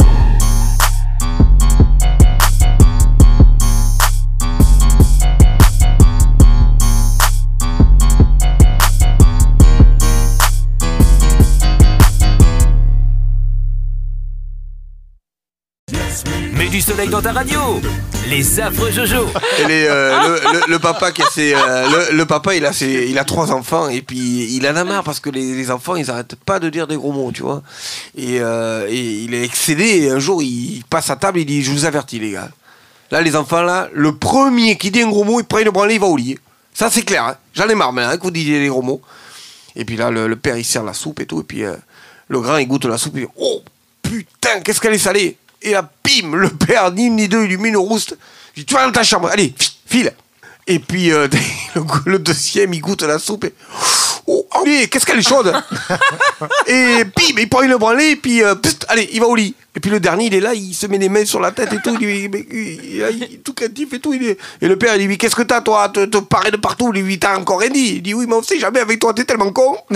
Du 16.70 16.80
soleil 16.80 17.08
dans 17.08 17.22
ta 17.22 17.32
radio. 17.32 17.80
Les 18.28 18.58
affreux 18.58 18.90
Jojo. 18.90 19.28
Et 19.60 19.68
les, 19.68 19.86
euh, 19.88 20.38
le, 20.66 20.78
papa 20.80 21.12
qui 21.12 21.22
euh, 21.38 22.10
le, 22.12 22.24
papa 22.26 22.56
il 22.56 22.66
a 22.66 22.72
il 22.82 23.18
a 23.18 23.24
trois 23.24 23.52
enfants 23.52 23.88
et 23.88 24.02
puis 24.02 24.56
il 24.56 24.66
en 24.66 24.74
a 24.74 24.82
marre 24.82 25.04
parce 25.04 25.20
que 25.20 25.30
les, 25.30 25.54
les 25.54 25.70
enfants 25.70 25.94
ils 25.94 26.10
arrêtent 26.10 26.34
pas 26.34 26.58
de 26.58 26.68
dire 26.68 26.88
des 26.88 26.96
gros 26.96 27.12
mots 27.12 27.30
tu 27.30 27.42
vois 27.42 27.62
et, 28.16 28.40
euh, 28.40 28.88
et 28.88 29.00
il 29.00 29.32
est 29.34 29.44
excédé 29.44 29.84
et 29.84 30.10
un 30.10 30.18
jour 30.18 30.42
il 30.42 30.82
passe 30.90 31.08
à 31.08 31.16
table 31.16 31.38
il 31.38 31.46
dit 31.46 31.62
je 31.62 31.70
vous 31.70 31.84
avertis 31.84 32.18
les 32.18 32.32
gars 32.32 32.48
là 33.12 33.22
les 33.22 33.36
enfants 33.36 33.62
là 33.62 33.88
le 33.92 34.16
premier 34.16 34.76
qui 34.76 34.90
dit 34.90 35.02
un 35.02 35.08
gros 35.08 35.24
mot 35.24 35.38
il 35.38 35.44
prend 35.44 35.60
une 35.60 35.70
branlée 35.70 35.94
il 35.94 36.00
va 36.00 36.08
au 36.08 36.16
lit 36.16 36.36
ça 36.74 36.90
c'est 36.90 37.02
clair 37.02 37.24
hein. 37.24 37.36
j'en 37.54 37.68
ai 37.68 37.76
marre 37.76 37.92
maintenant 37.92 38.12
hein, 38.12 38.16
que 38.16 38.24
vous 38.24 38.32
des 38.32 38.66
gros 38.66 38.82
mots 38.82 39.00
et 39.76 39.84
puis 39.84 39.96
là 39.96 40.10
le, 40.10 40.34
père 40.34 40.58
il 40.58 40.64
sert 40.64 40.82
la 40.82 40.94
soupe 40.94 41.20
et 41.20 41.26
tout 41.26 41.40
et 41.40 41.44
puis 41.44 41.62
le 42.28 42.40
grand 42.40 42.56
il 42.56 42.66
goûte 42.66 42.86
la 42.86 42.98
soupe 42.98 43.12
il 43.16 43.26
dit 43.26 43.32
oh 43.38 43.62
putain 44.02 44.60
qu'est-ce 44.64 44.80
qu'elle 44.80 44.94
est 44.94 44.98
salée 44.98 45.36
et 45.66 45.72
là 45.72 45.88
bim 46.04 46.34
le 46.36 46.48
père 46.48 46.90
ni 46.92 47.06
une 47.06 47.16
ni 47.16 47.28
deux 47.28 47.42
il 47.44 47.48
lui 47.50 47.56
met 47.58 47.68
une 47.68 47.76
rouste 47.76 48.16
il 48.56 48.60
dit 48.60 48.66
tu 48.66 48.74
vas 48.74 48.86
dans 48.86 48.92
ta 48.92 49.04
chambre 49.04 49.28
allez 49.28 49.54
file 49.86 50.12
et 50.68 50.80
puis 50.80 51.12
euh, 51.12 51.28
le, 51.76 51.82
le 52.06 52.18
deuxième, 52.18 52.74
il 52.74 52.80
goûte 52.80 53.02
la 53.02 53.20
soupe 53.20 53.44
et. 53.44 53.54
Oh, 54.26 54.44
oh, 54.52 54.64
qu'est-ce 54.90 55.06
qu'elle 55.06 55.20
est 55.20 55.28
chaude 55.28 55.54
Et 56.66 57.04
puis, 57.14 57.32
il 57.38 57.48
prend 57.48 57.62
une 57.62 57.76
branlée 57.76 58.10
et 58.10 58.16
puis, 58.16 58.42
euh, 58.42 58.56
pst, 58.56 58.84
allez, 58.88 59.08
il 59.12 59.20
va 59.20 59.28
au 59.28 59.36
lit. 59.36 59.54
Et 59.76 59.80
puis 59.80 59.92
le 59.92 60.00
dernier, 60.00 60.26
il 60.26 60.34
est 60.34 60.40
là, 60.40 60.54
il 60.54 60.74
se 60.74 60.88
met 60.88 60.98
les 60.98 61.08
mains 61.08 61.24
sur 61.24 61.38
la 61.38 61.52
tête 61.52 61.72
et 61.72 61.80
tout, 61.80 61.96
il, 62.00 62.08
il- 62.08 63.40
tout 63.44 63.54
craintif 63.54 63.92
et 63.92 64.00
tout. 64.00 64.12
Il 64.12 64.26
est... 64.26 64.38
Et 64.60 64.66
le 64.66 64.76
père, 64.76 64.96
il 64.96 65.06
dit, 65.06 65.16
qu'est-ce 65.16 65.36
que 65.36 65.42
t'as, 65.42 65.60
toi 65.60 65.88
Te, 65.88 66.04
te 66.06 66.18
parer 66.18 66.50
de 66.50 66.56
partout. 66.56 66.90
Il 66.92 67.02
lui, 67.04 67.16
t'as 67.20 67.38
encore 67.38 67.60
rien 67.60 67.70
dit. 67.70 67.92
Il 67.98 68.02
dit, 68.02 68.14
oui, 68.14 68.24
mais 68.26 68.34
on 68.34 68.42
sait 68.42 68.58
jamais 68.58 68.80
avec 68.80 68.98
toi, 68.98 69.14
t'es 69.14 69.24
tellement 69.24 69.52
con. 69.52 69.76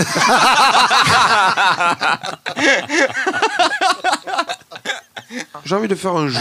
J'ai 5.65 5.75
envie 5.75 5.87
de 5.87 5.95
faire 5.95 6.15
un 6.15 6.27
jeu. 6.27 6.39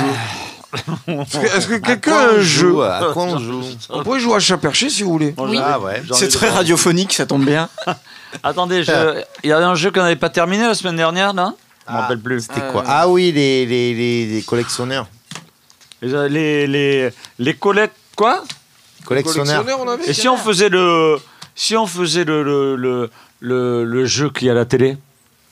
Est-ce 1.08 1.66
que, 1.66 1.74
quelqu'un 1.78 2.14
a 2.16 2.28
un 2.34 2.40
jeu 2.40 2.80
À 2.82 3.10
quoi 3.12 3.24
on 3.24 3.38
joue 3.38 3.62
On 3.88 4.02
pourrait 4.04 4.20
jouer 4.20 4.36
à 4.36 4.40
chat 4.40 4.56
perché 4.56 4.88
si 4.88 5.02
vous 5.02 5.10
voulez. 5.12 5.34
Oui. 5.36 5.58
Ah 5.62 5.80
ouais. 5.80 6.02
C'est 6.12 6.28
très 6.28 6.48
radiophonique, 6.48 7.12
ça 7.12 7.26
tombe 7.26 7.44
bien. 7.44 7.68
Attendez, 8.42 8.84
je- 8.84 9.22
il 9.42 9.50
y 9.50 9.52
avait 9.52 9.64
un 9.64 9.74
jeu 9.74 9.90
qu'on 9.90 10.02
n'avait 10.02 10.14
pas 10.16 10.30
terminé 10.30 10.64
la 10.64 10.74
semaine 10.74 10.96
dernière, 10.96 11.34
non? 11.34 11.56
Je 11.88 11.92
m'en 11.92 12.00
rappelle 12.00 12.20
plus. 12.20 12.42
C'était 12.42 12.60
quoi? 12.70 12.84
Ah 12.86 13.08
oui, 13.08 13.32
les, 13.32 13.66
les, 13.66 13.94
les, 13.94 14.26
les 14.26 14.42
collectionneurs. 14.42 15.08
Les, 16.02 16.28
les, 16.28 16.66
les, 16.68 17.10
les 17.38 17.54
quoi? 17.54 18.44
Collectionneurs. 19.04 19.64
on 19.80 19.88
avait 19.88 20.04
Et 20.08 20.12
si 20.14 20.28
on 20.28 20.36
faisait 20.36 20.68
le, 20.68 21.18
si 21.54 21.76
on 21.76 21.86
faisait 21.86 22.24
le, 22.24 22.42
le, 22.42 22.76
le, 22.76 23.10
le, 23.40 23.84
le 23.84 24.04
jeu 24.04 24.30
qui 24.30 24.46
est 24.46 24.50
à 24.50 24.54
la 24.54 24.64
télé? 24.64 24.96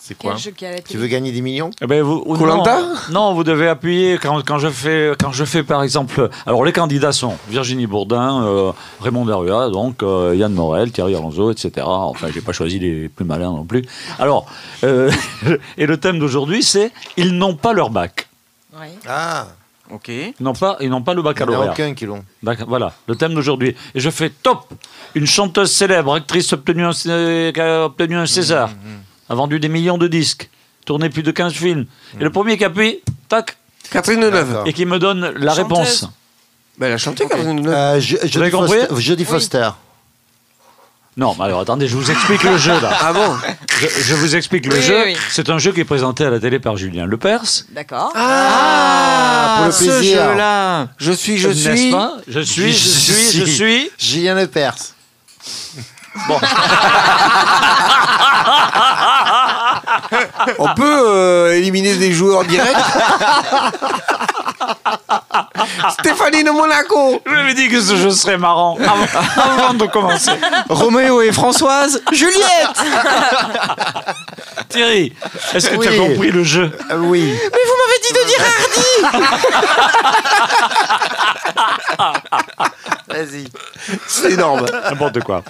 C'est 0.08 0.16
quoi 0.16 0.32
Quel 0.32 0.40
jeu 0.40 0.50
qui 0.52 0.64
a 0.64 0.70
la 0.72 0.80
Tu 0.80 0.96
veux 0.96 1.06
gagner 1.06 1.32
des 1.32 1.42
millions 1.42 1.68
Eh 1.82 1.86
ben, 1.86 2.02
vous, 2.02 2.24
non, 2.38 2.64
non, 3.10 3.34
vous 3.34 3.44
devez 3.44 3.68
appuyer 3.68 4.16
quand, 4.16 4.42
quand 4.42 4.58
je 4.58 4.68
fais 4.70 5.12
quand 5.20 5.32
je 5.32 5.44
fais 5.44 5.62
par 5.62 5.82
exemple. 5.82 6.30
Alors 6.46 6.64
les 6.64 6.72
candidats 6.72 7.12
sont 7.12 7.36
Virginie 7.50 7.86
Bourdin, 7.86 8.42
euh, 8.42 8.72
Raymond 9.02 9.26
Darua, 9.26 9.68
donc 9.68 10.02
euh, 10.02 10.34
Yann 10.34 10.54
Morel, 10.54 10.92
Thierry 10.92 11.14
Alonso, 11.14 11.50
etc. 11.50 11.84
Enfin, 11.86 12.28
j'ai 12.32 12.40
pas 12.40 12.52
choisi 12.52 12.78
les 12.78 13.10
plus 13.10 13.26
malins 13.26 13.52
non 13.52 13.66
plus. 13.66 13.84
Alors, 14.18 14.46
euh, 14.82 15.10
et 15.76 15.84
le 15.84 15.98
thème 15.98 16.18
d'aujourd'hui 16.18 16.62
c'est 16.62 16.90
ils 17.18 17.36
n'ont 17.36 17.54
pas 17.56 17.74
leur 17.74 17.90
bac. 17.90 18.30
Ouais. 18.72 18.92
Ah, 19.06 19.48
Ok. 19.90 20.08
Ils 20.08 20.32
n'ont 20.40 20.52
pas, 20.54 20.76
ils 20.80 20.90
n'ont 20.90 21.02
pas 21.02 21.14
le 21.14 21.20
il 21.20 21.22
n'y 21.22 21.28
en 21.28 21.30
a 21.30 21.32
baccalauréat. 21.34 21.72
aucun 21.72 21.94
qui 21.94 22.06
l'ont. 22.06 22.24
Voilà, 22.66 22.92
le 23.06 23.16
thème 23.16 23.34
d'aujourd'hui. 23.34 23.74
Et 23.94 24.00
je 24.00 24.10
fais 24.10 24.30
top 24.30 24.72
Une 25.14 25.26
chanteuse 25.26 25.72
célèbre, 25.72 26.14
actrice 26.14 26.52
obtenue 26.52 26.84
un, 26.84 26.92
qui 26.92 27.60
a 27.60 27.86
obtenu 27.86 28.16
un 28.16 28.26
César, 28.26 28.70
a 29.28 29.34
vendu 29.34 29.60
des 29.60 29.68
millions 29.68 29.98
de 29.98 30.06
disques, 30.08 30.48
tourné 30.86 31.08
plus 31.10 31.22
de 31.22 31.30
15 31.30 31.52
films. 31.52 31.86
Et 32.20 32.24
le 32.24 32.30
premier 32.30 32.56
qui 32.58 32.64
appuie, 32.64 33.00
tac, 33.28 33.56
Catherine 33.90 34.20
Deneuve. 34.20 34.62
Et 34.66 34.72
qui 34.72 34.84
me 34.86 34.98
donne 34.98 35.32
la 35.36 35.54
Chanteuse. 35.54 35.58
réponse. 35.58 36.08
Elle 36.80 36.92
a 36.92 36.98
chanté 36.98 37.26
Catherine 37.26 37.56
Deneuve. 37.62 37.74
Euh, 37.74 38.00
je, 38.00 38.16
je 38.24 38.50
compris 38.50 39.16
dis 39.16 39.24
Foster. 39.24 39.70
Non, 41.16 41.34
mais 41.36 41.46
alors 41.46 41.60
attendez, 41.60 41.88
je 41.88 41.96
vous 41.96 42.10
explique 42.12 42.44
le 42.44 42.56
jeu 42.58 42.78
là. 42.80 42.96
Ah 43.00 43.12
bon 43.12 43.34
Je, 43.80 43.88
je 43.88 44.14
vous 44.14 44.36
explique 44.36 44.66
le 44.66 44.74
Oui, 44.76 44.82
jeu. 44.82 45.02
oui, 45.04 45.12
oui. 45.14 45.20
C'est 45.30 45.50
un 45.50 45.58
jeu 45.58 45.72
qui 45.72 45.80
est 45.80 45.84
présenté 45.84 46.24
à 46.24 46.30
la 46.30 46.38
télé 46.38 46.60
par 46.60 46.76
Julien 46.76 47.06
Lepers. 47.06 47.42
D'accord. 47.72 48.12
Ah, 48.14 49.54
pour 49.56 49.66
le 49.66 49.72
ce 49.72 49.84
plaisir. 49.84 50.30
jeu-là. 50.30 50.88
Je 50.98 51.10
suis, 51.10 51.38
je 51.38 51.48
N'est-ce 51.48 51.76
suis. 51.76 51.90
pas 51.90 52.12
Je 52.28 52.38
suis, 52.38 52.72
je 52.72 52.78
suis, 52.88 53.32
je 53.40 53.44
suis. 53.46 53.90
Julien 53.98 54.34
Lepers. 54.36 54.76
On 60.58 60.74
peut 60.74 61.02
euh, 61.08 61.54
éliminer 61.56 61.94
des 61.96 62.12
joueurs 62.12 62.44
directs 62.44 62.76
Stéphanie 66.00 66.44
de 66.44 66.50
Monaco 66.50 67.20
Je 67.24 67.30
m'avais 67.30 67.54
dit 67.54 67.68
que 67.68 67.80
ce 67.80 67.96
jeu 67.96 68.10
serait 68.10 68.36
marrant 68.38 68.76
avant, 68.80 69.06
avant 69.42 69.74
de 69.74 69.86
commencer. 69.86 70.30
Roméo 70.68 71.20
et 71.22 71.32
Françoise. 71.32 72.02
Juliette. 72.12 72.82
Thierry, 74.68 75.12
est-ce 75.54 75.70
que 75.70 75.76
tu 75.76 75.88
as 75.88 75.96
compris 75.96 76.30
le 76.30 76.44
jeu 76.44 76.70
Euh, 76.90 76.96
oui. 76.98 77.32
Mais 77.42 77.58
vous 77.66 77.76
m'avez 77.80 77.98
dit 78.02 78.12
de 78.12 78.24
dire 78.26 78.42
Hardy. 83.08 83.26
Vas-y. 83.30 83.44
C'est 84.06 84.32
énorme. 84.32 84.66
N'importe 84.90 85.20
quoi. 85.20 85.42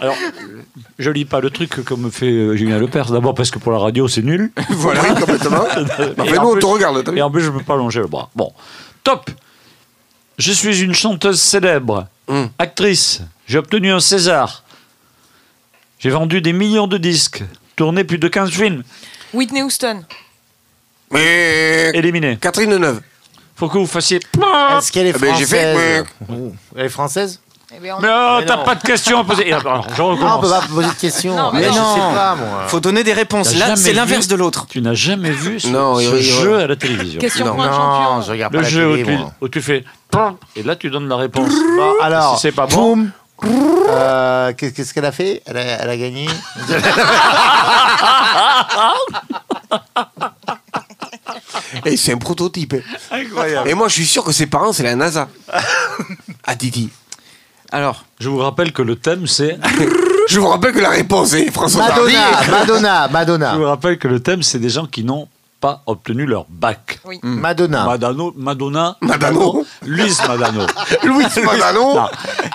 Alors, 0.00 0.14
je 0.98 1.10
lis 1.10 1.24
pas 1.24 1.40
le 1.40 1.50
truc 1.50 1.84
comme 1.84 2.10
fait 2.10 2.26
euh, 2.30 2.56
Julien 2.56 2.78
Lepers. 2.78 3.10
D'abord 3.10 3.34
parce 3.34 3.50
que 3.50 3.58
pour 3.58 3.72
la 3.72 3.78
radio, 3.78 4.06
c'est 4.08 4.22
nul. 4.22 4.50
Voilà, 4.70 5.02
oui, 5.02 5.20
complètement. 5.20 5.64
En 6.18 6.24
nous, 6.24 6.48
on 6.48 6.52
plus- 6.52 6.60
te 6.60 6.66
regarde. 6.66 7.12
Et 7.16 7.22
en 7.22 7.30
plus, 7.30 7.42
je 7.42 7.50
peux 7.50 7.62
pas 7.62 7.76
longer 7.76 8.00
le 8.00 8.06
bras. 8.06 8.30
Bon, 8.36 8.52
top. 9.04 9.30
Je 10.38 10.52
suis 10.52 10.80
une 10.82 10.94
chanteuse 10.94 11.40
célèbre, 11.40 12.06
Hum. 12.28 12.48
actrice. 12.58 13.22
J'ai 13.46 13.58
obtenu 13.58 13.90
un 13.90 14.00
César. 14.00 14.62
J'ai 15.98 16.10
vendu 16.10 16.40
des 16.40 16.52
millions 16.52 16.86
de 16.86 16.96
disques, 16.98 17.42
tourné 17.74 18.04
plus 18.04 18.18
de 18.18 18.28
15 18.28 18.50
films. 18.50 18.84
Whitney 19.34 19.62
Houston. 19.62 20.04
Mais. 21.10 21.90
Éliminé. 21.94 22.38
Catherine 22.40 22.70
Deneuve. 22.70 23.00
Faut 23.56 23.68
que 23.68 23.78
vous 23.78 23.86
fassiez. 23.86 24.18
Est-ce 24.18 24.92
qu'elle 24.92 25.06
est 25.08 25.14
Ah 25.16 25.18
ben, 25.18 25.34
française. 25.34 26.04
Elle 26.76 26.84
est 26.84 26.88
française 26.88 27.40
Eh 27.74 27.80
bien, 27.80 27.96
on- 27.96 28.00
Mais 28.00 28.08
oh, 28.10 28.36
Mais 28.40 28.46
t'as 28.46 28.56
pas 28.58 28.74
de 28.74 28.82
questions 28.82 29.20
à 29.20 29.24
poser. 29.24 29.48
Et 29.48 29.52
alors, 29.52 29.86
je 29.94 30.00
Ah, 30.00 30.04
on 30.04 30.10
recommence. 30.12 30.40
peut 30.40 30.48
pas 30.48 30.62
poser 30.74 30.88
de 30.88 30.94
questions. 30.94 31.36
Non, 31.36 31.50
mais 31.52 31.60
mais 31.60 31.66
non. 31.68 31.72
je 31.74 32.00
sais 32.00 32.14
pas, 32.14 32.34
moi. 32.34 32.64
Faut 32.68 32.80
donner 32.80 33.04
des 33.04 33.12
réponses. 33.12 33.54
Là, 33.56 33.76
c'est 33.76 33.92
l'inverse 33.92 34.26
de 34.26 34.36
l'autre. 34.36 34.66
Tu 34.70 34.80
n'as 34.80 34.94
jamais 34.94 35.30
vu 35.30 35.60
ce, 35.60 35.68
Non, 35.68 35.98
jeu 36.00 36.60
à 36.60 36.66
la 36.66 36.76
télévision. 36.76 37.20
Question 37.20 37.44
Non. 37.46 37.54
pour 37.54 37.62
un 37.64 37.68
Non, 38.16 38.22
je 38.22 38.30
regarde 38.30 38.54
Le 38.54 38.60
pas 38.60 38.62
la 38.62 38.68
jeu 38.70 38.88
où 38.88 38.92
télé, 38.96 39.04
tu, 39.04 39.18
moi. 39.18 39.32
où 39.42 39.48
tu 39.48 39.60
fais. 39.60 39.84
Et 40.56 40.62
là, 40.62 40.76
tu 40.76 40.88
donnes 40.90 41.08
la 41.08 41.16
réponse. 41.16 41.52
Bon, 41.76 41.92
alors, 42.00 42.36
si 42.36 42.42
c'est 42.42 42.52
pas 42.52 42.66
bon. 42.66 42.96
boum. 42.96 43.10
Euh, 43.90 44.52
qu'est- 44.54 44.72
Qu'est-ce 44.72 44.92
qu'elle 44.94 45.04
a 45.04 45.12
fait? 45.12 45.42
Elle 45.46 45.58
a, 45.58 45.60
elle 45.60 45.90
a 45.90 45.96
gagné 45.96 46.26
Et 51.84 51.96
c'est 51.96 52.12
un 52.12 52.18
prototype. 52.18 52.74
Incroyable. 53.10 53.68
Et 53.68 53.74
moi, 53.74 53.88
je 53.88 53.94
suis 53.94 54.06
sûr 54.06 54.24
que 54.24 54.32
ses 54.32 54.46
parents, 54.46 54.72
c'est 54.72 54.82
la 54.82 54.96
NASA. 54.96 55.28
Ah, 56.50 56.56
Titi. 56.56 56.88
Alors, 57.70 58.04
Je 58.18 58.28
vous 58.28 58.38
rappelle 58.38 58.72
que 58.72 58.82
le 58.82 58.96
thème, 58.96 59.26
c'est. 59.26 59.58
Je 60.28 60.40
vous 60.40 60.48
rappelle 60.48 60.72
que 60.72 60.80
la 60.80 60.90
réponse 60.90 61.32
est 61.34 61.50
François 61.50 61.84
Hardy. 61.84 62.14
Madonna, 62.14 62.50
Madonna, 62.50 63.08
Madonna. 63.08 63.52
Je 63.54 63.58
vous 63.58 63.64
rappelle 63.64 63.98
que 63.98 64.08
le 64.08 64.20
thème, 64.20 64.42
c'est 64.42 64.58
des 64.58 64.68
gens 64.68 64.86
qui 64.86 65.02
n'ont 65.04 65.26
pas 65.60 65.82
obtenu 65.86 66.26
leur 66.26 66.44
bac. 66.48 67.00
Oui. 67.04 67.18
Madonna. 67.22 67.84
Madano, 67.86 68.32
Madonna. 68.36 68.96
Madano. 69.00 69.64
Luis 69.84 70.16
Madano. 70.26 70.66
Louis 71.04 71.24
Madano. 71.44 71.98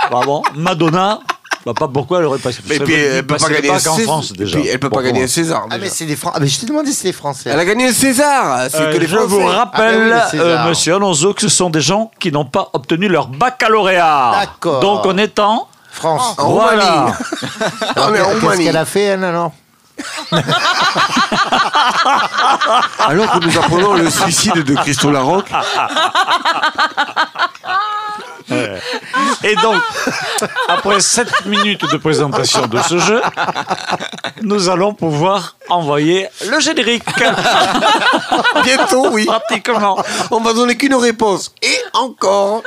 Pardon. 0.09 0.41
Madonna. 0.55 1.19
Bah, 1.65 1.71
pas 1.73 1.87
pourquoi 1.87 2.19
elle 2.19 2.25
aurait 2.25 2.39
pas. 2.39 2.49
Mais 2.67 2.77
puis 2.79 2.93
elle 2.93 3.25
peut 3.25 3.37
pas 3.37 3.47
gagner 3.49 3.69
un 3.71 3.79
César. 3.79 3.97
France 4.03 4.33
déjà. 4.33 4.59
Puis 4.59 4.67
elle 4.67 4.79
peut 4.79 4.89
pas 4.89 5.01
gagner 5.01 5.23
un 5.23 5.27
César. 5.27 5.65
Ah, 5.69 5.77
mais 5.77 5.87
c'est 5.89 6.05
des 6.05 6.17
Français. 6.17 6.35
Ah, 6.37 6.41
mais 6.41 6.47
je 6.47 6.59
t'ai 6.59 6.65
demandé 6.65 6.89
si 6.91 6.95
c'est 6.97 7.07
des 7.07 7.13
Français. 7.13 7.49
Elle 7.53 7.59
a 7.59 7.63
gagné 7.65 7.87
un 7.87 7.93
César. 7.93 8.67
C'est 8.69 8.81
Euh, 8.81 8.91
que 8.93 8.97
les 8.97 9.07
je 9.07 9.15
Français. 9.15 9.29
vous 9.33 9.45
rappelle, 9.45 10.11
Ah, 10.13 10.19
ben 10.25 10.29
César. 10.31 10.45
euh, 10.45 10.67
monsieur 10.69 10.95
Alonso, 10.95 11.33
que 11.33 11.41
ce 11.41 11.47
sont 11.49 11.69
des 11.69 11.79
gens 11.81 12.11
qui 12.19 12.31
n'ont 12.33 12.43
pas 12.45 12.69
obtenu 12.73 13.07
leur 13.07 13.27
baccalauréat. 13.27 14.31
D'accord. 14.41 14.79
Donc 14.81 15.05
on 15.05 15.17
est 15.17 15.39
en 15.39 15.67
France. 15.91 16.35
En 16.37 16.51
voilà. 16.51 17.15
Roumanie. 17.95 18.19
Qu'est-ce 18.41 18.57
qu'elle 18.63 18.77
a 18.77 18.85
fait, 18.85 19.03
elle, 19.03 19.23
alors 19.23 19.51
Alors 22.99 23.31
que 23.31 23.37
nous 23.45 23.57
apprenons 23.57 23.93
le 23.93 24.09
suicide 24.09 24.55
de 24.63 24.75
Christo 24.75 25.11
Larocque. 25.11 25.51
Ouais. 28.49 28.79
Et 29.43 29.55
donc, 29.55 29.75
après 30.67 30.99
7 30.99 31.45
minutes 31.45 31.89
de 31.91 31.97
présentation 31.97 32.67
de 32.67 32.79
ce 32.81 32.97
jeu, 32.97 33.21
nous 34.41 34.69
allons 34.69 34.93
pouvoir 34.93 35.55
envoyer 35.69 36.27
le 36.49 36.59
générique. 36.59 37.03
Bientôt, 38.63 39.07
oui. 39.11 39.25
Pratiquement. 39.25 39.97
On 40.31 40.39
va 40.39 40.53
donner 40.53 40.75
qu'une 40.75 40.95
réponse. 40.95 41.53
Et 41.61 41.77
encore. 41.93 42.63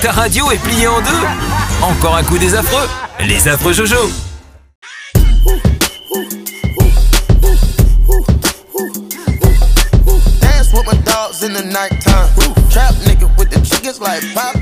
Ta 0.00 0.12
radio 0.12 0.50
est 0.50 0.58
pliée 0.58 0.86
en 0.86 1.00
deux 1.00 1.26
Encore 1.82 2.16
un 2.16 2.22
coup 2.22 2.38
des 2.38 2.54
affreux 2.54 2.86
Les 3.20 3.48
affreux 3.48 3.72
Jojo 3.72 4.10
Dance 10.40 10.72
with 10.72 10.86
my 10.86 10.98
dogs 11.04 11.42
in 11.42 11.52
the 11.54 11.64
nighttime. 11.64 12.15
Like 14.06 14.22
Popeye. 14.36 14.55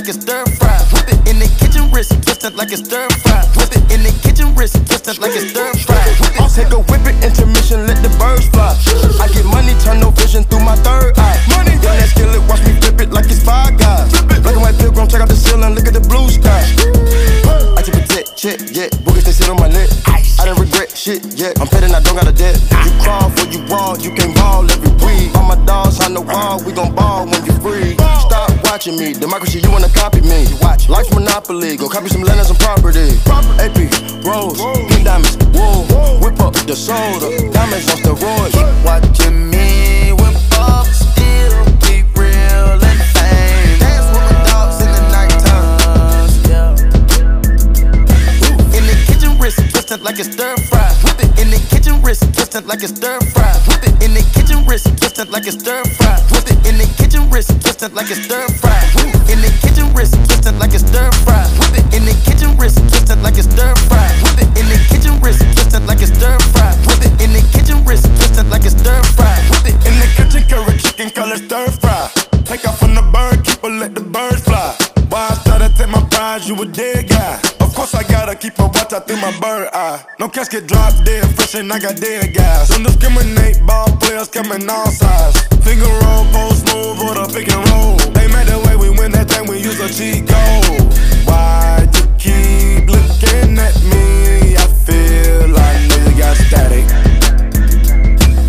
Like 0.00 0.08
it's 0.08 0.22
stir 0.22 0.44
fry. 0.56 0.78
Whip 0.92 1.08
it 1.08 1.28
in 1.28 1.38
the 1.38 1.48
kitchen, 1.60 1.90
wrist 1.92 2.12
twisted 2.22 2.56
like 2.56 2.72
it's 2.72 2.80
stir 2.80 2.99
copy 31.90 32.08
some 32.08 32.22
land 32.22 32.38
and 32.38 32.46
some 32.46 32.56
property. 32.56 33.18
AP, 33.58 33.76
rose, 34.24 34.60
pink 34.88 35.04
diamonds, 35.04 35.36
wool, 35.52 35.84
whip 36.20 36.38
up 36.40 36.54
the 36.54 36.74
soda, 36.76 37.28
diamonds 37.52 37.90
on 37.90 37.98
steroids. 37.98 38.52
Keep 38.54 38.84
watching 38.84 39.50
me 39.50 40.12
when 40.12 40.34
Bob 40.50 40.86
still 40.86 41.64
keep 41.82 42.06
real 42.16 42.78
and 42.78 43.00
fame. 43.14 43.78
Dance 43.80 44.06
with 44.14 44.24
my 44.30 44.38
dogs 44.46 44.78
in 44.80 44.90
the 44.94 45.02
nighttime. 45.10 46.30
In 48.76 48.84
the 48.86 48.94
kitchen, 49.06 49.38
wrist 49.38 49.58
twisted 49.70 50.00
like 50.02 50.18
it's 50.18 50.32
stir 50.32 50.56
fry. 50.68 50.79
Wrist 52.10 52.34
twisted 52.34 52.66
like 52.66 52.82
it's 52.82 52.90
stir 52.90 53.20
fry. 53.30 53.54
Whip 53.70 53.86
it 53.86 53.94
in 54.02 54.10
the 54.14 54.22
kitchen, 54.34 54.66
wrist 54.66 54.90
twisted 54.98 55.30
like 55.30 55.46
it's 55.46 55.54
stir 55.54 55.84
fry. 55.94 56.18
Whip 56.34 56.42
it 56.50 56.58
in 56.66 56.74
the 56.74 56.86
kitchen, 56.98 57.30
wrist 57.30 57.54
twisted 57.62 57.94
like 57.94 58.10
it's 58.10 58.18
stir 58.26 58.50
fry. 58.58 58.82
Whip 58.98 59.14
it 59.14 59.30
in 59.30 59.38
the 59.38 59.50
kitchen, 59.62 59.86
wrist 59.94 60.18
twisted 60.26 60.58
like 60.58 60.74
it's 60.74 60.82
stir 60.82 61.06
fry. 61.22 61.46
Whip 61.62 61.78
it 61.78 61.86
in 61.94 62.02
the 62.02 62.14
kitchen, 62.26 62.50
wrist 62.58 62.82
twisted 62.90 63.22
like 63.22 63.38
it's 63.38 63.46
stir 63.46 63.70
fry. 63.86 64.10
Whip 64.26 64.42
it 64.42 64.50
in 64.58 64.66
the 64.66 64.78
kitchen, 64.90 65.14
wrist 65.22 65.38
twisted 65.54 65.86
like 65.86 66.02
it's 66.02 66.10
stir 66.10 66.34
fry. 66.50 66.74
Whip 66.82 66.98
it 67.06 67.14
in 67.22 67.30
the 67.30 67.42
kitchen, 67.54 67.78
wrist 67.86 68.10
twisted 68.18 68.46
like 68.50 68.66
it's 68.66 68.74
stir 68.74 68.98
fry. 69.14 69.38
Whip 69.46 69.70
it 69.70 69.78
in 69.86 69.94
the 70.02 70.08
kitchen, 70.18 70.42
curry 70.50 70.74
chicken, 70.82 71.14
color 71.14 71.38
stir 71.38 71.70
fry. 71.78 72.10
Take 72.42 72.66
off 72.66 72.82
from 72.82 72.98
the 72.98 73.06
bird, 73.14 73.46
keep 73.46 73.62
her, 73.62 73.70
let 73.70 73.94
the 73.94 74.02
birds 74.02 74.42
fly. 74.42 74.74
Why 75.14 75.30
I 75.30 75.34
started 75.46 75.78
take 75.78 75.94
my 75.94 76.02
prize, 76.10 76.48
you 76.48 76.58
a 76.58 76.66
dead 76.66 77.06
guy. 77.06 77.38
Of 77.62 77.70
course 77.70 77.94
I 77.94 78.02
gotta 78.02 78.34
keep 78.34 78.58
a 78.58 78.79
watch 78.90 79.00
out 79.00 79.06
through 79.06 79.20
my 79.20 79.38
bird 79.40 79.68
eye. 79.72 80.04
No 80.18 80.28
casket 80.28 80.66
drop 80.66 80.92
dead, 81.04 81.24
fresh 81.34 81.54
and 81.54 81.72
I 81.72 81.78
got 81.78 81.96
dead 81.96 82.34
guys. 82.34 82.68
Don't 82.68 82.82
discriminate, 82.82 83.64
ball 83.66 83.86
players 83.98 84.28
coming 84.28 84.68
all 84.68 84.86
sides. 84.86 85.40
Finger 85.64 85.86
roll, 85.86 86.24
post 86.32 86.66
move, 86.72 87.00
or 87.00 87.14
the 87.14 87.30
pick 87.32 87.52
and 87.52 87.68
roll. 87.70 87.96
They 88.12 88.26
made 88.28 88.48
the 88.48 88.58
way 88.66 88.76
we 88.76 88.90
win 88.90 89.12
that 89.12 89.28
thing, 89.28 89.48
we 89.48 89.58
use 89.58 89.80
a 89.80 89.88
cheat 89.88 90.28
code. 90.28 90.82
Why 91.24 91.86
you 91.94 92.06
keep 92.18 92.88
looking 92.88 93.58
at 93.58 93.76
me? 93.84 94.56
I 94.56 94.66
feel 94.86 95.48
like 95.48 95.80
nigga 95.90 96.18
got 96.18 96.36
static. 96.36 96.86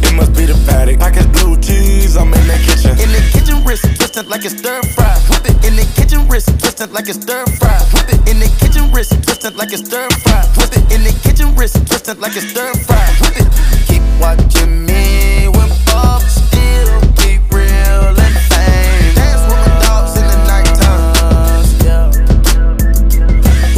It 0.04 0.16
must 0.16 0.34
be 0.34 0.46
the 0.46 0.58
paddock. 0.66 1.00
Package 1.00 1.32
blue 1.34 1.58
cheese, 1.60 2.16
I'm 2.18 2.34
in 2.34 2.48
the 2.48 2.58
kitchen. 2.66 2.92
In 2.98 3.12
the 3.12 3.22
kitchen, 3.32 3.41
wrist 3.66 3.84
twisted 3.98 4.28
like 4.28 4.46
it's 4.46 4.58
stir 4.58 4.82
fry. 4.96 5.14
Whip 5.30 5.46
it 5.46 5.66
in 5.66 5.76
the 5.76 5.86
kitchen, 5.96 6.28
wrist 6.28 6.48
twisted 6.60 6.92
like 6.92 7.08
it's 7.10 7.22
stir 7.22 7.46
fry. 7.60 7.78
Whip 7.94 8.10
it 8.10 8.30
in 8.30 8.40
the 8.40 8.48
kitchen, 8.60 8.92
wrist 8.92 9.12
twisted 9.24 9.56
like 9.56 9.72
it's 9.74 9.84
stir 9.88 10.08
fry. 10.24 10.46
Whip 10.58 10.72
it 10.78 10.92
in 10.92 11.04
the 11.04 11.14
kitchen, 11.24 11.56
wrist 11.56 11.76
twisted 11.88 12.20
like 12.20 12.36
it's 12.36 12.50
stir 12.50 12.74
fry. 12.86 13.06
Whip 13.22 13.38
it. 13.42 13.48
Keep 13.88 14.04
watching 14.20 14.86
me 14.86 15.48
when 15.48 15.70
Bob 15.88 16.22
still 16.22 17.02
keep 17.18 17.42
real 17.52 18.14
and 18.16 18.36
fame. 18.50 19.16
Dance 19.16 19.44
with 19.50 19.60
my 19.64 19.72
dogs 19.86 20.14
in 20.20 20.26
the 20.32 20.38
nighttime. 20.48 21.02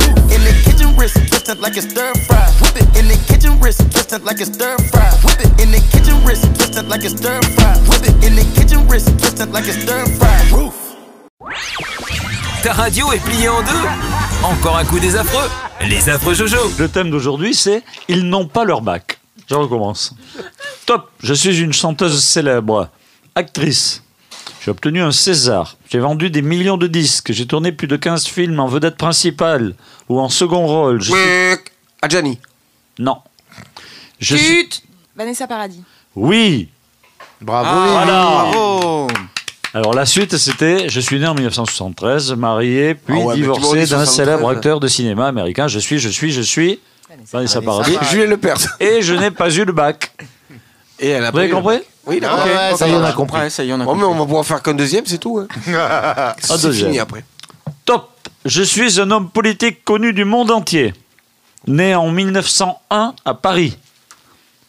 Ooh, 0.04 0.36
In 0.36 0.42
the 0.44 0.54
kitchen, 0.66 0.96
wrist 0.98 1.16
twisted 1.30 1.60
like 1.60 1.78
it's 1.78 1.90
stir 1.90 2.14
fry. 2.28 2.43
Wrist 3.64 3.80
twisted 3.92 4.26
like 4.26 4.42
it's 4.42 4.54
stir 4.54 4.76
fry. 4.92 5.10
Whip 5.24 5.40
it 5.40 5.62
in 5.62 5.72
the 5.72 5.80
kitchen, 5.92 6.18
wrist 6.26 6.44
twisted 6.56 6.88
like 6.90 7.04
it's 7.06 7.16
stir 7.16 7.40
fry. 7.56 7.76
Whip 7.88 8.04
it 8.04 8.16
in 8.26 8.36
the 8.36 8.44
kitchen, 8.56 8.86
wrist 8.90 9.08
twisted 9.18 9.52
like 9.54 9.66
it's 9.68 9.82
stir 9.82 10.06
fry. 10.20 10.38
Roof. 10.52 10.76
Ta 12.64 12.74
radio 12.74 13.12
est 13.12 13.20
pliée 13.20 13.50
en 13.50 13.62
deux 13.62 13.88
Encore 14.44 14.78
un 14.78 14.86
coup 14.86 15.00
des 15.00 15.18
affreux 15.18 15.50
Les 15.82 16.08
affreux 16.08 16.34
Jojo 16.34 16.58
Le 16.80 16.88
thème 16.88 17.12
d'aujourd'hui, 17.12 17.54
c'est 17.54 17.84
Ils 18.08 18.24
n'ont 18.24 18.48
pas 18.48 18.64
leur 18.64 18.82
bac. 18.82 19.20
Je 19.50 19.56
recommence. 19.56 20.16
Top 20.86 21.12
Je 21.22 21.34
suis 21.34 21.60
une 21.60 21.74
chanteuse 21.74 22.24
célèbre, 22.24 22.90
actrice. 23.36 24.04
J'ai 24.64 24.72
obtenu 24.72 25.02
un 25.02 25.12
César. 25.12 25.76
J'ai 25.90 26.00
vendu 26.00 26.30
des 26.30 26.42
millions 26.42 26.78
de 26.78 26.88
disques. 26.88 27.34
J'ai 27.34 27.46
tourné 27.46 27.74
plus 27.74 27.88
de 27.88 27.98
15 27.98 28.28
films 28.28 28.60
en 28.60 28.68
vedette 28.68 28.96
principale 28.96 29.76
ou 30.08 30.20
en 30.20 30.30
second 30.30 30.66
rôle. 30.66 31.02
Je 31.02 31.12
suis... 31.12 31.64
Adjani. 32.02 32.40
Non. 33.00 33.18
Je 34.20 34.36
suis... 34.36 34.70
Vanessa 35.16 35.48
Paradis. 35.48 35.82
Oui 36.16 36.70
Bravo. 37.42 37.68
Ah, 37.72 37.88
Voilà. 37.92 38.22
bravo. 38.52 39.08
Alors 39.76 39.94
la 39.94 40.06
suite, 40.06 40.38
c'était 40.38 40.88
Je 40.90 41.00
suis 41.00 41.20
né 41.20 41.28
en 41.28 41.34
1973, 41.34 42.34
marié, 42.34 42.94
puis 42.96 43.16
Ah 43.20 43.26
ouais, 43.26 43.36
divorcé 43.36 43.80
d'un 43.80 43.86
73. 44.06 44.10
célèbre 44.16 44.50
acteur 44.50 44.80
de 44.80 44.88
cinéma 44.88 45.28
américain. 45.28 45.68
Je 45.68 45.80
suis, 45.80 46.00
je 46.00 46.10
suis, 46.10 46.32
je 46.32 46.42
suis 46.42 46.80
Vanessa 47.32 47.62
Paradis. 47.62 47.98
Julien 48.12 48.26
Lepers. 48.28 48.58
Et 48.80 49.02
je 49.02 49.14
n'ai 49.16 49.32
pas 49.32 49.50
eu 49.54 49.66
le 49.66 49.72
bac. 49.74 50.12
Et 51.00 51.10
elle 51.10 51.26
a 51.26 51.32
Vous 51.32 51.38
avez 51.40 51.48
pris- 51.50 51.56
compris 51.56 51.80
Oui, 52.06 52.18
Ah 52.22 52.28
d'accord. 52.28 52.46
ouais, 52.46 52.76
ça 52.78 52.88
y 52.88 52.92
on 52.94 53.04
a 53.04 53.12
compris. 53.14 53.40
Ouais, 53.42 53.50
ça 53.50 53.64
y 53.64 53.74
on 53.74 53.80
a 53.82 53.84
Bon, 53.86 53.96
mais 53.96 54.02
compris. 54.02 54.16
on 54.16 54.20
va 54.20 54.26
pouvoir 54.26 54.46
faire 54.46 54.62
qu'un 54.62 54.74
deuxième, 54.76 55.06
c'est 55.06 55.18
tout. 55.18 55.40
hein. 55.40 55.48
Un 55.68 56.34
C'est 56.40 56.62
deuxième. 56.62 56.88
fini 56.90 57.00
après. 57.00 57.26
Top 57.86 58.10
Je 58.46 58.62
suis 58.62 59.00
un 59.02 59.10
homme 59.12 59.30
politique 59.30 59.84
connu 59.84 60.14
du 60.14 60.24
monde 60.24 60.52
entier. 60.52 60.94
Né 61.68 61.96
en 61.96 62.12
1901 62.12 63.14
à 63.24 63.34
Paris. 63.34 63.78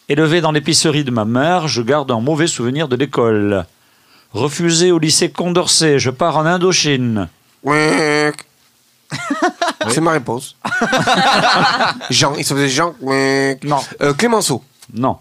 Élevé 0.09 0.41
dans 0.41 0.53
l'épicerie 0.53 1.05
de 1.05 1.11
ma 1.11 1.25
mère, 1.25 1.67
je 1.67 1.83
garde 1.83 2.11
un 2.11 2.21
mauvais 2.21 2.47
souvenir 2.47 2.89
de 2.89 2.97
l'école. 2.97 3.67
Refusé 4.33 4.93
au 4.93 4.99
lycée 4.99 5.31
Condorcet, 5.31 5.99
je 5.99 6.11
pars 6.11 6.37
en 6.37 6.47
Indochine. 6.47 7.29
C'est 9.89 10.01
ma 10.01 10.13
réponse. 10.13 10.57
Jean, 12.11 12.35
il 12.37 12.45
s'appelait 12.45 12.69
Jean. 12.69 12.95
Non. 13.01 13.81
Clémenceau. 14.17 14.63
Non. 14.93 15.19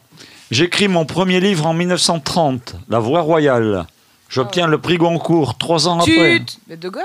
J'écris 0.51 0.87
mon 0.87 1.05
premier 1.05 1.39
livre 1.39 1.65
en 1.65 1.73
1930, 1.73 2.75
La 2.89 2.99
Voix 2.99 3.21
Royale. 3.21 3.87
J'obtiens 4.29 4.67
le 4.67 4.79
prix 4.79 4.97
Goncourt 4.97 5.57
trois 5.57 5.87
ans 5.87 5.99
après. 5.99 6.41
Tut 6.45 6.57
Mais 6.67 6.77
De 6.77 6.89
Gaulle 6.89 7.03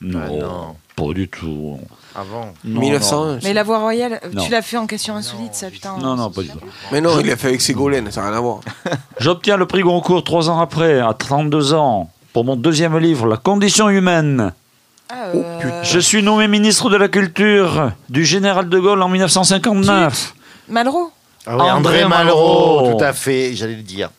Non, 0.00 0.76
pas 0.96 1.12
du 1.12 1.28
tout. 1.28 1.78
Avant. 2.14 2.52
Non, 2.64 2.80
1901. 2.80 3.32
non. 3.34 3.38
Mais 3.44 3.52
la 3.52 3.62
voix 3.62 3.78
royale, 3.78 4.20
euh, 4.24 4.28
Non. 4.32 4.42
tu 4.44 4.50
l'as 4.50 4.62
fait 4.62 4.76
en 4.76 4.86
question 4.86 5.14
insolite, 5.16 5.54
ça, 5.54 5.70
putain. 5.70 5.96
Non, 6.00 6.16
non, 6.16 6.30
pas 6.30 6.42
du 6.42 6.48
tout. 6.48 6.58
Mais 6.90 7.00
non, 7.00 7.18
il 7.20 7.26
l'a 7.26 7.36
fait 7.36 7.48
avec 7.48 7.60
Ségolène, 7.60 8.10
ça 8.10 8.22
n'a 8.22 8.28
rien 8.30 8.36
à 8.38 8.40
voir. 8.40 8.60
J'obtiens 9.20 9.56
le 9.56 9.66
prix 9.66 9.82
Goncourt 9.82 10.24
trois 10.24 10.50
ans 10.50 10.60
après, 10.60 10.98
à 11.00 11.12
32 11.14 11.74
ans, 11.74 12.10
pour 12.32 12.44
mon 12.44 12.56
deuxième 12.56 12.96
livre, 12.98 13.26
La 13.26 13.36
condition 13.36 13.88
humaine. 13.88 14.52
Ah, 15.10 15.14
euh, 15.34 15.82
Je 15.84 15.98
suis 16.00 16.22
nommé 16.22 16.48
ministre 16.48 16.90
de 16.90 16.96
la 16.96 17.08
Culture 17.08 17.92
du 18.08 18.24
général 18.24 18.68
de 18.68 18.78
Gaulle 18.78 19.00
en 19.02 19.08
1959. 19.08 20.34
Malraux 20.68 21.10
Ah 21.46 21.56
oui, 21.56 21.70
André, 21.70 22.04
Malraux, 22.06 22.92
tout 22.98 23.04
à 23.04 23.12
fait, 23.12 23.54
j'allais 23.54 23.76
le 23.76 23.82
dire. 23.82 24.10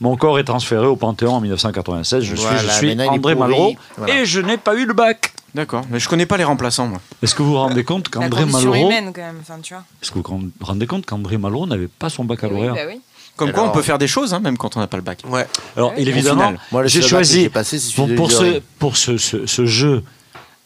Mon 0.00 0.16
corps 0.16 0.38
est 0.40 0.44
transféré 0.44 0.86
au 0.86 0.96
Panthéon 0.96 1.34
en 1.34 1.40
1996. 1.40 2.24
Je 2.24 2.34
Voilà, 2.34 2.58
suis, 2.58 2.68
je 2.68 2.72
suis 2.74 2.86
maintenant, 2.88 3.04
il 3.04 3.06
est 3.06 3.18
André 3.18 3.34
pourri. 3.36 3.48
Malraux 3.48 3.74
Voilà. 3.96 4.14
et 4.14 4.24
je 4.26 4.40
n'ai 4.40 4.56
pas 4.56 4.74
eu 4.74 4.86
le 4.86 4.92
bac. 4.94 5.33
D'accord, 5.54 5.84
mais 5.90 6.00
je 6.00 6.08
connais 6.08 6.26
pas 6.26 6.36
les 6.36 6.44
remplaçants, 6.44 6.88
moi. 6.88 7.00
Est-ce 7.22 7.34
que 7.34 7.42
vous 7.42 7.50
vous 7.50 7.58
rendez 7.58 7.84
compte 7.84 8.08
La 8.14 8.22
qu'André 8.22 8.44
Malraux, 8.44 8.74
humaine, 8.74 9.12
quand 9.14 9.22
même, 9.22 9.38
enfin, 9.40 9.58
tu 9.62 9.74
vois. 9.74 9.84
est-ce 10.02 10.10
que 10.10 10.18
vous 10.18 10.24
vous 10.26 10.50
rendez 10.60 10.86
compte 10.86 11.06
qu'André 11.06 11.38
Malraux 11.38 11.66
n'avait 11.66 11.86
pas 11.88 12.08
son 12.10 12.24
baccalauréat 12.24 12.72
Oui, 12.72 12.78
bah 12.78 12.84
oui. 12.88 13.00
Comme 13.36 13.52
quoi, 13.52 13.64
on 13.64 13.70
peut 13.72 13.82
faire 13.82 13.98
des 13.98 14.06
choses, 14.08 14.32
hein, 14.34 14.40
même 14.40 14.56
quand 14.56 14.76
on 14.76 14.80
n'a 14.80 14.86
pas 14.86 14.96
le 14.96 15.02
bac. 15.02 15.22
Ouais. 15.28 15.46
Alors, 15.76 15.90
oui. 15.96 16.02
il 16.02 16.08
Au 16.08 16.12
évidemment. 16.12 16.54
Moi, 16.72 16.86
j'ai 16.86 17.02
choisi 17.02 17.48
passé, 17.48 17.78
pour, 17.94 18.06
de 18.06 18.14
pour 18.14 18.30
ce, 18.32 18.42
Lioré. 18.44 18.62
pour 18.78 18.96
ce, 18.96 19.16
ce- 19.16 19.46
ce 19.46 19.66
jeu 19.66 20.02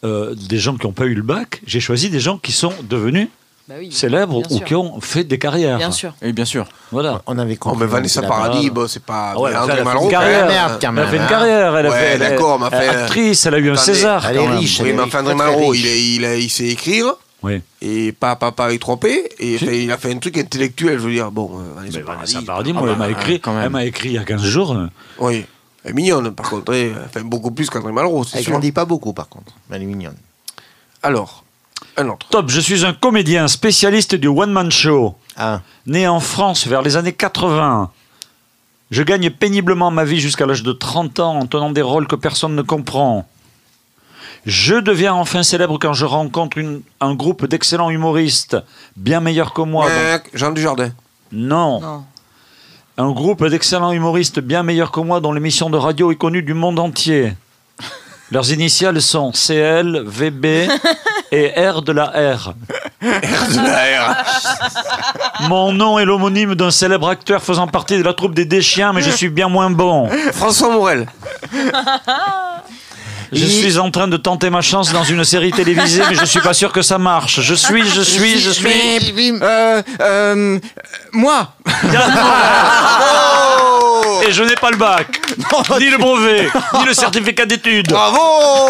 euh, 0.05 0.34
des 0.34 0.59
gens 0.59 0.76
qui 0.76 0.86
n'ont 0.86 0.93
pas 0.93 1.07
eu 1.07 1.14
le 1.14 1.22
bac, 1.22 1.61
j'ai 1.66 1.80
choisi 1.80 2.09
des 2.11 2.20
gens 2.20 2.36
qui 2.39 2.53
sont 2.53 2.72
devenus 2.89 3.28
Bah 3.68 3.74
oui. 3.78 3.92
célèbres 3.92 4.38
ou 4.38 4.56
sûr. 4.56 4.64
qui 4.64 4.74
ont 4.74 4.98
fait 5.00 5.24
des 5.24 5.38
carrières. 5.38 5.76
Bien 5.76 5.90
sûr. 5.90 6.14
Et 6.22 6.32
bien 6.32 6.46
sûr. 6.46 6.64
Voilà. 6.90 7.20
On 7.26 7.36
avait 7.38 7.54
Oh, 7.60 7.64
compris. 7.64 7.80
mais 7.80 7.86
Vanessa 7.86 8.22
Paradis, 8.22 8.70
bon, 8.70 8.88
c'est 8.88 9.02
pas. 9.02 9.32
Ah 9.34 9.40
ouais, 9.40 9.50
elle 9.50 9.56
a 9.56 9.58
fait- 9.58 9.62
André 9.64 9.72
elle 9.72 9.72
a 9.72 9.76
fait 9.78 9.84
Malraux, 9.84 10.04
une 10.06 10.10
carrière. 10.10 10.38
même. 10.46 10.48
Merde, 10.48 10.78
quand 10.80 10.92
Elle 10.92 10.98
a 10.98 11.06
fait 11.06 11.16
une 11.16 11.22
hein. 11.22 11.26
carrière. 11.26 11.76
Elle 11.76 11.86
a 11.86 11.90
Ouais, 11.90 11.96
fait, 11.98 12.18
d'accord, 12.18 12.68
elle 12.72 12.88
actrice, 12.90 13.44
elle 13.46 13.54
a 13.54 13.58
eu 13.58 13.70
un 13.70 13.76
César. 13.76 14.26
elle 14.26 14.36
est 14.38 14.48
riche. 14.48 14.80
Oui, 14.80 14.92
mais 14.94 15.02
enfin, 15.02 15.20
André 15.20 15.34
Malraux, 15.34 15.74
il, 15.74 16.50
sait 16.50 16.64
écrire. 16.68 17.12
Oui. 17.42 17.60
Et 17.82 18.10
pas 18.12 18.34
papa 18.36 18.64
avec 18.64 18.80
3 18.80 18.96
P. 18.96 19.28
Et 19.38 19.58
Si. 19.58 19.64
enfin, 19.64 19.72
il 19.72 19.92
a 19.92 19.98
fait 19.98 20.12
un 20.12 20.18
truc 20.18 20.38
intellectuel, 20.38 20.98
je 20.98 21.04
veux 21.04 21.12
dire. 21.12 21.30
Bon, 21.30 21.50
euh, 21.54 21.74
Vanessa 21.76 21.98
Mais 21.98 22.04
Paradis. 22.04 22.32
Vanessa 22.32 22.46
Paradis, 22.46 22.70
ah 22.70 22.78
moi, 22.80 22.82
bah, 22.86 22.92
elle 22.94 22.98
m'a 22.98 23.10
écrit, 23.10 23.38
quand 23.40 23.52
même. 23.54 23.62
elle 23.64 23.70
m'a 23.70 23.84
écrit 23.84 24.08
il 24.08 24.14
y 24.14 24.18
a 24.18 24.24
15 24.24 24.42
jours. 24.42 24.72
euh, 24.72 24.86
Oui. 25.20 25.44
Elle 25.84 25.90
est 25.90 25.94
mignonne, 25.94 26.34
par 26.34 26.48
contre. 26.50 26.72
Elle 26.74 26.96
fait 27.12 27.22
beaucoup 27.22 27.50
plus 27.52 27.70
qu'André 27.70 27.92
Malraux, 27.92 28.24
Elle 28.34 28.44
grandit 28.44 28.72
pas 28.72 28.84
beaucoup, 28.86 29.12
par 29.12 29.28
contre. 29.28 29.52
Mais 29.70 29.76
elle 29.76 29.82
est 29.82 29.86
mignonne. 29.86 30.16
Alors, 31.02 31.44
un 31.96 32.08
autre. 32.08 32.26
Top, 32.30 32.48
je 32.50 32.60
suis 32.60 32.84
un 32.84 32.92
comédien 32.92 33.48
spécialiste 33.48 34.14
du 34.14 34.28
one-man 34.28 34.70
show. 34.70 35.16
Ah, 35.36 35.60
Né 35.86 36.06
en 36.08 36.20
France 36.20 36.66
vers 36.66 36.82
les 36.82 36.96
années 36.96 37.12
80. 37.12 37.90
Je 38.90 39.02
gagne 39.02 39.30
péniblement 39.30 39.90
ma 39.90 40.04
vie 40.04 40.20
jusqu'à 40.20 40.46
l'âge 40.46 40.62
de 40.62 40.72
30 40.72 41.20
ans 41.20 41.38
en 41.38 41.46
tenant 41.46 41.70
des 41.70 41.82
rôles 41.82 42.06
que 42.06 42.16
personne 42.16 42.54
ne 42.54 42.62
comprend. 42.62 43.26
Je 44.46 44.76
deviens 44.76 45.12
enfin 45.14 45.42
célèbre 45.42 45.78
quand 45.80 45.92
je 45.92 46.04
rencontre 46.06 46.58
une- 46.58 46.80
un 47.00 47.14
groupe 47.14 47.44
d'excellents 47.46 47.90
humoristes, 47.90 48.56
bien 48.96 49.20
meilleurs 49.20 49.52
que 49.52 49.60
moi. 49.62 49.88
Euh, 49.90 50.18
Jean 50.32 50.52
Dujardin. 50.52 50.90
Non. 51.32 51.80
Non. 51.80 52.04
Un 52.96 53.10
groupe 53.12 53.44
d'excellents 53.46 53.92
humoristes 53.92 54.40
bien 54.40 54.62
meilleurs 54.62 54.90
que 54.90 55.00
moi 55.00 55.20
dont 55.20 55.32
l'émission 55.32 55.68
de 55.70 55.76
radio 55.76 56.10
est 56.10 56.16
connue 56.16 56.42
du 56.42 56.54
monde 56.54 56.78
entier. 56.78 57.34
Leurs 58.30 58.50
initiales 58.52 59.00
sont 59.02 59.32
CL, 59.32 60.02
VB 60.06 60.68
et 61.32 61.52
R 61.58 61.82
de 61.82 61.92
la 61.92 62.06
R. 62.06 62.54
Mon 65.48 65.72
nom 65.72 65.98
est 65.98 66.04
l'homonyme 66.04 66.54
d'un 66.54 66.70
célèbre 66.70 67.08
acteur 67.08 67.42
faisant 67.42 67.66
partie 67.66 67.98
de 67.98 68.02
la 68.02 68.14
troupe 68.14 68.34
des 68.34 68.44
Déchiens, 68.44 68.92
mais 68.92 69.02
je 69.02 69.10
suis 69.10 69.28
bien 69.28 69.48
moins 69.48 69.70
bon. 69.70 70.08
François 70.32 70.70
Morel. 70.70 71.06
Je 73.32 73.44
suis 73.44 73.78
en 73.78 73.90
train 73.90 74.08
de 74.08 74.16
tenter 74.16 74.50
ma 74.50 74.62
chance 74.62 74.92
dans 74.92 75.04
une 75.04 75.24
série 75.24 75.52
télévisée, 75.52 76.02
mais 76.08 76.14
je 76.14 76.24
suis 76.24 76.40
pas 76.40 76.54
sûr 76.54 76.72
que 76.72 76.82
ça 76.82 76.98
marche. 76.98 77.40
Je 77.40 77.54
suis, 77.54 77.88
je 77.88 78.00
suis, 78.00 78.38
je 78.38 78.50
suis. 78.50 78.68
Euh, 79.42 79.82
euh, 80.00 80.58
moi 81.12 81.52
Et 84.26 84.32
je 84.32 84.42
n'ai 84.42 84.55
pas 84.57 84.70
le 84.70 84.76
bac, 84.76 85.20
ni 85.78 85.90
le 85.90 85.99
brevet, 85.99 86.49
ni 86.78 86.84
le 86.86 86.94
certificat 86.94 87.46
d'études. 87.46 87.88
Bravo 87.88 88.18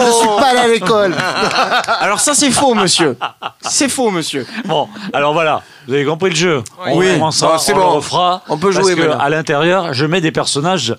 je 0.07 0.13
suis 0.19 0.29
pas 0.29 0.49
allé 0.51 0.59
à 0.61 0.69
l'école. 0.69 1.15
Alors 2.01 2.21
ça, 2.21 2.35
c'est 2.35 2.51
faux, 2.51 2.75
monsieur. 2.75 3.17
C'est 3.63 3.89
faux, 3.89 4.11
monsieur. 4.11 4.47
Bon, 4.67 4.89
alors 5.13 5.33
voilà, 5.33 5.63
vous 5.87 5.95
avez 5.95 6.05
compris 6.05 6.31
le 6.31 6.37
jeu. 6.37 6.63
On 6.87 6.99
Oui. 6.99 7.17
Bon, 7.19 7.31
c'est 7.31 7.45
on 7.45 7.57
bon. 7.75 7.77
le 7.77 7.83
refera. 7.87 8.43
On 8.49 8.57
peut 8.59 8.71
parce 8.73 8.85
jouer 8.85 8.95
que 8.95 9.01
maintenant. 9.01 9.19
à 9.19 9.29
l'intérieur, 9.29 9.93
je 9.95 10.07
mets 10.07 10.21
des 10.21 10.33
personnages 10.33 10.95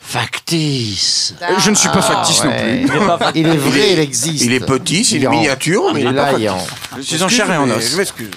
factices. 0.00 1.34
Je 1.58 1.70
ne 1.70 1.74
suis 1.74 1.88
pas 1.90 2.02
factice 2.02 2.42
non 2.44 2.50
plus. 2.50 2.82
Il 2.82 2.84
est 2.94 3.06
pas 3.06 3.16
fac- 3.18 3.32
Il 3.34 3.46
est 3.46 3.56
vrai, 3.56 3.92
il 3.92 3.98
existe. 3.98 4.44
Il 4.44 4.52
est 4.54 4.60
petit, 4.60 5.04
c'est 5.04 5.16
Il 5.16 5.18
est 5.18 5.20
une 5.22 5.28
en- 5.28 5.32
miniature, 5.32 5.90
mais 5.94 6.00
Il 6.00 6.06
est 6.08 6.12
pas 6.12 6.32
là, 6.32 6.38
il 6.38 6.44
est. 6.46 6.50
Je 6.98 7.02
suis 7.02 7.22
en 7.22 7.28
chair 7.28 7.50
et 7.52 7.56
en 7.56 7.68
os. 7.70 7.90
Je 7.92 7.96
m'excuse. 7.96 8.30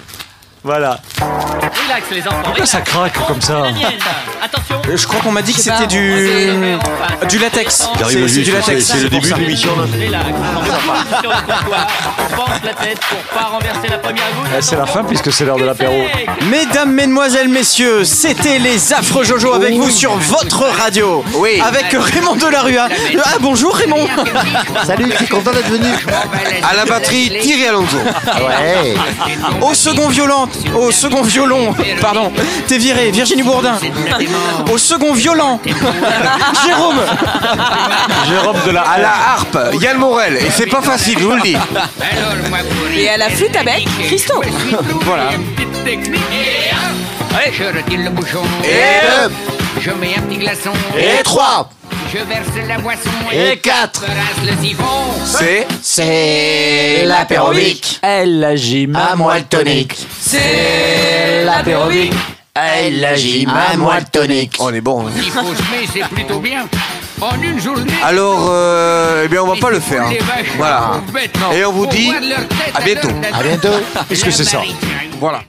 Voilà. 0.64 1.00
Relax 1.20 2.06
les 2.12 2.22
enfants. 2.26 2.36
Pourquoi 2.44 2.66
ça 2.66 2.80
craque 2.82 3.14
comme 3.26 3.40
ça 3.40 3.64
Attention. 4.42 4.76
Euh, 4.88 4.96
Je 4.96 5.06
crois 5.08 5.20
qu'on 5.20 5.32
m'a 5.32 5.42
dit 5.42 5.52
que 5.54 5.60
c'était 5.60 5.86
du 5.88 6.14
du 7.28 7.38
latex. 7.38 7.88
C'est 8.08 8.42
du 8.42 8.52
latex. 8.52 8.84
c'est- 8.86 9.00
le 9.02 9.08
début 9.08 9.30
de 9.32 9.38
l'émission. 9.38 9.70
là. 9.76 9.82
Relax. 9.92 10.24
Sur 11.20 11.30
le 11.30 11.36
comptoir. 11.36 11.86
On 12.18 12.36
penche 12.36 12.60
la 12.64 12.74
tête 12.74 13.00
pour 13.00 13.18
pas 13.40 13.46
renverser 13.48 13.88
la 13.90 13.98
première 13.98 14.24
goutte. 14.36 14.46
Eh, 14.56 14.62
C'est 14.62 14.76
la 14.76 14.86
fin 14.86 15.02
puisque 15.02 15.32
c'est 15.32 15.44
l'heure 15.44 15.56
de 15.56 15.64
l'apéro. 15.64 15.94
Mesdames, 16.48 16.92
Mesdemoiselles, 16.92 17.48
Messieurs, 17.48 18.04
c'était 18.04 18.58
les 18.60 18.92
affreux 18.92 19.24
Jojo 19.24 19.52
avec 19.54 19.74
vous 19.74 19.90
sur 19.90 20.12
votre 20.16 20.62
radio. 20.80 21.24
Oui. 21.34 21.60
Avec 21.66 21.86
Raymond 21.92 22.36
Delarue. 22.36 22.78
Ah 22.78 22.88
bonjour 23.40 23.74
Raymond. 23.74 24.06
Salut, 24.86 25.10
je 25.10 25.16
suis 25.16 25.28
content 25.28 25.50
d'être 25.50 25.68
venu. 25.70 25.88
À 26.70 26.74
la 26.76 26.84
batterie, 26.84 27.32
Thierry 27.40 27.66
Alonso. 27.66 27.96
Ouais. 27.96 28.94
Au 29.60 29.74
second 29.74 30.08
violon, 30.08 30.48
au 30.74 30.90
second 30.90 31.22
violon, 31.22 31.74
pardon, 32.00 32.32
t'es 32.66 32.78
viré, 32.78 33.10
Virginie 33.10 33.42
Bourdin. 33.42 33.78
Au 34.70 34.78
second 34.78 35.12
violent, 35.12 35.60
Jérôme. 36.66 37.00
Jérôme 38.28 38.56
de 38.66 38.70
la 38.70 38.82
À 38.82 38.98
la 38.98 39.10
harpe, 39.10 39.58
Yann 39.80 39.98
Morel. 39.98 40.36
Et 40.36 40.50
c'est 40.50 40.66
pas 40.66 40.82
facile, 40.82 41.18
je 41.18 41.24
vous 41.24 41.34
le 41.34 41.42
dis. 41.42 41.56
Et 42.96 43.08
à 43.08 43.16
la 43.16 43.28
flûte 43.30 43.56
à 43.56 43.62
bec, 43.62 43.86
Christo. 44.06 44.42
Voilà. 45.02 45.30
Allez. 47.34 47.52
Je 47.52 47.64
retire 47.64 48.00
le 48.00 48.10
bouchon. 48.10 48.42
Et 48.64 49.80
Je 49.80 49.90
mets 49.90 50.14
un 50.16 50.22
petit 50.22 50.38
glaçon. 50.38 50.70
Et 50.96 51.22
trois. 51.22 51.70
Je 52.12 52.18
verse 52.18 52.68
la 52.68 52.78
boisson. 52.78 53.10
Et 53.32 53.56
quatre. 53.58 54.00
Brasse 54.02 54.46
le 54.46 54.62
siphon. 54.62 54.84
C'est. 55.24 55.66
C'est 55.82 57.04
l'apérobic. 57.06 58.00
Elle 58.02 58.44
agit 58.44 58.88
À 58.94 59.16
moi 59.16 59.38
le 59.38 59.44
tonique. 59.44 59.96
C'est 60.20 61.44
l'apérobic. 61.44 62.12
Elle 62.54 63.02
agit 63.04 63.46
à 63.48 63.76
moi 63.78 63.98
le 63.98 64.04
tonique. 64.04 64.56
On 64.60 64.72
est 64.74 64.82
bon. 64.82 65.06
hein. 65.06 65.10
Il 65.16 65.30
faut 65.30 65.40
semer, 65.40 65.88
c'est 65.92 66.04
plutôt 66.08 66.38
bien. 66.38 66.66
En 67.20 67.40
une 67.40 67.58
journée. 67.60 67.92
Alors, 68.02 68.46
euh, 68.50 69.22
eh 69.24 69.28
bien, 69.28 69.42
on 69.42 69.46
va 69.46 69.56
pas 69.60 69.70
le 69.70 69.78
faire. 69.80 70.04
Vaches 70.08 70.46
Voilà. 70.58 71.00
bêtes. 71.14 71.30
Et 71.54 71.64
on 71.64 71.72
vous 71.72 71.86
dit 71.86 72.12
à 72.74 72.80
bientôt. 72.82 73.08
À 73.32 73.42
bientôt. 73.42 73.68
Qu'est-ce 74.08 74.24
que 74.24 74.30
c'est 74.32 74.44
ça 74.44 74.60
Voilà. 75.20 75.40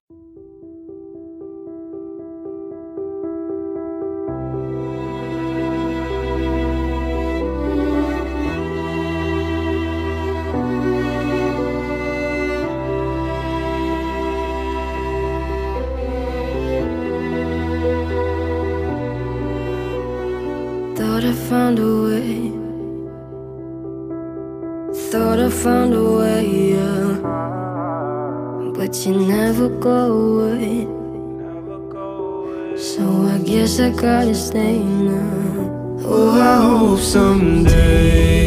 Guess 33.93 33.99
I 33.99 34.01
gotta 34.01 34.35
stay 34.35 34.79
now. 34.79 35.99
Oh, 36.05 36.39
I 36.39 36.61
hope 36.61 36.99
someday 36.99 38.42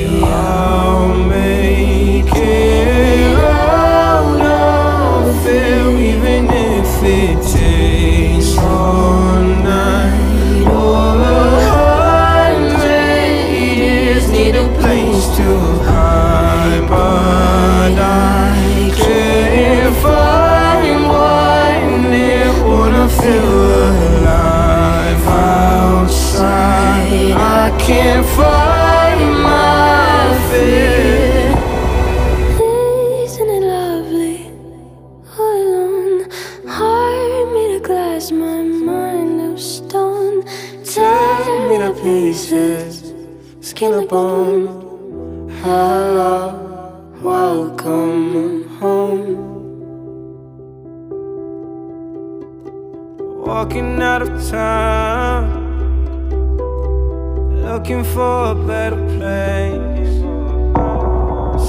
for 58.16 58.52
a 58.52 58.54
better 58.54 59.02
place. 59.18 60.16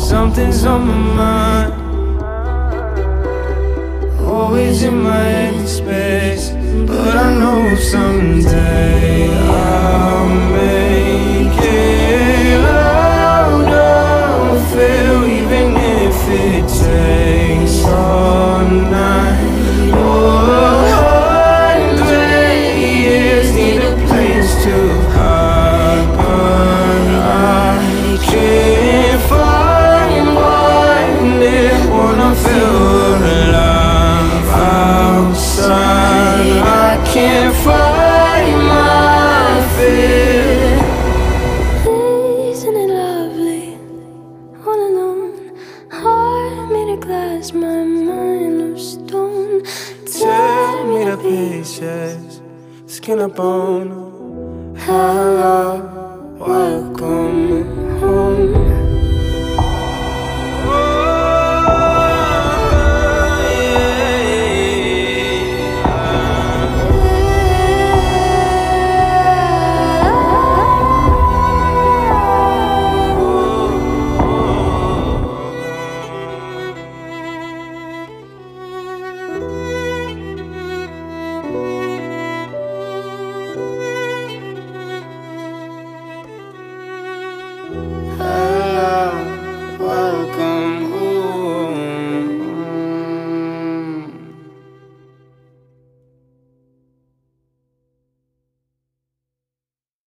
Something's 0.10 0.64
on 0.66 0.88
my 0.88 1.00
mind, 1.20 1.74
always 4.22 4.82
in 4.84 5.04
my 5.04 5.26
empty 5.28 5.68
space. 5.68 6.52
But 6.88 7.18
I 7.18 7.28
know 7.38 7.76
someday. 7.76 9.47